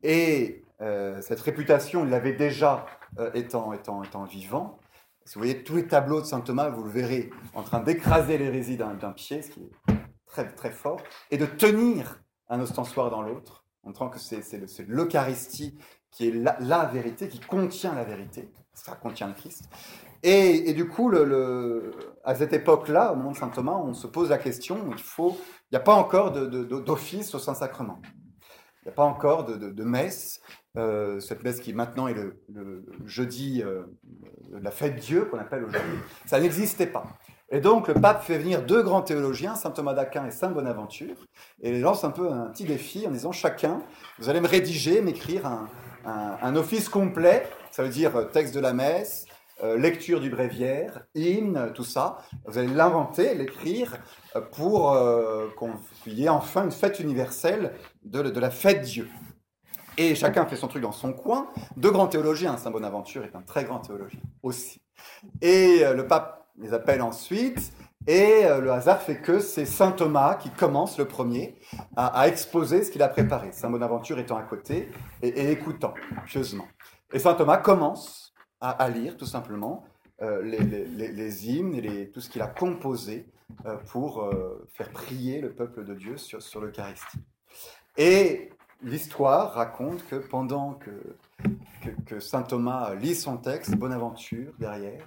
Et 0.03 0.65
euh, 0.81 1.21
cette 1.23 1.41
réputation, 1.41 2.05
il 2.05 2.11
l'avait 2.11 2.33
déjà 2.33 2.87
euh, 3.19 3.31
étant, 3.35 3.73
étant, 3.73 4.03
étant 4.03 4.25
vivant. 4.25 4.79
Si 5.25 5.35
vous 5.35 5.41
voyez 5.41 5.63
tous 5.63 5.77
les 5.77 5.87
tableaux 5.87 6.21
de 6.21 6.27
saint 6.27 6.41
Thomas, 6.41 6.71
vous 6.71 6.85
le 6.85 6.91
verrez 6.91 7.31
en 7.55 7.63
train 7.63 7.81
d'écraser 7.81 8.39
l'hérésie 8.39 8.77
d'un 8.77 9.13
pied, 9.13 9.43
ce 9.43 9.51
qui 9.51 9.61
est 9.61 9.96
très, 10.37 10.55
très 10.55 10.71
fort, 10.71 11.01
et 11.31 11.39
de 11.39 11.47
tenir 11.47 12.21
un 12.49 12.61
ostensoir 12.61 13.11
dans 13.11 13.23
l'autre, 13.23 13.65
montrant 13.85 14.09
que 14.09 14.19
c'est 14.19 14.43
l'Eucharistie 14.87 15.79
qui 16.11 16.29
est 16.29 16.33
la, 16.33 16.85
vérité, 16.87 17.29
qui 17.29 17.41
contient 17.41 17.95
la 17.95 18.05
vérité, 18.05 18.51
ça 18.73 18.97
contient 18.97 19.29
le 19.29 19.35
Christ. 19.35 19.65
Et, 20.23 20.73
du 20.73 20.89
coup, 20.89 21.09
le, 21.09 21.93
à 22.25 22.35
cette 22.35 22.53
époque-là, 22.53 23.13
au 23.13 23.17
moment 23.17 23.33
de 23.33 23.37
saint 23.37 23.49
Thomas, 23.49 23.77
on 23.77 23.95
se 23.95 24.07
pose 24.07 24.31
la 24.31 24.39
question, 24.39 24.91
il 24.91 25.03
faut, 25.03 25.37
il 25.71 25.75
n'y 25.75 25.79
a 25.79 25.81
pas 25.81 25.95
encore 25.95 26.33
d'office 26.33 27.35
au 27.35 27.39
Saint-Sacrement. 27.39 28.01
Il 28.83 28.89
n'y 28.89 28.93
a 28.93 28.95
pas 28.95 29.05
encore 29.05 29.45
de, 29.45 29.85
messe, 29.85 30.41
euh, 30.77 31.21
cette 31.21 31.43
messe 31.45 31.61
qui 31.61 31.73
maintenant 31.73 32.09
est 32.09 32.15
le, 32.15 32.85
jeudi 33.05 33.63
euh, 33.63 33.85
la 34.53 34.71
fête 34.71 34.97
Dieu, 34.97 35.27
qu'on 35.27 35.39
appelle 35.39 35.65
aujourd'hui. 35.65 35.99
Ça 36.25 36.41
n'existait 36.41 36.87
pas. 36.87 37.05
Et 37.51 37.61
donc 37.61 37.89
le 37.89 37.95
pape 37.95 38.25
fait 38.25 38.39
venir 38.39 38.63
deux 38.63 38.83
grands 38.83 39.03
théologiens, 39.03 39.55
saint 39.55 39.71
Thomas 39.71 39.95
d'Aquin 39.95 40.27
et 40.27 40.31
saint 40.31 40.51
Bonaventure, 40.51 41.17
et 41.63 41.71
les 41.71 41.81
lance 41.81 42.03
un 42.03 42.11
peu 42.11 42.31
un 42.31 42.47
petit 42.47 42.65
défi 42.65 43.07
en 43.07 43.11
disant 43.11 43.31
chacun, 43.31 43.83
vous 44.19 44.29
allez 44.29 44.41
me 44.41 44.49
rédiger, 44.49 45.01
m'écrire 45.01 45.47
un, 46.05 46.57
office 46.57 46.89
complet, 46.89 47.49
ça 47.71 47.83
veut 47.83 47.89
dire 47.89 48.17
euh, 48.17 48.25
texte 48.25 48.55
de 48.55 48.61
la 48.61 48.73
messe, 48.73 49.27
lecture 49.79 50.21
du 50.21 50.29
bréviaire, 50.29 51.07
hymne, 51.15 51.73
tout 51.75 51.83
ça. 51.83 52.19
Vous 52.45 52.59
allez 52.59 52.69
l'inventer, 52.69 53.35
l'écrire 53.35 53.97
pour 54.53 54.95
qu'on 55.57 55.71
y 56.07 56.25
ait 56.25 56.29
enfin 56.29 56.65
une 56.65 56.71
fête 56.71 57.01
universelle 57.01 57.73
de, 58.05 58.21
la 58.21 58.51
fête 58.51 58.83
Dieu. 58.83 59.09
Et 59.99 60.15
chacun 60.15 60.45
fait 60.47 60.57
son 60.57 60.69
truc 60.69 60.83
dans 60.83 60.93
son 60.93 61.13
coin. 61.13 61.49
Deux 61.77 61.91
grands 61.91 62.07
théologiens, 62.07 62.59
Saint 62.59 62.71
Bonaventure 62.71 63.25
est 63.25 63.35
un 63.35 63.41
très 63.41 63.65
grand 63.65 63.79
théologien 63.79 64.21
aussi. 64.43 64.81
Et 65.41 65.81
euh, 65.83 65.95
le 65.95 66.07
pape 66.07 66.46
les 66.59 66.73
appelle 66.73 67.03
ensuite, 67.03 67.73
et 68.07 68.45
euh, 68.45 68.61
le 68.61 68.71
hasard 68.71 69.03
fait 69.03 69.21
que 69.21 69.41
c'est 69.41 69.67
Saint 69.67 69.93
Thomas 69.93 70.37
qui 70.37 70.51
commence 70.51 70.99
le 70.99 71.07
premier 71.07 71.57
à, 71.97 72.29
exposer 72.29 72.85
ce 72.85 72.91
qu'il 72.91 73.03
a 73.03 73.09
préparé. 73.09 73.53
Saint 73.53 73.71
Bonaventure 73.71 74.19
étant 74.19 74.37
à 74.37 74.43
côté 74.43 74.91
et, 75.23 75.51
écoutant 75.51 75.95
pieusement. 76.27 76.67
Et 77.13 77.19
Saint 77.19 77.35
Thomas 77.35 77.59
commence 77.59 78.33
à, 78.61 78.89
lire 78.89 79.17
tout 79.17 79.27
simplement 79.27 79.85
euh, 80.23 80.43
les, 80.43 81.49
hymnes 81.49 81.75
et 81.75 82.11
tout 82.11 82.21
ce 82.21 82.31
qu'il 82.31 82.43
a 82.43 82.47
composé 82.47 83.29
pour 83.87 84.29
faire 84.73 84.91
prier 84.91 85.41
le 85.41 85.53
peuple 85.53 85.85
de 85.85 85.95
Dieu 85.95 86.17
sur, 86.17 86.43
sur 86.43 86.61
l'Eucharistie. 86.61 87.19
Et 87.97 88.51
l'histoire 88.83 89.55
raconte 89.55 90.07
que 90.07 90.17
pendant 90.17 90.75
que, 90.75 91.17
que, 92.07 92.21
saint 92.21 92.43
Thomas 92.43 92.95
lit 92.95 93.15
son 93.15 93.37
texte, 93.37 93.75
Bonaventure, 93.77 94.53
derrière, 94.59 95.05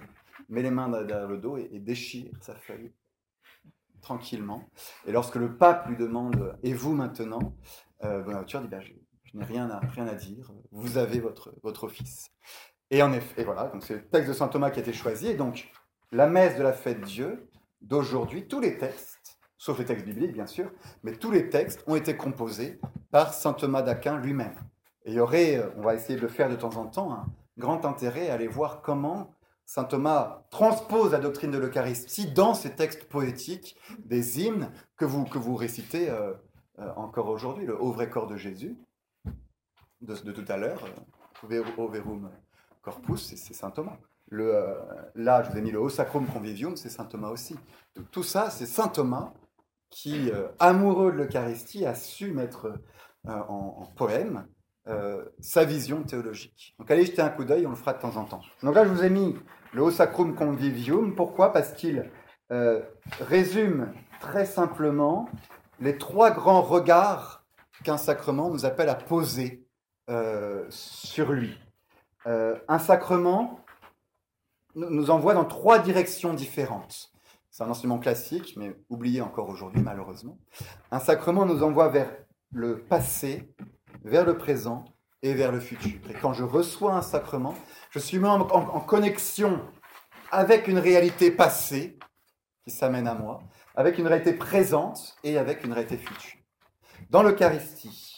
met 0.50 0.62
les 0.62 0.70
mains 0.70 0.88
derrière 0.88 1.28
le 1.28 1.38
dos 1.38 1.56
et, 1.56 1.78
déchire 1.78 2.30
sa 2.40 2.54
feuille 2.54 2.92
tranquillement. 4.00 4.68
Et 5.06 5.12
lorsque 5.12 5.36
le 5.36 5.56
pape 5.56 5.88
lui 5.88 5.96
demande 5.96 6.58
Et 6.62 6.72
vous 6.72 6.92
maintenant 6.92 7.56
euh, 8.04 8.22
Bonaventure 8.22 8.60
dit 8.60 8.68
bah, 8.68 8.80
Je, 8.80 8.92
n'ai 9.36 9.44
rien 9.44 9.70
à, 9.70 9.78
rien 9.78 10.06
à 10.06 10.14
dire, 10.14 10.52
vous 10.70 10.98
avez 10.98 11.20
votre, 11.20 11.54
votre 11.62 11.84
office. 11.84 12.30
Et 12.90 13.02
en 13.02 13.12
effet, 13.12 13.42
et 13.42 13.44
voilà, 13.44 13.72
c'est 13.80 13.94
le 13.94 14.08
texte 14.08 14.28
de 14.28 14.34
saint 14.34 14.48
Thomas 14.48 14.70
qui 14.70 14.80
a 14.80 14.82
été 14.82 14.92
choisi. 14.92 15.28
Et 15.28 15.34
donc, 15.34 15.70
la 16.10 16.26
messe 16.26 16.56
de 16.56 16.62
la 16.62 16.72
fête 16.72 17.00
Dieu 17.02 17.48
d'aujourd'hui, 17.80 18.48
tous 18.48 18.60
les 18.60 18.76
textes 18.76 19.40
sauf 19.60 19.78
les 19.78 19.84
textes 19.84 20.06
bibliques 20.06 20.32
bien 20.32 20.46
sûr, 20.46 20.72
mais 21.02 21.12
tous 21.12 21.30
les 21.30 21.50
textes 21.50 21.84
ont 21.86 21.94
été 21.94 22.16
composés 22.16 22.80
par 23.10 23.34
saint 23.34 23.52
Thomas 23.52 23.82
d'Aquin 23.82 24.18
lui-même. 24.18 24.54
Et 25.04 25.10
il 25.10 25.14
y 25.16 25.20
aurait, 25.20 25.56
euh, 25.56 25.68
on 25.76 25.82
va 25.82 25.94
essayer 25.94 26.16
de 26.16 26.22
le 26.22 26.28
faire 26.28 26.48
de 26.48 26.56
temps 26.56 26.76
en 26.76 26.86
temps, 26.86 27.12
un 27.12 27.26
grand 27.58 27.84
intérêt 27.84 28.30
à 28.30 28.34
aller 28.34 28.48
voir 28.48 28.80
comment 28.80 29.34
saint 29.70 29.84
Thomas 29.84 30.48
transpose 30.50 31.12
la 31.12 31.20
doctrine 31.20 31.52
de 31.52 31.58
l'Eucharistie 31.58 32.26
dans 32.32 32.54
ces 32.54 32.74
textes 32.74 33.04
poétiques, 33.04 33.76
des 34.00 34.42
hymnes 34.42 34.72
que 34.96 35.04
vous, 35.04 35.24
que 35.24 35.38
vous 35.38 35.54
récitez 35.54 36.10
euh, 36.10 36.32
euh, 36.80 36.90
encore 36.96 37.28
aujourd'hui, 37.28 37.66
le 37.66 37.80
Au 37.80 37.92
vrai 37.92 38.10
corps 38.10 38.26
de 38.26 38.36
Jésus, 38.36 38.76
de, 40.00 40.32
tout 40.32 40.44
à 40.48 40.56
l'heure, 40.56 40.84
verum 41.44 42.32
corpus, 42.82 43.32
c'est 43.36 43.54
saint 43.54 43.70
Thomas. 43.70 43.96
Là, 44.32 45.44
je 45.44 45.52
vous 45.52 45.58
ai 45.58 45.60
mis 45.60 45.70
le 45.70 45.78
Au 45.78 45.88
sacrum 45.88 46.26
convivium, 46.26 46.76
c'est 46.76 46.90
saint 46.90 47.04
Thomas 47.04 47.28
aussi. 47.28 47.54
Tout 48.10 48.24
ça, 48.24 48.50
c'est 48.50 48.66
saint 48.66 48.88
Thomas 48.88 49.32
qui, 49.88 50.32
euh, 50.32 50.48
amoureux 50.58 51.12
de 51.12 51.16
l'Eucharistie, 51.16 51.86
a 51.86 51.94
su 51.94 52.32
mettre 52.32 52.72
euh, 53.28 53.38
en, 53.48 53.86
poème 53.94 54.48
euh, 54.88 55.24
sa 55.38 55.64
vision 55.64 56.02
théologique. 56.02 56.74
Donc 56.80 56.90
allez 56.90 57.06
jeter 57.06 57.22
un 57.22 57.28
coup 57.28 57.44
d'œil, 57.44 57.66
on 57.66 57.70
le 57.70 57.76
fera 57.76 57.92
de 57.92 58.00
temps 58.00 58.16
en 58.16 58.24
temps. 58.24 58.42
Donc 58.64 58.74
là, 58.74 58.84
je 58.84 58.90
vous 58.90 59.04
ai 59.04 59.10
mis 59.10 59.36
le 59.72 59.82
Haut 59.82 59.90
Sacrum 59.90 60.34
Convivium. 60.34 61.14
Pourquoi? 61.14 61.52
Parce 61.52 61.72
qu'il 61.72 62.10
euh, 62.50 62.80
résume 63.20 63.92
très 64.20 64.46
simplement 64.46 65.28
les 65.80 65.96
trois 65.96 66.30
grands 66.30 66.62
regards 66.62 67.44
qu'un 67.84 67.96
sacrement 67.96 68.50
nous 68.50 68.66
appelle 68.66 68.88
à 68.88 68.94
poser 68.94 69.66
euh, 70.10 70.66
sur 70.68 71.32
lui. 71.32 71.58
un 72.26 72.78
sacrement 72.78 73.60
nous 74.74 75.10
envoie 75.10 75.34
dans 75.34 75.44
trois 75.44 75.78
directions 75.78 76.34
différentes. 76.34 77.10
C'est 77.50 77.64
un 77.64 77.70
enseignement 77.70 77.98
classique, 77.98 78.54
mais 78.56 78.76
oublié 78.88 79.20
encore 79.20 79.48
aujourd'hui, 79.48 79.82
malheureusement. 79.82 80.38
Un 80.90 81.00
sacrement 81.00 81.46
nous 81.46 81.62
envoie 81.62 81.88
vers 81.88 82.10
le 82.52 82.78
passé, 82.78 83.52
vers 84.04 84.24
le 84.24 84.38
présent 84.38 84.84
et 85.22 85.34
vers 85.34 85.52
le 85.52 85.60
futur. 85.60 86.00
Et 86.10 86.14
quand 86.14 86.32
je 86.32 86.44
reçois 86.44 86.94
un 86.94 87.02
sacrement, 87.02 87.54
je 87.90 87.98
suis 87.98 88.18
mis 88.18 88.26
en, 88.26 88.80
connexion 88.80 89.60
avec 90.30 90.68
une 90.68 90.78
réalité 90.78 91.30
passée 91.30 91.98
qui 92.64 92.70
s'amène 92.70 93.06
à 93.06 93.14
moi, 93.14 93.42
avec 93.74 93.98
une 93.98 94.06
réalité 94.06 94.32
présente 94.32 95.16
et 95.24 95.38
avec 95.38 95.64
une 95.64 95.72
réalité 95.72 95.96
future. 95.96 96.38
Dans 97.10 97.22
l'Eucharistie, 97.22 98.16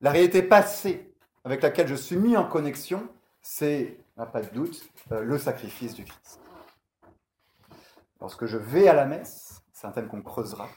la 0.00 0.10
réalité 0.10 0.42
passée 0.42 1.14
avec 1.44 1.62
laquelle 1.62 1.88
je 1.88 1.94
suis 1.94 2.16
mis 2.16 2.36
en 2.36 2.44
connexion, 2.44 3.08
c'est, 3.42 3.98
pas 4.16 4.42
de 4.42 4.50
doute, 4.52 4.88
euh, 5.12 5.22
le 5.22 5.38
sacrifice 5.38 5.94
du 5.94 6.04
Christ. 6.04 6.40
Lorsque 8.20 8.46
je 8.46 8.58
vais 8.58 8.86
à 8.86 8.92
la 8.92 9.06
messe, 9.06 9.62
c'est 9.72 9.86
un 9.86 9.92
thème 9.92 10.08
qu'on 10.08 10.20
creusera, 10.20 10.68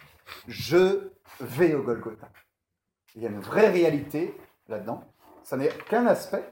je 0.48 1.12
vais 1.42 1.74
au 1.74 1.84
Golgotha. 1.84 2.30
Il 3.16 3.22
y 3.22 3.26
a 3.26 3.30
une 3.30 3.42
vraie 3.42 3.70
réalité 3.70 4.36
là-dedans. 4.68 5.04
Ça 5.44 5.58
n'est 5.58 5.70
qu'un 5.90 6.06
aspect, 6.08 6.44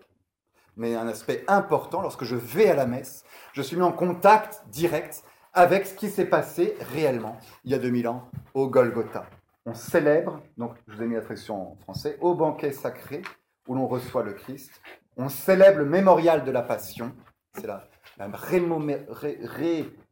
mais 0.75 0.95
un 0.95 1.07
aspect 1.07 1.43
important. 1.47 2.01
Lorsque 2.01 2.23
je 2.23 2.35
vais 2.35 2.69
à 2.69 2.75
la 2.75 2.85
messe, 2.85 3.23
je 3.53 3.61
suis 3.61 3.77
mis 3.77 3.83
en 3.83 3.91
contact 3.91 4.63
direct 4.69 5.23
avec 5.53 5.85
ce 5.85 5.93
qui 5.95 6.09
s'est 6.09 6.25
passé 6.25 6.75
réellement 6.93 7.37
il 7.63 7.71
y 7.71 7.73
a 7.73 7.79
2000 7.79 8.07
ans 8.07 8.29
au 8.53 8.67
Golgotha. 8.67 9.25
On 9.65 9.73
célèbre, 9.73 10.41
donc 10.57 10.75
je 10.87 10.95
vous 10.95 11.03
ai 11.03 11.07
mis 11.07 11.15
la 11.15 11.21
traduction 11.21 11.73
en 11.73 11.75
français, 11.75 12.17
au 12.19 12.33
banquet 12.35 12.71
sacré 12.71 13.21
où 13.67 13.75
l'on 13.75 13.87
reçoit 13.87 14.23
le 14.23 14.33
Christ. 14.33 14.71
On 15.17 15.29
célèbre 15.29 15.77
le 15.79 15.85
mémorial 15.85 16.43
de 16.43 16.51
la 16.51 16.61
Passion, 16.61 17.13
c'est 17.55 17.67
la, 17.67 17.87
la 18.17 18.29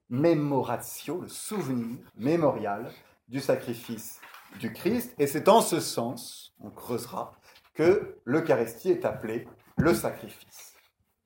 rémémoratio, 0.09 1.21
le 1.21 1.27
souvenir 1.27 1.97
mémorial 2.15 2.91
du 3.27 3.39
sacrifice 3.39 4.21
du 4.59 4.71
Christ. 4.71 5.13
Et 5.17 5.27
c'est 5.27 5.49
en 5.49 5.61
ce 5.61 5.79
sens, 5.79 6.53
on 6.59 6.69
creusera, 6.69 7.33
que 7.79 8.17
l'Eucharistie 8.25 8.91
est 8.91 9.05
appelée 9.05 9.47
le 9.77 9.93
sacrifice. 9.93 10.75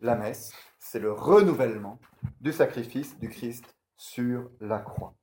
La 0.01 0.13
messe, 0.13 0.53
c'est 0.77 0.99
le 0.99 1.11
renouvellement 1.11 1.97
du 2.41 2.53
sacrifice 2.53 3.17
du 3.17 3.27
Christ 3.27 3.75
sur 3.97 4.51
la 4.61 4.77
croix. 4.77 5.15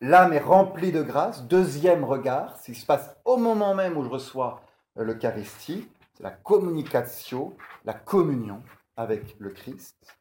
L'âme 0.00 0.32
est 0.32 0.38
remplie 0.38 0.90
de 0.90 1.02
grâce. 1.02 1.42
Deuxième 1.42 2.02
regard, 2.02 2.56
ce 2.56 2.72
qui 2.72 2.74
se 2.74 2.86
passe 2.86 3.14
au 3.26 3.36
moment 3.36 3.74
même 3.74 3.98
où 3.98 4.04
je 4.04 4.08
reçois 4.08 4.62
l'Eucharistie, 4.94 5.86
c'est 6.14 6.22
la 6.22 6.30
communication, 6.30 7.54
la 7.84 7.92
communion 7.92 8.62
avec 8.96 9.36
le 9.38 9.50
Christ. 9.50 10.16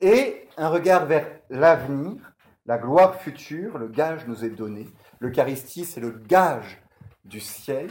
Et 0.00 0.46
un 0.56 0.68
regard 0.68 1.06
vers 1.06 1.26
l'avenir, 1.50 2.32
la 2.64 2.78
gloire 2.78 3.16
future, 3.16 3.76
le 3.76 3.88
gage 3.88 4.28
nous 4.28 4.44
est 4.44 4.50
donné. 4.50 4.86
L'Eucharistie, 5.18 5.84
c'est 5.84 6.00
le 6.00 6.12
gage 6.12 6.80
du 7.24 7.40
ciel, 7.40 7.90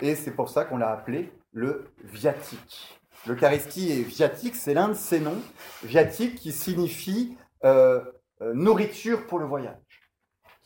et 0.00 0.14
c'est 0.14 0.32
pour 0.32 0.48
ça 0.48 0.64
qu'on 0.64 0.76
l'a 0.76 0.90
appelé 0.90 1.32
le 1.52 1.90
viatique. 2.02 3.00
L'Eucharistie 3.26 3.90
est 3.90 4.02
viatique, 4.02 4.54
c'est 4.54 4.74
l'un 4.74 4.88
de 4.88 4.94
ses 4.94 5.20
noms, 5.20 5.40
viatique 5.82 6.34
qui 6.34 6.52
signifie 6.52 7.36
euh, 7.64 8.02
euh, 8.42 8.52
nourriture 8.52 9.26
pour 9.26 9.38
le 9.38 9.46
voyage. 9.46 9.76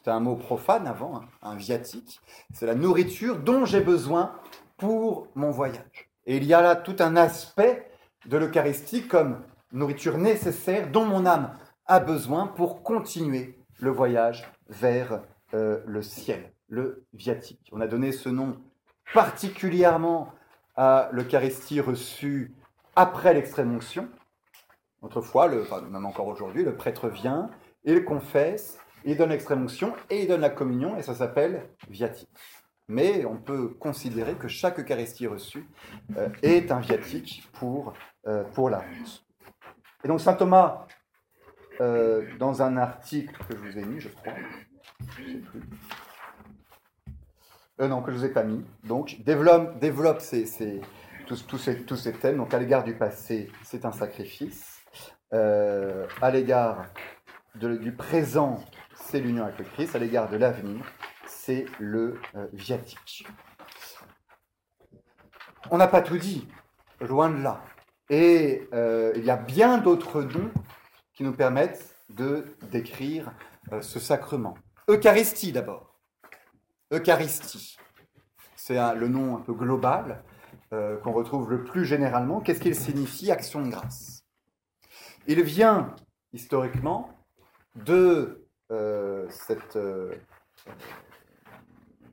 C'est 0.02 0.10
un 0.10 0.20
mot 0.20 0.36
profane 0.36 0.86
avant, 0.86 1.16
hein, 1.16 1.28
un 1.42 1.54
viatique. 1.54 2.20
C'est 2.52 2.66
la 2.66 2.74
nourriture 2.74 3.38
dont 3.38 3.64
j'ai 3.64 3.80
besoin 3.80 4.34
pour 4.76 5.28
mon 5.34 5.50
voyage. 5.50 6.10
Et 6.26 6.36
il 6.36 6.44
y 6.44 6.54
a 6.54 6.60
là 6.60 6.76
tout 6.76 6.96
un 6.98 7.16
aspect 7.16 7.90
de 8.26 8.36
l'Eucharistie 8.36 9.06
comme 9.06 9.42
nourriture 9.72 10.18
nécessaire 10.18 10.90
dont 10.90 11.04
mon 11.04 11.26
âme 11.26 11.52
a 11.86 12.00
besoin 12.00 12.46
pour 12.46 12.82
continuer 12.82 13.58
le 13.80 13.90
voyage 13.90 14.50
vers 14.68 15.22
euh, 15.54 15.80
le 15.86 16.02
ciel, 16.02 16.52
le 16.68 17.06
viatique. 17.12 17.68
On 17.72 17.80
a 17.80 17.86
donné 17.86 18.12
ce 18.12 18.28
nom 18.28 18.58
particulièrement 19.14 20.32
à 20.76 21.08
l'Eucharistie 21.12 21.80
reçue 21.80 22.54
après 22.94 23.34
l'extrême 23.34 23.74
onction. 23.74 24.08
Autrefois, 25.02 25.48
même 25.48 26.06
encore 26.06 26.26
aujourd'hui, 26.26 26.64
le 26.64 26.74
prêtre 26.74 27.08
vient, 27.08 27.50
il 27.84 28.04
confesse, 28.04 28.78
il 29.04 29.16
donne 29.16 29.30
l'extrême 29.30 29.62
onction 29.62 29.94
et 30.10 30.22
il 30.22 30.28
donne 30.28 30.40
la 30.40 30.50
communion 30.50 30.96
et 30.96 31.02
ça 31.02 31.14
s'appelle 31.14 31.68
viatique. 31.88 32.28
Mais 32.88 33.24
on 33.24 33.36
peut 33.36 33.68
considérer 33.68 34.34
que 34.34 34.48
chaque 34.48 34.80
Eucharistie 34.80 35.26
reçue 35.26 35.68
euh, 36.16 36.28
est 36.42 36.72
un 36.72 36.80
viatique 36.80 37.46
pour, 37.52 37.92
euh, 38.26 38.44
pour 38.54 38.70
la 38.70 38.78
honte. 38.78 39.24
Et 40.04 40.08
donc 40.08 40.20
saint 40.20 40.34
Thomas 40.34 40.86
euh, 41.80 42.26
dans 42.38 42.62
un 42.62 42.76
article 42.76 43.36
que 43.48 43.56
je 43.56 43.60
vous 43.60 43.78
ai 43.78 43.84
mis, 43.84 44.00
je 44.00 44.08
crois. 44.08 44.32
Je 45.16 45.32
sais 45.32 45.38
plus. 45.38 45.62
Euh, 47.80 47.88
non, 47.88 48.02
que 48.02 48.10
je 48.10 48.16
vous 48.16 48.24
ai 48.24 48.32
pas 48.32 48.44
mis. 48.44 48.64
Donc, 48.84 49.22
développe, 49.24 49.78
développe 49.78 50.20
ces, 50.20 50.80
tous, 51.26 51.46
tous, 51.46 51.58
ces, 51.58 51.84
tous, 51.84 51.96
ces, 51.96 52.12
thèmes. 52.12 52.36
Donc, 52.38 52.52
à 52.54 52.58
l'égard 52.58 52.84
du 52.84 52.94
passé, 52.94 53.50
c'est 53.62 53.84
un 53.84 53.92
sacrifice. 53.92 54.80
Euh, 55.32 56.06
à 56.22 56.30
l'égard 56.30 56.86
du 57.54 57.92
présent, 57.92 58.64
c'est 58.94 59.20
l'union 59.20 59.44
avec 59.44 59.58
le 59.58 59.64
Christ. 59.64 59.94
À 59.94 59.98
l'égard 59.98 60.28
de 60.28 60.36
l'avenir, 60.36 60.84
c'est 61.26 61.66
le 61.78 62.20
viatique. 62.52 63.26
On 65.70 65.76
n'a 65.76 65.88
pas 65.88 66.00
tout 66.00 66.18
dit, 66.18 66.48
loin 67.00 67.30
de 67.30 67.42
là. 67.42 67.62
Et 68.10 68.68
il 68.72 69.24
y 69.24 69.30
a 69.30 69.36
bien 69.36 69.78
d'autres 69.78 70.22
dons 70.22 70.50
qui 71.18 71.24
nous 71.24 71.34
permettent 71.34 71.96
de 72.10 72.44
décrire 72.70 73.32
euh, 73.72 73.82
ce 73.82 73.98
sacrement. 73.98 74.54
Eucharistie 74.88 75.52
d'abord. 75.52 75.87
Eucharistie. 76.92 77.76
C'est 78.56 78.76
le 78.94 79.08
nom 79.08 79.36
un 79.36 79.40
peu 79.40 79.52
global 79.52 80.22
euh, 80.72 80.96
qu'on 80.98 81.12
retrouve 81.12 81.50
le 81.50 81.64
plus 81.64 81.84
généralement. 81.84 82.40
Qu'est-ce 82.40 82.60
qu'il 82.60 82.74
signifie 82.74 83.30
Action 83.30 83.62
de 83.62 83.70
grâce? 83.70 84.24
Il 85.26 85.42
vient 85.42 85.94
historiquement 86.32 87.10
de 87.76 88.46
euh, 88.70 89.26
cette, 89.30 89.78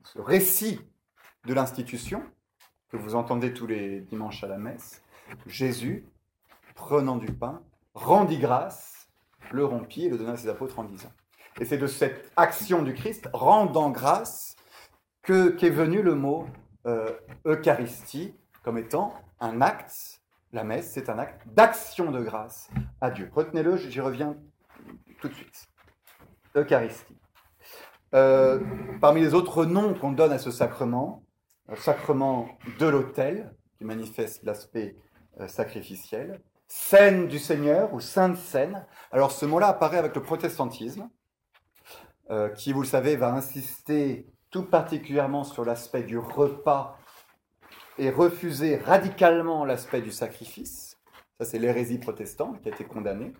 ce 0.04 0.18
récit 0.18 0.80
de 1.44 1.54
l'institution 1.54 2.22
que 2.90 2.96
vous 2.96 3.14
entendez 3.14 3.52
tous 3.52 3.66
les 3.66 4.00
dimanches 4.00 4.44
à 4.44 4.48
la 4.48 4.58
messe. 4.58 5.02
Jésus, 5.46 6.04
prenant 6.74 7.16
du 7.16 7.32
pain, 7.32 7.62
rendit 7.94 8.38
grâce 8.38 9.08
le 9.52 9.64
rompit 9.64 10.06
et 10.06 10.08
le 10.08 10.18
donna 10.18 10.32
à 10.32 10.36
ses 10.36 10.48
apôtres 10.48 10.78
en 10.78 10.84
disant. 10.84 11.12
Et 11.60 11.64
c'est 11.64 11.78
de 11.78 11.86
cette 11.86 12.32
action 12.36 12.82
du 12.82 12.94
Christ, 12.94 13.28
rendant 13.32 13.90
grâce, 13.90 14.55
que, 15.26 15.48
qu'est 15.48 15.70
venu 15.70 16.02
le 16.02 16.14
mot 16.14 16.46
euh, 16.86 17.10
Eucharistie 17.44 18.34
comme 18.62 18.78
étant 18.78 19.12
un 19.40 19.60
acte, 19.60 20.22
la 20.52 20.64
messe, 20.64 20.92
c'est 20.92 21.10
un 21.10 21.18
acte 21.18 21.46
d'action 21.48 22.10
de 22.10 22.20
grâce 22.22 22.70
à 23.00 23.10
Dieu. 23.10 23.28
Retenez-le, 23.34 23.76
j'y 23.76 24.00
reviens 24.00 24.36
tout 25.20 25.28
de 25.28 25.34
suite. 25.34 25.66
Eucharistie. 26.54 27.18
Euh, 28.14 28.60
parmi 29.00 29.20
les 29.20 29.34
autres 29.34 29.64
noms 29.66 29.94
qu'on 29.94 30.12
donne 30.12 30.32
à 30.32 30.38
ce 30.38 30.50
sacrement, 30.50 31.24
euh, 31.70 31.76
sacrement 31.76 32.48
de 32.78 32.86
l'autel, 32.86 33.52
qui 33.76 33.84
manifeste 33.84 34.42
l'aspect 34.44 34.96
sacrificiel, 35.48 36.40
scène 36.66 37.28
du 37.28 37.38
Seigneur 37.38 37.92
ou 37.92 38.00
sainte 38.00 38.38
scène. 38.38 38.86
Alors 39.12 39.32
ce 39.32 39.44
mot-là 39.44 39.68
apparaît 39.68 39.98
avec 39.98 40.14
le 40.14 40.22
protestantisme, 40.22 41.10
qui, 42.56 42.72
vous 42.72 42.80
le 42.80 42.86
savez, 42.86 43.16
va 43.16 43.34
insister 43.34 44.26
particulièrement 44.62 45.44
sur 45.44 45.64
l'aspect 45.64 46.02
du 46.02 46.18
repas 46.18 46.98
et 47.98 48.10
refuser 48.10 48.76
radicalement 48.76 49.64
l'aspect 49.64 50.02
du 50.02 50.10
sacrifice. 50.10 50.98
Ça, 51.38 51.44
c'est 51.44 51.58
l'hérésie 51.58 51.98
protestante 51.98 52.60
qui 52.60 52.68
a 52.68 52.72
été 52.72 52.84
condamnée, 52.84 53.32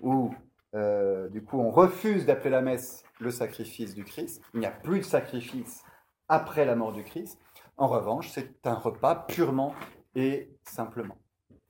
où 0.00 0.34
euh, 0.74 1.28
du 1.28 1.42
coup 1.42 1.58
on 1.58 1.70
refuse 1.70 2.26
d'appeler 2.26 2.50
la 2.50 2.62
messe 2.62 3.02
le 3.18 3.30
sacrifice 3.30 3.94
du 3.94 4.04
Christ. 4.04 4.42
Il 4.54 4.60
n'y 4.60 4.66
a 4.66 4.70
plus 4.70 5.00
de 5.00 5.04
sacrifice 5.04 5.82
après 6.28 6.64
la 6.64 6.76
mort 6.76 6.92
du 6.92 7.04
Christ. 7.04 7.38
En 7.76 7.88
revanche, 7.88 8.30
c'est 8.30 8.66
un 8.66 8.74
repas 8.74 9.14
purement 9.14 9.74
et 10.14 10.50
simplement. 10.64 11.16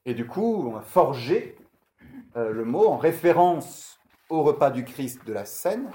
Et 0.04 0.14
du 0.14 0.26
coup, 0.26 0.68
on 0.68 0.76
a 0.76 0.82
forgé 0.82 1.56
euh, 2.36 2.50
le 2.52 2.64
mot 2.64 2.86
en 2.86 2.96
référence 2.96 3.98
au 4.28 4.42
repas 4.42 4.70
du 4.70 4.84
Christ 4.84 5.26
de 5.26 5.32
la 5.32 5.44
Seine. 5.44 5.90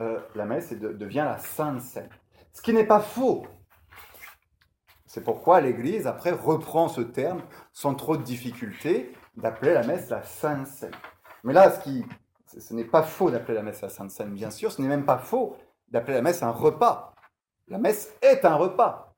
Euh, 0.00 0.20
la 0.34 0.46
messe 0.46 0.72
devient 0.72 1.26
la 1.26 1.38
Sainte 1.38 1.82
Seine. 1.82 2.08
Ce 2.52 2.62
qui 2.62 2.72
n'est 2.72 2.86
pas 2.86 3.00
faux. 3.00 3.46
C'est 5.06 5.22
pourquoi 5.22 5.60
l'Église, 5.60 6.06
après, 6.06 6.30
reprend 6.30 6.88
ce 6.88 7.00
terme 7.00 7.42
sans 7.72 7.94
trop 7.94 8.16
de 8.16 8.22
difficulté, 8.22 9.12
d'appeler 9.36 9.74
la 9.74 9.82
messe 9.82 10.08
la 10.10 10.22
Sainte 10.22 10.66
Seine. 10.66 10.94
Mais 11.44 11.52
là, 11.52 11.70
ce, 11.70 11.80
qui, 11.80 12.04
ce 12.46 12.72
n'est 12.74 12.84
pas 12.84 13.02
faux 13.02 13.30
d'appeler 13.30 13.54
la 13.54 13.62
messe 13.62 13.82
la 13.82 13.88
Sainte 13.88 14.10
Seine, 14.10 14.32
bien 14.32 14.50
sûr, 14.50 14.72
ce 14.72 14.80
n'est 14.80 14.88
même 14.88 15.04
pas 15.04 15.18
faux 15.18 15.56
d'appeler 15.88 16.14
la 16.14 16.22
messe 16.22 16.42
un 16.42 16.50
repas. 16.50 17.14
La 17.68 17.78
messe 17.78 18.14
est 18.22 18.44
un 18.44 18.54
repas. 18.56 19.14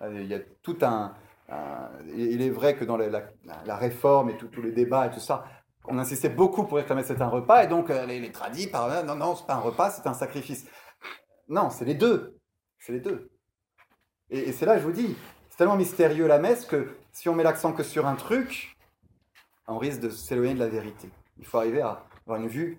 Un... 0.00 0.10
il 2.06 2.42
est 2.42 2.50
vrai 2.50 2.76
que 2.76 2.84
dans 2.84 2.96
la, 2.96 3.76
réforme 3.76 4.30
et 4.30 4.36
tous 4.36 4.62
les 4.62 4.72
débats 4.72 5.06
et 5.06 5.10
tout 5.10 5.20
ça, 5.20 5.44
on 5.86 5.98
insistait 5.98 6.28
beaucoup 6.28 6.64
pour 6.64 6.76
dire 6.76 6.84
que 6.84 6.90
la 6.90 6.96
messe 6.96 7.10
est 7.10 7.22
un 7.22 7.28
repas, 7.28 7.64
et 7.64 7.66
donc 7.66 7.90
euh, 7.90 8.06
les, 8.06 8.20
les 8.20 8.32
tradis 8.32 8.66
par 8.66 9.04
non, 9.04 9.14
non, 9.14 9.34
c'est 9.34 9.46
pas 9.46 9.54
un 9.54 9.60
repas, 9.60 9.90
c'est 9.90 10.06
un 10.06 10.14
sacrifice. 10.14 10.66
Non, 11.50 11.68
c'est 11.68 11.84
les 11.84 11.94
deux. 11.94 12.38
C'est 12.78 12.92
les 12.92 13.00
deux. 13.00 13.28
Et, 14.30 14.52
c'est 14.52 14.64
là, 14.64 14.78
je 14.78 14.84
vous 14.84 14.92
dis, 14.92 15.16
c'est 15.50 15.58
tellement 15.58 15.76
mystérieux 15.76 16.28
la 16.28 16.38
messe 16.38 16.64
que 16.64 16.88
si 17.12 17.28
on 17.28 17.34
met 17.34 17.42
l'accent 17.42 17.72
que 17.72 17.82
sur 17.82 18.06
un 18.06 18.14
truc, 18.14 18.76
on 19.66 19.76
risque 19.76 20.00
de 20.00 20.10
s'éloigner 20.10 20.54
de 20.54 20.60
la 20.60 20.68
vérité. 20.68 21.10
Il 21.38 21.44
faut 21.44 21.58
arriver 21.58 21.80
à 21.80 22.04
avoir 22.24 22.40
une 22.40 22.46
vue 22.46 22.78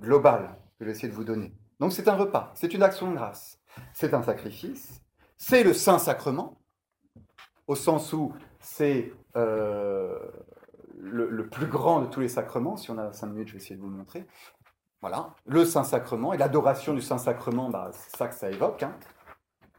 globale 0.00 0.54
que 0.78 0.84
je 0.84 0.84
vais 0.84 0.90
essayer 0.92 1.08
de 1.08 1.14
vous 1.14 1.24
donner. 1.24 1.54
Donc 1.80 1.92
c'est 1.92 2.06
un 2.06 2.14
repas, 2.14 2.52
c'est 2.54 2.74
une 2.74 2.82
action 2.82 3.10
de 3.10 3.16
grâce, 3.16 3.58
c'est 3.94 4.12
un 4.12 4.22
sacrifice, 4.22 5.00
c'est 5.38 5.64
le 5.64 5.72
Saint-Sacrement, 5.72 6.60
au 7.66 7.74
sens 7.74 8.12
où 8.12 8.34
c'est 8.60 9.12
euh, 9.36 10.18
le, 10.98 11.48
plus 11.48 11.66
grand 11.66 12.02
de 12.02 12.06
tous 12.06 12.20
les 12.20 12.28
sacrements. 12.28 12.76
Si 12.76 12.90
on 12.90 12.98
a 12.98 13.12
cinq 13.12 13.28
minutes, 13.28 13.48
je 13.48 13.54
vais 13.54 13.58
essayer 13.58 13.76
de 13.76 13.80
vous 13.80 13.88
le 13.88 13.96
montrer. 13.96 14.26
Voilà, 15.02 15.34
le 15.46 15.64
Saint-Sacrement 15.64 16.32
et 16.32 16.38
l'adoration 16.38 16.94
du 16.94 17.02
Saint-Sacrement, 17.02 17.68
bah, 17.70 17.90
c'est 17.92 18.16
ça 18.16 18.28
que 18.28 18.36
ça 18.36 18.48
évoque. 18.48 18.84
Hein. 18.84 18.94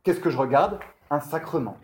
Qu'est-ce 0.03 0.19
que 0.19 0.30
je 0.30 0.38
regarde? 0.38 0.80
Un 1.09 1.21
sacrement. 1.21 1.78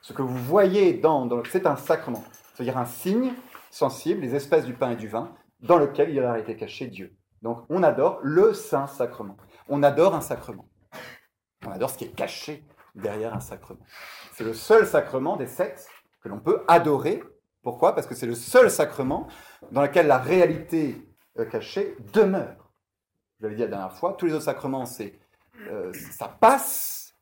Ce 0.00 0.14
que 0.14 0.22
vous 0.22 0.38
voyez 0.38 0.94
dans, 0.94 1.28
c'est 1.44 1.66
un 1.66 1.76
sacrement, 1.76 2.24
c'est-à-dire 2.54 2.78
un 2.78 2.86
signe 2.86 3.34
sensible, 3.70 4.22
les 4.22 4.34
espèces 4.34 4.64
du 4.64 4.72
pain 4.72 4.92
et 4.92 4.96
du 4.96 5.08
vin, 5.08 5.34
dans 5.60 5.76
lequel 5.76 6.08
il 6.08 6.20
a 6.20 6.38
été 6.38 6.56
caché 6.56 6.86
Dieu. 6.86 7.14
Donc 7.42 7.66
on 7.68 7.82
adore 7.82 8.18
le 8.22 8.54
Saint-Sacrement. 8.54 9.36
On 9.68 9.82
adore 9.82 10.14
un 10.14 10.22
sacrement. 10.22 10.70
On 11.66 11.70
adore 11.70 11.90
ce 11.90 11.98
qui 11.98 12.04
est 12.04 12.14
caché 12.14 12.64
derrière 12.94 13.34
un 13.34 13.40
sacrement. 13.40 13.84
C'est 14.32 14.44
le 14.44 14.54
seul 14.54 14.86
sacrement 14.86 15.36
des 15.36 15.46
sept 15.46 15.86
que 16.22 16.30
l'on 16.30 16.40
peut 16.40 16.64
adorer. 16.66 17.22
Pourquoi? 17.62 17.94
Parce 17.94 18.06
que 18.06 18.14
c'est 18.14 18.26
le 18.26 18.34
seul 18.34 18.70
sacrement 18.70 19.26
dans 19.70 19.82
lequel 19.82 20.06
la 20.06 20.16
réalité 20.16 21.07
euh, 21.38 21.44
cachée 21.44 21.96
demeure. 22.12 22.72
Je 23.38 23.44
l'avais 23.44 23.54
dit 23.54 23.62
la 23.62 23.68
dernière 23.68 23.92
fois, 23.92 24.14
tous 24.14 24.26
les 24.26 24.32
autres 24.32 24.44
sacrements, 24.44 24.84
c'est 24.84 25.18
euh, 25.68 25.92
ça 26.10 26.28
passe, 26.28 27.14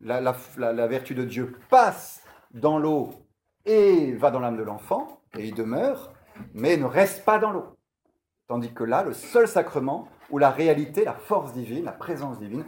la, 0.00 0.20
la, 0.20 0.86
vertu 0.86 1.14
de 1.14 1.24
Dieu 1.24 1.56
passe 1.68 2.22
dans 2.52 2.78
l'eau 2.78 3.10
et 3.64 4.12
va 4.12 4.30
dans 4.30 4.40
l'âme 4.40 4.56
de 4.56 4.62
l'enfant, 4.62 5.20
et 5.36 5.46
il 5.46 5.54
demeure, 5.54 6.12
mais 6.54 6.76
ne 6.76 6.84
reste 6.84 7.24
pas 7.24 7.38
dans 7.38 7.52
l'eau. 7.52 7.76
Tandis 8.46 8.72
que 8.72 8.82
là, 8.82 9.04
le 9.04 9.12
seul 9.12 9.46
sacrement 9.46 10.08
où 10.30 10.38
la 10.38 10.50
réalité, 10.50 11.04
la 11.04 11.14
force 11.14 11.52
divine, 11.52 11.84
la 11.84 11.92
présence 11.92 12.38
divine 12.38 12.64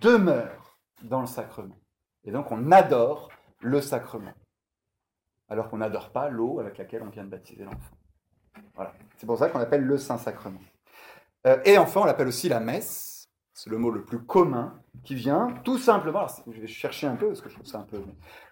demeure 0.00 0.78
dans 1.02 1.20
le 1.20 1.26
sacrement. 1.26 1.78
Et 2.24 2.30
donc 2.30 2.50
on 2.52 2.70
adore 2.70 3.30
le 3.60 3.80
sacrement, 3.80 4.34
alors 5.48 5.68
qu'on 5.68 5.78
n'adore 5.78 6.10
pas 6.10 6.28
l'eau 6.28 6.60
avec 6.60 6.78
laquelle 6.78 7.02
on 7.02 7.10
vient 7.10 7.24
de 7.24 7.30
baptiser 7.30 7.64
l'enfant. 7.64 7.96
Voilà. 8.74 8.92
C'est 9.16 9.26
pour 9.26 9.38
ça 9.38 9.48
qu'on 9.48 9.60
appelle 9.60 9.82
le 9.82 9.96
Saint-Sacrement. 9.98 10.60
Euh, 11.46 11.58
et 11.64 11.78
enfin, 11.78 12.00
on 12.02 12.04
l'appelle 12.04 12.28
aussi 12.28 12.48
la 12.48 12.60
messe. 12.60 13.28
C'est 13.52 13.70
le 13.70 13.78
mot 13.78 13.90
le 13.90 14.04
plus 14.04 14.18
commun 14.18 14.80
qui 15.04 15.14
vient 15.14 15.48
tout 15.62 15.78
simplement. 15.78 16.26
Je 16.50 16.60
vais 16.60 16.66
chercher 16.66 17.06
un 17.06 17.14
peu 17.14 17.28
parce 17.28 17.40
que 17.40 17.48
je 17.48 17.54
trouve 17.54 17.66
ça 17.66 17.78
un 17.78 17.84
peu. 17.84 18.00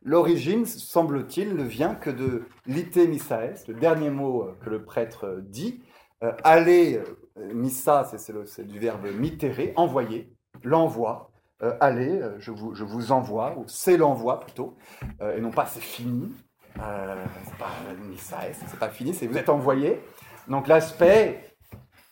L'origine, 0.03 0.65
semble-t-il, 0.65 1.57
ne 1.57 1.65
vient 1.65 1.95
que 1.97 2.09
de 2.09 2.45
l'ite 2.67 2.97
missaes, 2.97 3.65
le 3.67 3.75
dernier 3.75 4.11
mot 4.11 4.43
euh, 4.43 4.57
que 4.63 4.71
le 4.71 4.85
prêtre 4.85 5.27
euh, 5.27 5.41
dit. 5.41 5.83
aller, 6.45 7.03
missa, 7.53 8.05
c'est 8.05 8.67
du 8.67 8.79
verbe 8.79 9.09
mittere, 9.19 9.73
envoyer, 9.75 10.33
l'envoi. 10.63 11.33
aller, 11.81 12.21
je 12.39 12.53
vous, 12.53 12.75
je 12.77 12.85
vous 12.85 13.11
envoie, 13.11 13.59
ou 13.59 13.65
c'est 13.67 13.97
l'envoi 13.97 14.39
plutôt, 14.39 14.77
et 15.21 15.41
non 15.41 15.51
pas 15.51 15.67
c'est 15.67 15.83
fini. 15.83 16.33
Euh, 16.81 17.25
c'est 17.45 17.59
pas 17.59 17.71
c'est 18.53 18.79
pas 18.79 18.89
fini, 18.89 19.15
c'est 19.15 19.27
vous 19.27 19.37
êtes 19.37 19.49
envoyé. 19.49 20.01
Donc 20.49 20.67
l'aspect, 20.67 21.55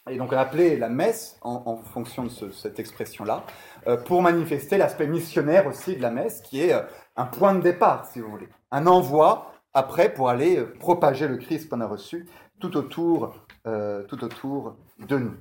et 0.08 0.16
donc 0.16 0.32
on 0.32 0.36
appelé 0.36 0.76
la 0.76 0.88
messe 0.88 1.38
en, 1.42 1.78
fonction 1.78 2.24
de 2.24 2.50
cette 2.50 2.78
expression-là, 2.78 3.44
euh, 3.86 3.96
pour 3.96 4.22
manifester 4.22 4.78
l'aspect 4.78 5.06
missionnaire 5.06 5.66
aussi 5.66 5.96
de 5.96 6.02
la 6.02 6.11
messe, 6.11 6.40
qui 6.42 6.62
est 6.62 6.72
euh, 6.72 6.82
un 7.16 7.26
point 7.26 7.54
de 7.54 7.61
départ, 7.61 8.06
si 8.06 8.20
vous 8.20 8.30
voulez. 8.30 8.48
Un 8.70 8.86
envoi 8.86 9.52
après 9.74 10.12
pour 10.12 10.28
aller 10.28 10.62
propager 10.62 11.26
le 11.26 11.36
Christ 11.36 11.68
qu'on 11.68 11.80
a 11.80 11.86
reçu 11.86 12.28
tout 12.58 12.76
autour, 12.76 13.34
tout 13.64 14.24
autour 14.24 14.76
de 14.98 15.16
nous. 15.16 15.34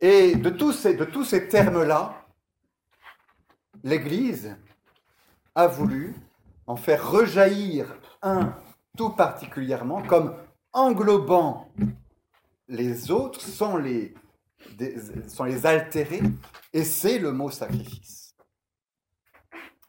Et 0.00 0.36
de 0.36 0.50
tous 0.50 0.72
ces, 0.72 0.94
de 0.94 1.04
tous 1.04 1.24
ces 1.24 1.48
termes-là, 1.48 2.14
l'Église 3.82 4.56
a 5.54 5.66
voulu 5.66 6.14
en 6.66 6.76
faire 6.76 7.10
rejaillir 7.10 7.96
un 8.22 8.54
tout 8.96 9.10
particulièrement 9.10 10.02
comme 10.02 10.34
englobant 10.72 11.68
les 12.68 13.10
autres 13.10 13.40
sans 13.40 13.76
les, 13.76 14.14
sans 15.28 15.44
les 15.44 15.66
altérer, 15.66 16.22
et 16.72 16.84
c'est 16.84 17.18
le 17.18 17.32
mot 17.32 17.50
sacrifice. 17.50 18.34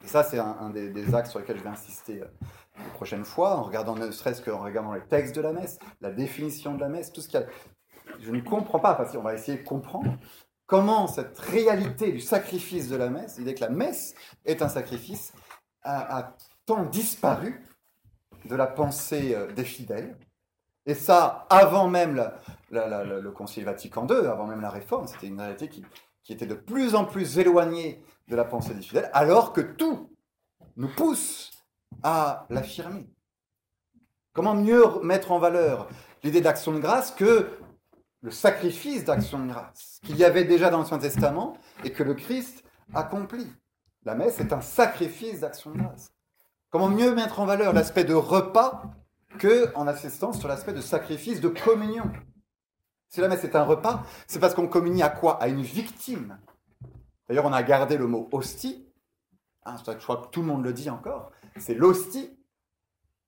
Et 0.03 0.07
ça, 0.07 0.23
c'est 0.23 0.38
un, 0.38 0.69
des, 0.69 1.15
axes 1.15 1.32
sur 1.32 1.39
lesquels 1.39 1.57
je 1.57 1.63
vais 1.63 1.69
insister 1.69 2.21
euh, 2.21 2.28
la 2.78 2.89
prochaine 2.93 3.26
fois, 3.26 3.55
en 3.55 3.63
regardant 3.63 3.95
ne 3.95 4.11
serait-ce 4.11 4.41
qu'en 4.41 4.61
regardant 4.61 4.93
les 4.93 5.01
textes 5.01 5.36
de 5.36 5.41
la 5.41 5.51
messe, 5.51 5.80
la 6.01 6.11
définition 6.11 6.76
de 6.76 6.82
la 6.82 6.89
messe, 6.89 7.11
tout 7.11 7.21
ce 7.21 7.30
qu'il 7.30 7.39
y 7.39 7.43
a. 7.43 7.47
Je 8.19 8.32
ne 8.32 8.41
comprends 8.41 8.80
pas, 8.80 8.93
parce 8.93 9.13
qu'on 9.13 9.23
va 9.23 9.34
essayer 9.34 9.57
de 9.57 9.63
comprendre 9.63 10.15
comment 10.67 11.07
cette 11.07 11.39
réalité 11.39 12.11
du 12.11 12.19
sacrifice 12.19 12.88
de 12.88 12.97
la 12.97 13.09
messe, 13.09 13.38
l'idée 13.39 13.55
que 13.55 13.61
la 13.61 13.69
messe 13.69 14.13
est 14.45 14.61
un 14.61 14.69
sacrifice, 14.69 15.34
a 15.82 16.36
tant 16.66 16.84
disparu 16.84 17.63
de 18.45 18.55
la 18.55 18.68
pensée 18.68 19.36
euh, 19.36 19.51
des 19.51 19.63
fidèles. 19.63 20.18
Et 20.86 20.93
ça, 20.93 21.47
avant 21.49 21.88
même 21.88 22.32
le 22.70 23.32
Concile 23.32 23.66
Vatican 23.66 24.05
II, 24.07 24.28
avant 24.28 24.45
même 24.45 24.61
la 24.61 24.70
Réforme, 24.70 25.07
c'était 25.07 25.28
une 25.28 25.39
réalité 25.39 25.68
qui, 25.68 25.84
qui, 26.24 26.32
était 26.32 26.45
de 26.45 26.53
plus 26.53 26.93
en 26.93 27.05
plus 27.05 27.39
éloignée 27.39 28.03
de 28.28 28.36
la 28.36 28.43
pensée 28.43 28.76
des 28.76 28.84
fidèles, 28.84 29.09
alors 29.13 29.51
que 29.51 29.61
tout 29.61 30.11
nous 30.78 30.89
pousse 30.89 31.51
à 32.03 32.45
l'affirmer. 32.49 33.09
Comment 34.34 34.53
mieux 34.53 34.84
mettre 35.01 35.32
en 35.32 35.39
valeur 35.39 35.88
l'idée 36.24 36.41
d'action 36.41 36.74
de 36.74 36.80
grâce 36.80 37.11
que 37.11 37.49
le 38.22 38.32
sacrifice 38.32 39.05
d'action 39.05 39.39
de 39.39 39.51
grâce 39.51 39.99
qu'il 40.03 40.18
y 40.18 40.24
avait 40.24 40.43
déjà 40.43 40.70
dans 40.70 40.80
l'Ancien 40.80 40.99
Testament 40.99 41.57
et 41.84 41.91
que 41.91 42.03
le 42.03 42.13
Christ 42.13 42.63
accomplit? 42.93 43.51
La 44.03 44.13
messe 44.13 44.39
est 44.39 44.53
un 44.53 44.61
sacrifice 44.61 45.39
d'action 45.39 45.72
de 45.72 45.78
grâce. 45.78 46.14
Comment 46.76 46.89
mieux 46.89 47.15
mettre 47.15 47.39
en 47.39 47.45
valeur 47.45 47.71
l'aspect 47.71 48.03
de 48.03 48.13
repas 48.13 48.84
que 49.39 49.73
en 49.76 49.88
insistant 49.88 50.34
sur 50.34 50.49
l'aspect 50.49 50.73
de 50.73 50.82
sacrifice, 50.82 51.39
de 51.39 51.47
communion? 51.47 52.11
Si 53.07 53.21
la 53.21 53.30
messe 53.30 53.45
est 53.45 53.55
un 53.55 53.63
repas, 53.63 54.03
c'est 54.28 54.39
parce 54.39 54.53
qu'on 54.53 54.67
communie 54.67 55.01
à 55.01 55.07
quoi? 55.07 55.41
À 55.41 55.47
une 55.47 55.61
victime. 55.61 56.38
D'ailleurs, 57.30 57.45
on 57.45 57.53
a 57.53 57.63
gardé 57.63 57.95
le 57.95 58.07
mot 58.07 58.28
hostie. 58.34 58.91
Hein, 59.63 59.78
je 59.88 60.03
crois 60.03 60.17
que 60.17 60.28
tout 60.32 60.41
le 60.41 60.47
monde 60.47 60.65
le 60.65 60.73
dit 60.73 60.89
encore. 60.89 61.32
C'est 61.55 61.76
l'hostie. 61.76 62.38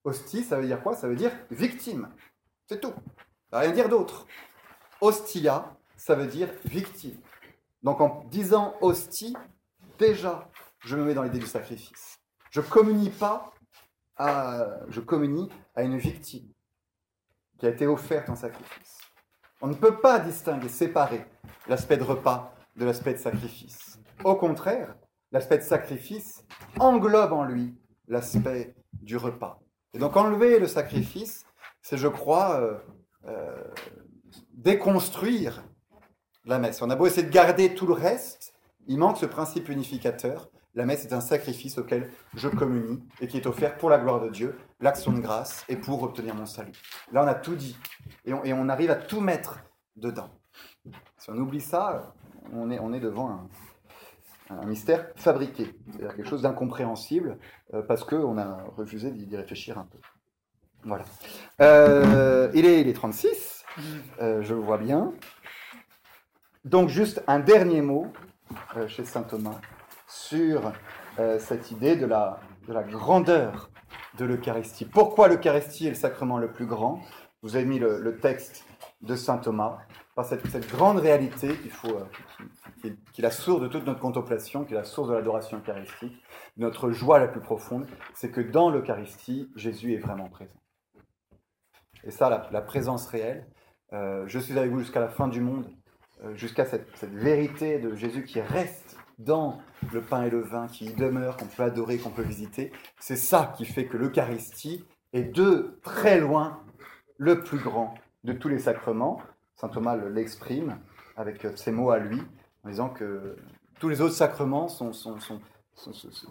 Hostie, 0.04 0.44
ça 0.44 0.60
veut 0.60 0.68
dire 0.68 0.84
quoi? 0.84 0.98
Ça 0.98 1.08
veut 1.08 1.16
dire 1.16 1.32
victime. 1.50 2.10
C'est 2.68 2.82
tout. 2.82 2.94
Ça 3.50 3.62
veut 3.62 3.68
rien 3.68 3.72
dire 3.72 3.88
d'autre. 3.88 4.28
Hostia, 5.00 5.74
ça 5.96 6.16
veut 6.16 6.28
dire 6.28 6.50
victime. 6.66 7.18
Donc 7.82 8.02
en 8.02 8.26
disant 8.26 8.76
hostie, 8.82 9.38
déjà, 9.98 10.50
je 10.80 10.98
me 10.98 11.06
mets 11.06 11.14
dans 11.14 11.24
l'idée 11.24 11.40
du 11.40 11.48
sacrifice. 11.48 12.17
Je 12.58 12.62
communie 12.64 13.12
pas 13.12 13.54
à, 14.16 14.66
je 14.90 15.00
à 15.76 15.84
une 15.84 16.00
victime 16.00 16.52
qui 17.60 17.68
a 17.68 17.70
été 17.70 17.86
offerte 17.86 18.32
en 18.32 18.36
sacrifice. 18.36 18.98
On 19.62 19.68
ne 19.68 19.76
peut 19.76 20.00
pas 20.00 20.18
distinguer, 20.18 20.68
séparer 20.68 21.24
l'aspect 21.68 21.98
de 21.98 22.04
repas 22.04 22.56
de 22.76 22.86
l'aspect 22.86 23.14
de 23.14 23.20
sacrifice. 23.20 24.00
Au 24.24 24.34
contraire, 24.34 24.96
l'aspect 25.32 25.60
de 25.60 25.64
sacrifice 25.64 26.44
englobe 26.80 27.34
en 27.34 27.44
lui 27.44 27.76
l'aspect 28.08 28.74
du 29.04 29.18
repas. 29.18 29.60
Et 29.94 30.00
donc 30.00 30.18
enlever 30.18 30.58
le 30.58 30.68
sacrifice, 30.68 31.46
c'est, 31.84 31.98
je 31.98 32.08
crois, 32.08 32.60
euh, 32.60 32.76
euh, 33.26 33.64
déconstruire 34.54 35.64
la 36.44 36.58
messe. 36.58 36.82
On 36.82 36.90
a 36.90 36.96
beau 36.96 37.06
essayer 37.06 37.28
de 37.28 37.32
garder 37.32 37.76
tout 37.76 37.86
le 37.86 37.94
reste, 37.94 38.56
il 38.88 38.98
manque 38.98 39.18
ce 39.18 39.28
principe 39.28 39.70
unificateur 39.70 40.50
la 40.78 40.86
messe 40.86 41.06
est 41.06 41.14
un 41.14 41.22
sacrifice 41.22 41.80
auquel 41.80 42.08
je 42.36 42.48
communie 42.48 43.04
et 43.20 43.28
qui 43.28 43.38
est 43.38 43.48
offert 43.48 43.78
pour 43.78 43.90
la 43.90 43.98
gloire 43.98 44.22
de 44.22 44.30
Dieu, 44.30 44.60
l'action 44.80 45.12
de 45.12 45.20
grâce 45.20 45.66
et 45.70 45.76
pour 45.76 46.04
obtenir 46.04 46.36
mon 46.36 46.46
salut. 46.46 46.72
Là, 47.12 47.24
on 47.24 47.28
a 47.28 47.34
tout 47.34 47.56
dit 47.56 47.76
et 48.26 48.54
on, 48.54 48.70
arrive 48.70 48.92
à 48.92 48.96
tout 48.96 49.20
mettre 49.20 49.60
dedans. 49.96 50.30
Si 51.18 51.32
on 51.32 51.38
oublie 51.38 51.62
ça, 51.62 52.14
on 52.54 52.70
est, 52.94 53.00
devant 53.00 53.50
un 54.52 54.66
mystère 54.68 55.08
fabriqué, 55.16 55.74
c'est-à-dire 55.88 56.16
quelque 56.16 56.30
chose 56.30 56.44
d'incompréhensible, 56.44 57.40
euh, 57.74 57.82
parce 57.82 58.04
qu'on 58.04 58.38
a 58.38 58.64
refusé 58.78 59.10
d'y 59.10 59.36
réfléchir 59.36 59.80
un 59.80 59.86
peu. 59.92 59.98
Voilà. 60.84 61.06
Euh, 61.60 62.52
il, 62.54 62.68
est, 62.68 62.82
il 62.82 62.88
est 62.88 62.94
36, 62.94 63.66
euh, 64.22 64.44
je 64.44 64.54
le 64.54 64.62
vois 64.62 64.78
bien. 64.78 65.12
Donc 66.66 66.90
juste 66.90 67.24
un 67.26 67.40
dernier 67.40 67.82
mot 67.82 68.14
chez 68.88 69.06
Saint 69.06 69.24
Thomas 69.24 69.60
sur 70.18 70.72
cette 71.40 71.72
idée 71.72 71.96
de 71.96 72.06
la, 72.06 72.40
de 72.68 72.74
la 72.74 72.84
grandeur 72.84 73.70
de 74.18 74.26
l'Eucharistie. 74.26 74.86
Pourquoi 74.86 75.28
l'Eucharistie 75.28 75.88
est 75.88 75.92
le 75.92 75.96
sacrement 75.96 76.38
le 76.38 76.52
plus 76.52 76.66
grand? 76.66 77.02
Vous 77.44 77.56
avez 77.56 77.66
mis 77.66 77.80
le, 77.80 78.18
texte 78.20 78.66
de 79.02 79.16
Saint 79.16 79.38
Thomas 79.38 79.80
par 80.16 80.26
cette, 80.26 80.68
grande 80.72 80.98
réalité 80.98 81.56
qu'il 81.56 81.72
faut, 81.72 81.96
euh, 81.96 82.90
qui, 83.14 83.22
est 83.22 83.22
la 83.22 83.32
source 83.32 83.62
de 83.62 83.68
toute 83.68 83.86
notre 83.86 84.00
contemplation, 84.00 84.66
qui 84.66 84.74
est 84.74 84.78
la 84.78 84.84
source 84.84 85.10
de 85.10 85.14
l'adoration 85.14 85.60
eucharistique, 85.60 86.24
notre 86.58 86.90
joie 86.90 87.20
la 87.20 87.28
plus 87.28 87.42
profonde, 87.42 87.86
c'est 88.16 88.32
que 88.32 88.42
dans 88.42 88.72
l'Eucharistie, 88.72 89.52
Jésus 89.56 89.94
est 89.94 90.00
vraiment 90.00 90.30
présent. 90.30 90.60
Et 92.04 92.12
ça, 92.12 92.48
la, 92.52 92.62
présence 92.62 93.06
réelle, 93.08 93.48
euh, 93.94 94.24
je 94.26 94.40
suis 94.40 94.58
avec 94.58 94.72
vous 94.72 94.80
jusqu'à 94.80 95.00
la 95.00 95.10
fin 95.10 95.28
du 95.28 95.42
monde, 95.42 95.70
euh, 96.24 96.36
jusqu'à 96.36 96.66
cette, 96.66 96.88
cette, 96.96 97.14
vérité 97.14 97.78
de 97.78 97.94
Jésus 97.96 98.24
qui 98.24 98.42
reste 98.42 98.87
dans 99.18 99.60
le 99.92 100.02
pain 100.02 100.24
et 100.24 100.30
le 100.30 100.42
vin, 100.42 100.68
qui 100.68 100.86
y 100.86 100.94
demeure, 100.94 101.38
qu'on 101.38 101.46
peut 101.46 101.64
adorer, 101.64 101.98
qu'on 101.98 102.10
peut 102.10 102.24
visiter, 102.24 102.72
c'est 103.00 103.16
ça 103.16 103.54
qui 103.58 103.66
fait 103.66 103.86
que 103.86 103.98
l'Eucharistie 103.98 104.86
est 105.14 105.24
de 105.24 105.80
très 105.84 106.20
loin 106.20 106.60
le 107.18 107.40
plus 107.40 107.58
grand 107.58 107.96
de 108.24 108.34
tous 108.34 108.50
les 108.50 108.60
sacrements, 108.60 109.22
Saint 109.56 109.70
Thomas 109.70 109.96
l'exprime 109.96 110.78
avec 111.16 111.48
ces 111.56 111.72
mots 111.72 111.90
à 111.90 111.98
lui, 111.98 112.22
en 112.64 112.70
disant 112.70 112.90
que 112.90 113.38
tous 113.80 113.90
les 113.90 114.02
autres 114.02 114.14
sacrements 114.16 114.68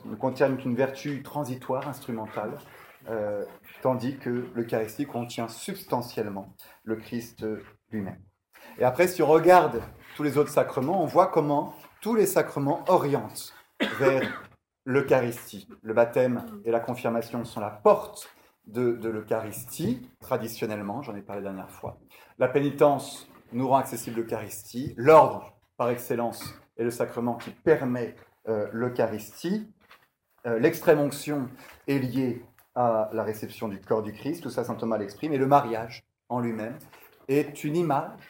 ne 0.04 0.14
contiennent 0.16 0.56
qu'une 0.58 0.76
vertu 0.76 1.22
transitoire, 1.22 1.88
instrumentale, 1.88 2.58
euh, 3.08 3.44
tandis 3.82 4.18
que 4.18 4.48
l'Eucharistie 4.54 5.06
contient 5.06 5.48
substantiellement 5.48 6.52
le 6.84 6.96
Christ 6.96 7.46
lui-même. 7.90 8.18
Et 8.78 8.84
après, 8.84 9.08
si 9.08 9.22
on 9.22 9.28
regarde 9.28 9.80
tous 10.16 10.22
les 10.22 10.38
autres 10.38 10.50
sacrements, 10.50 11.02
on 11.02 11.06
voit 11.06 11.28
comment 11.28 11.74
tous 12.06 12.14
les 12.14 12.26
sacrements 12.26 12.84
orientent 12.86 13.52
vers 13.98 14.46
l'Eucharistie. 14.84 15.66
Le 15.82 15.92
baptême 15.92 16.40
et 16.64 16.70
la 16.70 16.78
confirmation 16.78 17.44
sont 17.44 17.58
la 17.58 17.70
porte 17.70 18.30
de, 18.68 19.08
l'Eucharistie, 19.08 20.08
traditionnellement, 20.20 21.02
j'en 21.02 21.16
ai 21.16 21.20
parlé 21.20 21.42
la 21.42 21.50
dernière 21.50 21.72
fois. 21.72 21.98
La 22.38 22.46
pénitence 22.46 23.28
nous 23.50 23.66
rend 23.66 23.78
accessible 23.78 24.20
l'Eucharistie. 24.20 24.94
L'ordre, 24.96 25.52
par 25.76 25.90
excellence, 25.90 26.54
est 26.76 26.84
le 26.84 26.92
sacrement 26.92 27.34
qui 27.34 27.50
permet 27.50 28.14
euh, 28.48 28.68
l'Eucharistie. 28.72 29.68
Euh, 30.46 30.60
l'extrême 30.60 31.00
onction 31.00 31.48
est 31.88 31.98
liée 31.98 32.44
à 32.76 33.10
la 33.12 33.24
réception 33.24 33.66
du 33.66 33.80
corps 33.80 34.04
du 34.04 34.12
Christ, 34.12 34.44
tout 34.44 34.50
ça 34.50 34.62
saint 34.62 34.76
Thomas 34.76 34.96
l'exprime, 34.96 35.32
et 35.32 35.38
le 35.38 35.48
mariage 35.48 36.04
en 36.28 36.38
lui-même 36.38 36.78
est 37.26 37.64
une 37.64 37.74
image, 37.74 38.20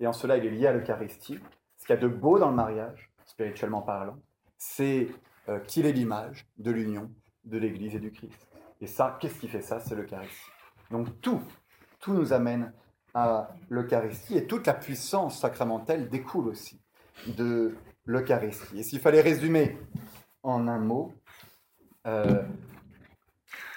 et 0.00 0.08
en 0.08 0.12
cela 0.12 0.36
il 0.36 0.44
est 0.44 0.50
lié 0.50 0.66
à 0.66 0.72
l'Eucharistie. 0.72 1.38
Qu'il 1.86 1.94
y 1.94 1.98
a 1.98 2.00
de 2.00 2.08
beau 2.08 2.38
dans 2.38 2.50
le 2.50 2.56
mariage, 2.56 3.10
spirituellement 3.24 3.82
parlant, 3.82 4.18
c'est 4.58 5.08
euh, 5.48 5.60
qu'il 5.60 5.86
est 5.86 5.92
l'image 5.92 6.46
de 6.58 6.70
l'union 6.72 7.10
de 7.44 7.58
l'Église 7.58 7.94
et 7.94 8.00
du 8.00 8.10
Christ. 8.10 8.46
Et 8.80 8.86
ça, 8.86 9.16
qu'est-ce 9.20 9.38
qui 9.38 9.48
fait 9.48 9.62
ça? 9.62 9.78
C'est 9.80 9.94
l'Eucharistie. 9.94 10.50
Donc 10.90 11.20
tout, 11.20 11.40
tout 12.00 12.12
nous 12.12 12.32
amène 12.32 12.72
à 13.14 13.48
l'Eucharistie 13.70 14.36
et 14.36 14.46
toute 14.46 14.66
la 14.66 14.74
puissance 14.74 15.38
sacramentelle 15.40 16.08
découle 16.08 16.48
aussi 16.48 16.80
de 17.26 17.74
l'Eucharistie. 18.04 18.80
Et 18.80 18.82
s'il 18.82 19.00
fallait 19.00 19.22
résumer 19.22 19.78
en 20.42 20.68
un 20.68 20.78
mot, 20.78 21.14
euh, 22.06 22.42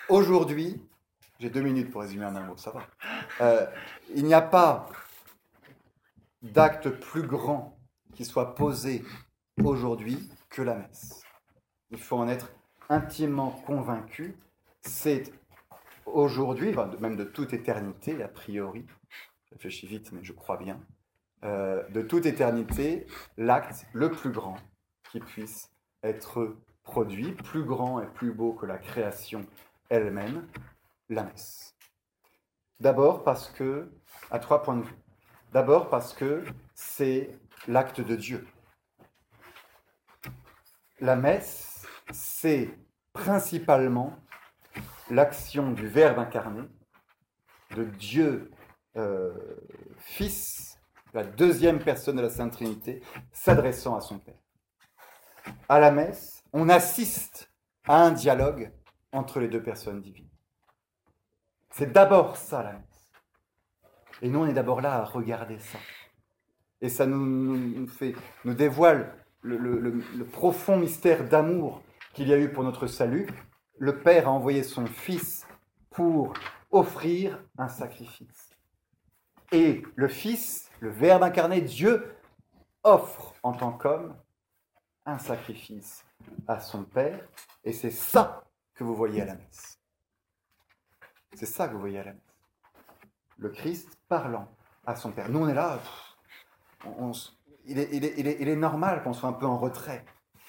aujourd'hui, 0.09 0.81
j'ai 1.39 1.49
deux 1.49 1.61
minutes 1.61 1.89
pour 1.89 2.01
résumer 2.01 2.25
en 2.25 2.35
un 2.35 2.43
mot, 2.43 2.57
ça 2.57 2.71
va. 2.71 2.81
Euh, 3.41 3.65
il 4.13 4.25
n'y 4.25 4.33
a 4.33 4.41
pas 4.41 4.87
d'acte 6.41 6.89
plus 6.89 7.23
grand 7.23 7.78
qui 8.19 8.25
soit 8.25 8.53
posé 8.53 9.05
aujourd'hui 9.63 10.29
que 10.49 10.61
la 10.61 10.75
messe. 10.75 11.23
Il 11.89 11.97
faut 11.97 12.17
en 12.17 12.27
être 12.27 12.51
intimement 12.89 13.51
convaincu. 13.65 14.35
C'est 14.81 15.31
aujourd'hui, 16.05 16.75
même 16.99 17.15
de 17.15 17.23
toute 17.23 17.53
éternité, 17.53 18.21
a 18.21 18.27
priori, 18.27 18.85
je 19.45 19.51
réfléchis 19.53 19.87
vite, 19.87 20.11
mais 20.11 20.21
je 20.21 20.33
crois 20.33 20.57
bien, 20.57 20.81
euh, 21.45 21.87
de 21.91 22.01
toute 22.01 22.25
éternité, 22.25 23.07
l'acte 23.37 23.85
le 23.93 24.11
plus 24.11 24.31
grand 24.31 24.57
qui 25.11 25.21
puisse 25.21 25.71
être 26.03 26.57
produit, 26.83 27.31
plus 27.31 27.63
grand 27.63 28.01
et 28.01 28.07
plus 28.07 28.33
beau 28.33 28.51
que 28.51 28.65
la 28.65 28.79
création 28.79 29.45
elle-même, 29.89 30.45
la 31.07 31.23
messe. 31.23 31.73
D'abord 32.81 33.23
parce 33.23 33.49
que, 33.49 33.89
à 34.29 34.39
trois 34.39 34.61
points 34.61 34.75
de 34.75 34.83
vue, 34.83 34.99
d'abord 35.53 35.89
parce 35.89 36.13
que 36.13 36.43
c'est 36.73 37.39
l'acte 37.67 38.01
de 38.01 38.15
Dieu. 38.15 38.47
La 40.99 41.15
messe, 41.15 41.85
c'est 42.11 42.69
principalement 43.13 44.17
l'action 45.09 45.71
du 45.71 45.87
Verbe 45.87 46.19
incarné, 46.19 46.63
de 47.75 47.83
Dieu 47.83 48.51
euh, 48.97 49.33
Fils, 49.97 50.79
la 51.13 51.23
deuxième 51.23 51.79
personne 51.79 52.17
de 52.17 52.21
la 52.21 52.29
Sainte 52.29 52.53
Trinité, 52.53 53.01
s'adressant 53.31 53.95
à 53.95 54.01
son 54.01 54.19
Père. 54.19 54.35
À 55.67 55.79
la 55.79 55.91
messe, 55.91 56.43
on 56.53 56.69
assiste 56.69 57.51
à 57.87 58.01
un 58.03 58.11
dialogue 58.11 58.71
entre 59.11 59.39
les 59.39 59.47
deux 59.47 59.63
personnes 59.63 60.01
divines. 60.01 60.29
C'est 61.71 61.91
d'abord 61.91 62.37
ça 62.37 62.63
la 62.63 62.73
messe. 62.73 63.13
Et 64.21 64.29
nous, 64.29 64.39
on 64.39 64.47
est 64.47 64.53
d'abord 64.53 64.81
là 64.81 64.95
à 64.95 65.03
regarder 65.05 65.59
ça. 65.59 65.79
Et 66.81 66.89
ça 66.89 67.05
nous, 67.05 67.87
fait, 67.87 68.15
nous 68.45 68.53
dévoile 68.53 69.13
le 69.41 70.23
profond 70.23 70.77
mystère 70.77 71.27
d'amour 71.27 71.81
qu'il 72.13 72.27
y 72.27 72.33
a 72.33 72.37
eu 72.37 72.51
pour 72.51 72.63
notre 72.63 72.87
salut, 72.87 73.27
le 73.77 73.99
Père 73.99 74.27
a 74.27 74.31
envoyé 74.31 74.63
son 74.63 74.85
Fils 74.85 75.47
pour 75.89 76.33
offrir 76.71 77.41
un 77.57 77.67
sacrifice. 77.67 78.49
Et 79.51 79.83
le 79.95 80.07
Fils, 80.07 80.69
le 80.79 80.89
Verbe 80.89 81.23
incarné, 81.23 81.61
Dieu, 81.61 82.15
offre 82.83 83.33
en 83.41 83.53
tant 83.53 83.71
qu'homme 83.71 84.15
un 85.05 85.17
sacrifice 85.17 86.05
à 86.47 86.59
son 86.59 86.83
Père. 86.83 87.27
Et 87.63 87.73
c'est 87.73 87.91
ça 87.91 88.43
que 88.75 88.83
vous 88.83 88.95
voyez 88.95 89.21
à 89.21 89.25
la 89.25 89.35
messe. 89.35 89.79
C'est 91.33 91.45
ça 91.45 91.67
que 91.67 91.73
vous 91.73 91.79
voyez 91.79 91.99
à 91.99 92.03
la 92.03 92.13
messe. 92.13 92.21
Le 93.37 93.49
Christ 93.49 93.97
parlant 94.07 94.49
à 94.85 94.95
son 94.95 95.11
Père. 95.11 95.29
Nous, 95.29 95.39
on 95.39 95.47
est 95.47 95.53
là. 95.53 95.79
Il, 97.65 97.79
est, 97.79 98.39
il 98.39 98.47
est 98.47 98.55
normal 98.55 99.03
qu'on 99.03 99.13
soit 99.13 99.29
un 99.29 99.33
peu 99.33 99.45
en 99.45 99.57
retrait 99.57 100.05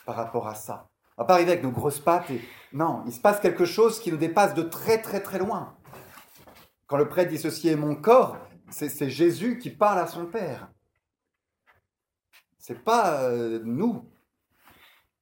par 0.06 0.16
rapport 0.16 0.48
à 0.48 0.54
ça. 0.54 0.88
On 1.16 1.22
va 1.22 1.26
pas 1.26 1.34
arriver 1.34 1.52
avec 1.52 1.62
nos 1.62 1.70
grosses 1.70 2.00
pattes. 2.00 2.30
Non, 2.72 3.02
il 3.06 3.12
se 3.12 3.20
passe 3.20 3.40
quelque 3.40 3.66
chose 3.66 4.00
qui 4.00 4.10
nous 4.10 4.16
dépasse 4.16 4.54
de 4.54 4.62
très 4.62 5.02
très 5.02 5.20
très 5.20 5.38
loin. 5.38 5.76
Quand 6.86 6.96
le 6.96 7.08
prêtre 7.08 7.30
dit 7.30 7.38
ceci 7.38 7.68
est 7.68 7.76
mon 7.76 7.94
corps, 7.94 8.38
c'est 8.70 9.10
Jésus 9.10 9.58
qui 9.58 9.70
parle 9.70 9.98
à 9.98 10.06
son 10.06 10.26
Père. 10.26 10.70
C'est 12.58 12.82
pas 12.84 13.22
euh, 13.22 13.60
nous. 13.64 14.10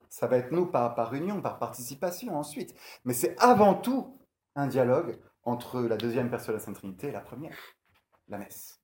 Ça 0.09 0.27
va 0.27 0.37
être 0.37 0.53
nous 0.53 0.67
par, 0.67 0.95
par 0.95 1.15
union, 1.15 1.41
par 1.41 1.59
participation 1.59 2.37
ensuite. 2.37 2.75
Mais 3.05 3.15
c'est 3.15 3.37
avant 3.39 3.75
tout 3.75 4.19
un 4.55 4.67
dialogue 4.67 5.19
entre 5.45 5.81
la 5.81 5.97
deuxième 5.97 6.31
personne 6.31 6.55
de 6.55 6.59
la 6.59 6.65
Sainte 6.65 6.77
Trinité 6.77 7.09
et 7.09 7.13
la 7.13 7.21
première, 7.21 7.57
la 8.29 8.39
messe. 8.39 8.78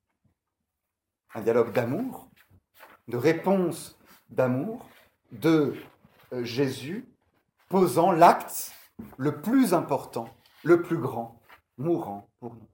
Un 1.35 1.41
dialogue 1.41 1.73
d'amour, 1.73 2.29
de 3.09 3.17
réponse 3.17 3.99
d'amour, 4.31 4.89
de 5.33 5.75
euh, 6.33 6.45
Jésus 6.45 7.07
posant 7.69 8.13
l'acte 8.13 8.73
le 9.17 9.41
plus 9.41 9.75
important, 9.75 10.29
le 10.63 10.83
plus 10.83 10.99
grand, 10.99 11.41
mourant 11.77 12.29
pour 12.39 12.55
nous. 12.55 12.69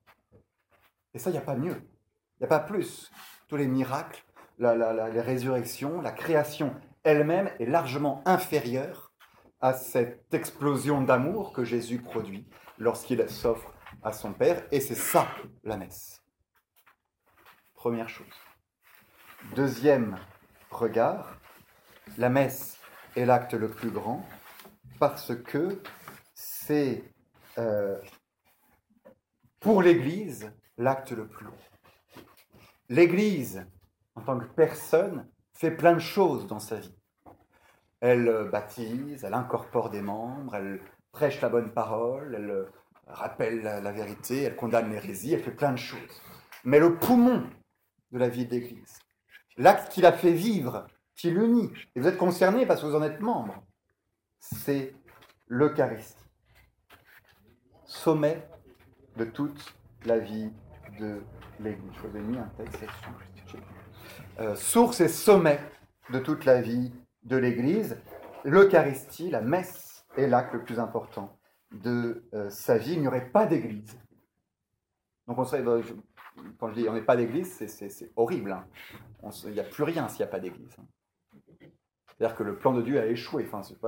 Et 1.15 1.19
ça, 1.19 1.31
il 1.31 1.33
n'y 1.33 1.39
a 1.39 1.43
pas 1.43 1.57
mieux, 1.57 1.77
il 1.77 2.43
n'y 2.43 2.45
a 2.45 2.49
pas 2.49 2.61
plus. 2.61 3.11
Tous 3.49 3.57
les 3.57 3.67
miracles, 3.67 4.23
les 4.59 5.21
résurrections, 5.21 6.01
la 6.01 6.13
création 6.13 6.75
elle-même 7.03 7.51
est 7.59 7.67
largement 7.67 8.23
inférieure 8.27 9.13
à 9.61 9.73
cette 9.73 10.33
explosion 10.33 11.03
d'amour 11.03 11.53
que 11.53 11.65
Jésus 11.65 11.99
produit 11.99 12.47
lorsqu'il 12.79 13.27
s'offre 13.29 13.73
à 14.03 14.13
son 14.13 14.33
Père. 14.33 14.63
Et 14.71 14.81
c'est 14.81 14.95
ça, 14.95 15.29
la 15.65 15.77
messe. 15.77 16.23
Première 17.75 18.09
chose. 18.09 18.27
Deuxième 19.57 20.17
regard, 20.71 21.37
la 22.19 22.29
messe 22.29 22.79
est 23.17 23.25
l'acte 23.25 23.55
le 23.55 23.69
plus 23.69 23.91
grand 23.91 24.25
parce 25.01 25.35
que 25.35 25.83
c'est 26.35 27.03
euh, 27.59 27.99
pour 29.59 29.83
l'Église 29.83 30.53
l'acte 30.79 31.11
le 31.11 31.27
plus 31.27 31.47
long. 31.47 31.59
L'Église, 32.89 33.67
en 34.15 34.21
tant 34.21 34.39
que 34.39 34.47
personne, 34.47 35.29
fait 35.53 35.73
plein 35.73 35.95
de 35.95 36.01
choses 36.01 36.47
dans 36.47 36.61
sa 36.61 36.77
vie. 36.77 36.95
Elle 38.01 38.29
euh, 38.29 38.45
baptise, 38.45 39.25
elle 39.25 39.35
incorpore 39.35 39.91
des 39.91 40.01
membres, 40.01 40.55
elle 40.55 40.81
prêche 41.13 41.41
la 41.41 41.49
bonne 41.49 41.73
parole, 41.73 42.35
elle 42.35 42.51
euh, 42.51 42.73
rappelle 43.07 43.63
la, 43.63 43.93
vérité, 43.93 44.43
elle 44.43 44.57
condamne 44.57 44.91
l'hérésie, 44.91 45.35
elle 45.35 45.43
fait 45.43 45.51
plein 45.51 45.73
de 45.73 45.79
choses. 45.79 46.23
Mais 46.65 46.79
le 46.79 46.99
poumon 46.99 47.51
de 48.13 48.19
la 48.19 48.29
vie 48.29 48.47
de 48.47 48.53
l'Église, 48.53 48.99
l'acte 49.57 49.93
qui 49.93 50.01
la 50.01 50.13
fait 50.13 50.33
vivre, 50.33 50.87
qui 51.15 51.31
l'unit, 51.31 51.71
et 51.95 52.01
vous 52.01 52.09
êtes 52.09 52.17
concerné 52.17 52.67
parce 52.67 52.81
que 52.81 52.87
vous 52.87 52.95
en 52.95 53.03
êtes 53.03 53.21
membre, 53.21 53.63
c'est 54.39 54.95
l'Eucharistie. 55.47 56.17
Sommet 57.85 58.49
de 59.17 59.25
toute 59.25 59.75
la 60.05 60.19
vie 60.19 60.53
de 60.99 61.21
l'Église. 61.59 61.93
Je 61.95 62.07
vous 62.07 62.17
ai 62.17 62.21
mis 62.21 62.39
un 62.39 62.51
texte 62.57 62.85
euh, 64.39 64.55
source 64.55 65.01
et 65.01 65.09
sommet 65.09 65.61
de 66.11 66.19
toute 66.19 66.45
la 66.45 66.61
vie 66.61 66.93
de 67.25 67.37
l'Église. 67.37 67.99
L'Eucharistie, 68.45 69.31
la 69.31 69.41
messe, 69.41 70.07
est 70.17 70.27
l'acte 70.27 70.55
le 70.55 70.65
plus 70.65 70.79
important 70.79 71.39
de 71.73 72.25
euh, 72.35 72.49
sa 72.51 72.79
vie. 72.79 72.95
Il 72.95 73.01
n'y 73.03 73.09
aurait 73.09 73.31
pas 73.31 73.47
d'Église. 73.47 73.99
Donc 75.27 75.39
on 75.39 75.45
serait, 75.45 75.63
quand 76.59 76.69
je 76.71 76.75
dis 76.75 76.89
on 76.89 76.95
n'est 76.95 77.03
pas 77.03 77.17
d'Église, 77.17 77.53
c'est 77.67 78.13
horrible. 78.17 78.53
Hein. 78.53 78.65
Il 79.45 79.53
n'y 79.53 79.61
a 79.61 79.65
plus 79.65 79.85
rien 79.85 80.09
s'il 80.09 80.19
n'y 80.19 80.25
a 80.25 80.29
pas 80.29 80.41
d'Église. 80.41 80.75
Hein. 80.79 80.87
C'est-à-dire 82.21 82.37
que 82.37 82.43
le 82.43 82.59
plan 82.59 82.75
de 82.75 82.83
Dieu 82.83 83.01
a 83.01 83.07
échoué. 83.07 83.47
Enfin, 83.47 83.63
c'est 83.63 83.79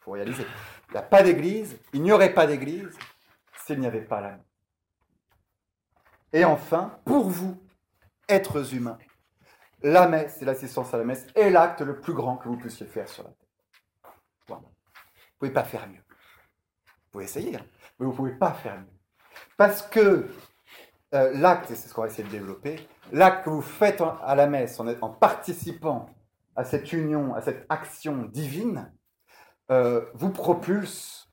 faut. 0.00 0.16
Il 0.16 0.24
n'y 0.24 0.96
a 0.96 1.02
pas 1.02 1.22
d'Église. 1.22 1.78
Il 1.92 2.02
n'y 2.02 2.12
aurait 2.12 2.32
pas 2.32 2.46
d'Église 2.46 2.96
s'il 3.66 3.80
n'y 3.80 3.86
avait 3.86 4.00
pas 4.00 4.20
la 4.20 4.38
Et 6.32 6.44
enfin, 6.44 6.98
pour 7.04 7.28
vous, 7.28 7.62
êtres 8.28 8.74
humains, 8.74 8.98
la 9.82 10.08
messe 10.08 10.40
et 10.40 10.44
l'assistance 10.44 10.94
à 10.94 10.98
la 10.98 11.04
messe 11.04 11.26
est 11.34 11.50
l'acte 11.50 11.82
le 11.82 12.00
plus 12.00 12.14
grand 12.14 12.36
que 12.36 12.48
vous 12.48 12.56
puissiez 12.56 12.86
faire 12.86 13.08
sur 13.08 13.24
la 13.24 13.30
terre. 13.30 13.48
Vous 14.48 14.54
ne 14.54 15.38
pouvez 15.38 15.50
pas 15.52 15.64
faire 15.64 15.86
mieux. 15.88 15.96
Vous 15.96 17.10
pouvez 17.10 17.24
essayer, 17.24 17.56
hein, 17.56 17.66
mais 17.98 18.06
vous 18.06 18.12
ne 18.12 18.16
pouvez 18.16 18.32
pas 18.32 18.52
faire 18.52 18.78
mieux. 18.78 18.86
Parce 19.56 19.82
que 19.82 20.28
euh, 21.14 21.30
l'acte, 21.34 21.70
et 21.70 21.74
c'est 21.74 21.88
ce 21.88 21.94
qu'on 21.94 22.02
va 22.02 22.06
essayer 22.06 22.24
de 22.24 22.30
développer, 22.30 22.88
l'acte 23.12 23.44
que 23.44 23.50
vous 23.50 23.62
faites 23.62 24.00
à 24.00 24.34
la 24.34 24.46
messe 24.46 24.80
en, 24.80 24.88
en, 24.88 25.10
participant 25.10 26.06
à 26.56 26.64
cette 26.64 26.92
union, 26.92 27.34
à 27.34 27.42
cette 27.42 27.66
action 27.68 28.22
divine, 28.24 28.92
euh, 29.70 30.04
vous 30.14 30.30
propulse 30.30 31.30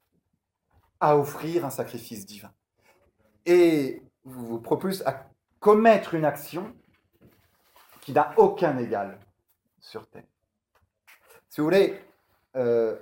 à 0.99 1.17
offrir 1.17 1.65
un 1.65 1.69
sacrifice 1.69 2.25
divin. 2.25 2.51
Et 3.45 4.03
vous 4.23 4.59
propulse 4.59 5.01
à 5.05 5.29
commettre 5.59 6.13
une 6.13 6.25
action 6.25 6.73
qui 8.01 8.13
n'a 8.13 8.33
aucun 8.37 8.77
égal 8.77 9.19
sur 9.79 10.07
Terre. 10.07 10.23
Si 11.49 11.61
vous 11.61 11.65
voulez, 11.65 11.99
euh, 12.55 12.97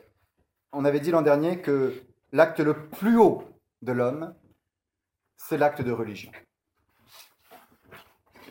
on 0.72 0.86
avait 0.86 1.00
dit 1.00 1.12
l'an 1.12 1.22
dernier 1.22 1.62
que 1.62 2.04
l'acte 2.32 2.60
le 2.60 2.88
plus 2.90 3.18
haut 3.18 3.44
de 3.82 3.92
l'homme, 3.92 4.34
c'est 5.36 5.58
l'acte 5.58 5.82
de 5.82 5.92
religion. 5.92 6.32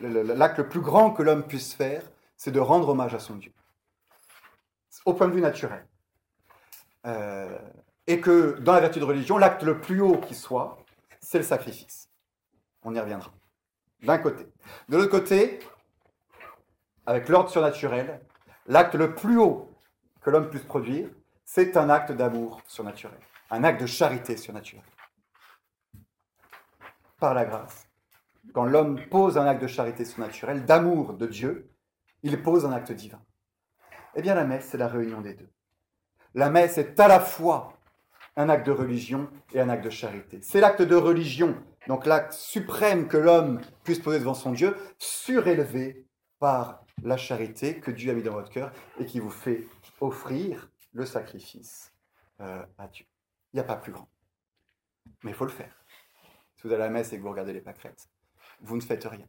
L'acte 0.01 0.59
le 0.59 0.69
plus 0.69 0.81
grand 0.81 1.11
que 1.11 1.23
l'homme 1.23 1.43
puisse 1.43 1.73
faire, 1.73 2.03
c'est 2.35 2.51
de 2.51 2.59
rendre 2.59 2.89
hommage 2.89 3.15
à 3.15 3.19
son 3.19 3.35
Dieu. 3.35 3.53
Au 5.05 5.13
point 5.13 5.27
de 5.27 5.33
vue 5.33 5.41
naturel. 5.41 5.85
Euh, 7.05 7.57
et 8.05 8.19
que 8.19 8.57
dans 8.59 8.73
la 8.73 8.81
vertu 8.81 8.99
de 8.99 9.05
religion, 9.05 9.37
l'acte 9.37 9.63
le 9.63 9.79
plus 9.79 10.01
haut 10.01 10.17
qui 10.17 10.35
soit, 10.35 10.77
c'est 11.19 11.37
le 11.37 11.43
sacrifice. 11.43 12.09
On 12.83 12.93
y 12.93 12.99
reviendra. 12.99 13.31
D'un 14.03 14.17
côté. 14.17 14.47
De 14.89 14.97
l'autre 14.97 15.11
côté, 15.11 15.59
avec 17.05 17.29
l'ordre 17.29 17.49
surnaturel, 17.49 18.21
l'acte 18.67 18.95
le 18.95 19.15
plus 19.15 19.37
haut 19.37 19.71
que 20.21 20.29
l'homme 20.29 20.49
puisse 20.49 20.63
produire, 20.63 21.09
c'est 21.43 21.77
un 21.77 21.89
acte 21.89 22.11
d'amour 22.11 22.61
surnaturel, 22.67 23.19
un 23.49 23.63
acte 23.63 23.81
de 23.81 23.87
charité 23.87 24.35
surnaturelle. 24.35 24.83
Par 27.19 27.33
la 27.33 27.45
grâce. 27.45 27.86
Quand 28.53 28.65
l'homme 28.65 28.99
pose 29.09 29.37
un 29.37 29.45
acte 29.45 29.61
de 29.61 29.67
charité 29.67 30.05
surnaturelle, 30.05 30.65
d'amour 30.65 31.13
de 31.13 31.27
Dieu, 31.27 31.69
il 32.23 32.41
pose 32.41 32.65
un 32.65 32.71
acte 32.71 32.91
divin. 32.91 33.21
Eh 34.15 34.21
bien, 34.21 34.35
la 34.35 34.45
messe, 34.45 34.69
c'est 34.69 34.77
la 34.77 34.87
réunion 34.87 35.21
des 35.21 35.33
deux. 35.33 35.49
La 36.33 36.49
messe 36.49 36.77
est 36.77 36.99
à 36.99 37.07
la 37.07 37.19
fois 37.19 37.73
un 38.35 38.49
acte 38.49 38.67
de 38.67 38.71
religion 38.71 39.29
et 39.53 39.59
un 39.59 39.69
acte 39.69 39.83
de 39.83 39.89
charité. 39.89 40.39
C'est 40.41 40.61
l'acte 40.61 40.81
de 40.81 40.95
religion, 40.95 41.55
donc 41.87 42.05
l'acte 42.05 42.33
suprême 42.33 43.07
que 43.07 43.17
l'homme 43.17 43.61
puisse 43.83 43.99
poser 43.99 44.19
devant 44.19 44.33
son 44.35 44.51
Dieu, 44.51 44.75
surélevé 44.97 46.05
par 46.39 46.83
la 47.03 47.17
charité 47.17 47.79
que 47.79 47.91
Dieu 47.91 48.11
a 48.11 48.13
mis 48.13 48.23
dans 48.23 48.33
votre 48.33 48.51
cœur 48.51 48.71
et 48.99 49.05
qui 49.05 49.19
vous 49.19 49.29
fait 49.29 49.67
offrir 50.01 50.69
le 50.93 51.05
sacrifice 51.05 51.93
euh, 52.41 52.63
à 52.77 52.87
Dieu. 52.87 53.05
Il 53.53 53.57
n'y 53.57 53.61
a 53.61 53.63
pas 53.63 53.75
plus 53.75 53.91
grand. 53.91 54.07
Mais 55.23 55.31
il 55.31 55.35
faut 55.35 55.45
le 55.45 55.51
faire. 55.51 55.73
Si 56.55 56.63
vous 56.63 56.73
allez 56.73 56.83
à 56.83 56.87
la 56.87 56.91
messe 56.91 57.13
et 57.13 57.17
que 57.17 57.21
vous 57.21 57.29
regardez 57.29 57.53
les 57.53 57.61
pâquerettes, 57.61 58.09
vous 58.61 58.75
ne 58.75 58.81
faites 58.81 59.05
rien. 59.05 59.25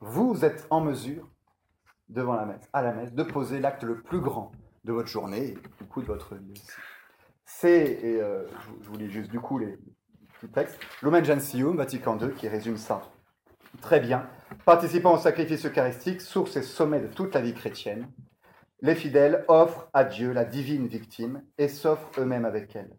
Vous 0.00 0.44
êtes 0.44 0.66
en 0.70 0.80
mesure, 0.80 1.28
devant 2.08 2.34
la 2.34 2.46
messe, 2.46 2.68
à 2.72 2.82
la 2.82 2.92
messe, 2.92 3.12
de 3.12 3.22
poser 3.22 3.60
l'acte 3.60 3.82
le 3.82 4.00
plus 4.00 4.20
grand 4.20 4.52
de 4.84 4.92
votre 4.92 5.08
journée 5.08 5.48
et 5.48 5.54
du 5.54 5.84
coup 5.88 6.00
de 6.00 6.06
votre 6.06 6.34
vie 6.36 6.62
C'est, 7.44 8.00
et 8.02 8.20
euh, 8.20 8.46
je 8.80 8.88
vous 8.88 8.96
lis 8.96 9.10
juste 9.10 9.30
du 9.30 9.40
coup 9.40 9.58
les, 9.58 9.78
petits 10.40 10.52
textes, 10.52 10.78
Lumen 11.02 11.24
Gentium, 11.24 11.76
Vatican 11.76 12.18
II, 12.18 12.32
qui 12.34 12.48
résume 12.48 12.76
ça 12.76 13.02
très 13.80 14.00
bien. 14.00 14.28
Participant 14.64 15.14
au 15.14 15.18
sacrifice 15.18 15.66
eucharistique, 15.66 16.20
source 16.20 16.56
et 16.56 16.62
sommet 16.62 17.00
de 17.00 17.08
toute 17.08 17.34
la 17.34 17.40
vie 17.40 17.54
chrétienne, 17.54 18.08
les 18.80 18.94
fidèles 18.94 19.44
offrent 19.48 19.88
à 19.92 20.04
Dieu 20.04 20.32
la 20.32 20.44
divine 20.44 20.86
victime 20.86 21.42
et 21.58 21.68
s'offrent 21.68 22.10
eux-mêmes 22.18 22.44
avec 22.44 22.74
elle. 22.76 22.96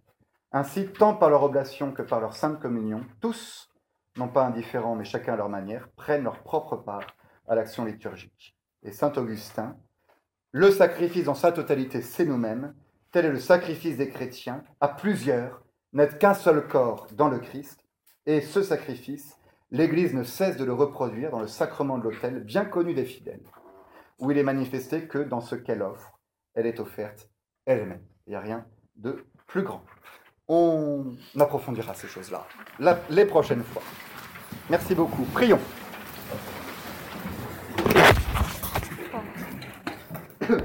Ainsi, 0.51 0.87
tant 0.87 1.15
par 1.15 1.29
leur 1.29 1.43
oblation 1.43 1.91
que 1.91 2.01
par 2.01 2.19
leur 2.19 2.35
sainte 2.35 2.59
communion, 2.59 3.05
tous, 3.21 3.68
non 4.19 4.27
pas 4.27 4.45
indifférents 4.45 4.95
mais 4.95 5.05
chacun 5.05 5.33
à 5.33 5.37
leur 5.37 5.49
manière, 5.49 5.89
prennent 5.95 6.23
leur 6.23 6.43
propre 6.43 6.75
part 6.75 7.07
à 7.47 7.55
l'action 7.55 7.85
liturgique. 7.85 8.55
Et 8.83 8.91
saint 8.91 9.11
Augustin, 9.13 9.75
le 10.51 10.71
sacrifice 10.71 11.25
dans 11.25 11.35
sa 11.35 11.51
totalité, 11.51 12.01
c'est 12.01 12.25
nous-mêmes. 12.25 12.73
Tel 13.11 13.25
est 13.25 13.31
le 13.31 13.39
sacrifice 13.39 13.97
des 13.97 14.09
chrétiens, 14.09 14.63
à 14.79 14.87
plusieurs, 14.87 15.63
n'être 15.93 16.19
qu'un 16.19 16.33
seul 16.33 16.67
corps 16.67 17.07
dans 17.13 17.29
le 17.29 17.39
Christ. 17.39 17.83
Et 18.25 18.41
ce 18.41 18.61
sacrifice, 18.61 19.37
l'Église 19.71 20.13
ne 20.13 20.23
cesse 20.23 20.57
de 20.57 20.63
le 20.63 20.73
reproduire 20.73 21.31
dans 21.31 21.39
le 21.39 21.47
sacrement 21.47 21.97
de 21.97 22.03
l'autel, 22.03 22.43
bien 22.43 22.65
connu 22.65 22.93
des 22.93 23.05
fidèles, 23.05 23.43
où 24.19 24.31
il 24.31 24.37
est 24.37 24.43
manifesté 24.43 25.07
que 25.07 25.19
dans 25.19 25.41
ce 25.41 25.55
qu'elle 25.55 25.81
offre, 25.81 26.19
elle 26.53 26.65
est 26.65 26.79
offerte 26.79 27.29
elle-même. 27.65 28.03
Il 28.27 28.31
n'y 28.31 28.35
a 28.35 28.41
rien 28.41 28.65
de 28.95 29.25
plus 29.47 29.63
grand. 29.63 29.83
On 30.47 31.15
approfondira 31.39 31.93
ces 31.93 32.07
choses-là 32.07 32.47
les 33.09 33.25
prochaines 33.25 33.63
fois. 33.63 33.83
Merci 34.69 34.95
beaucoup. 34.95 35.23
Prions. 35.33 35.59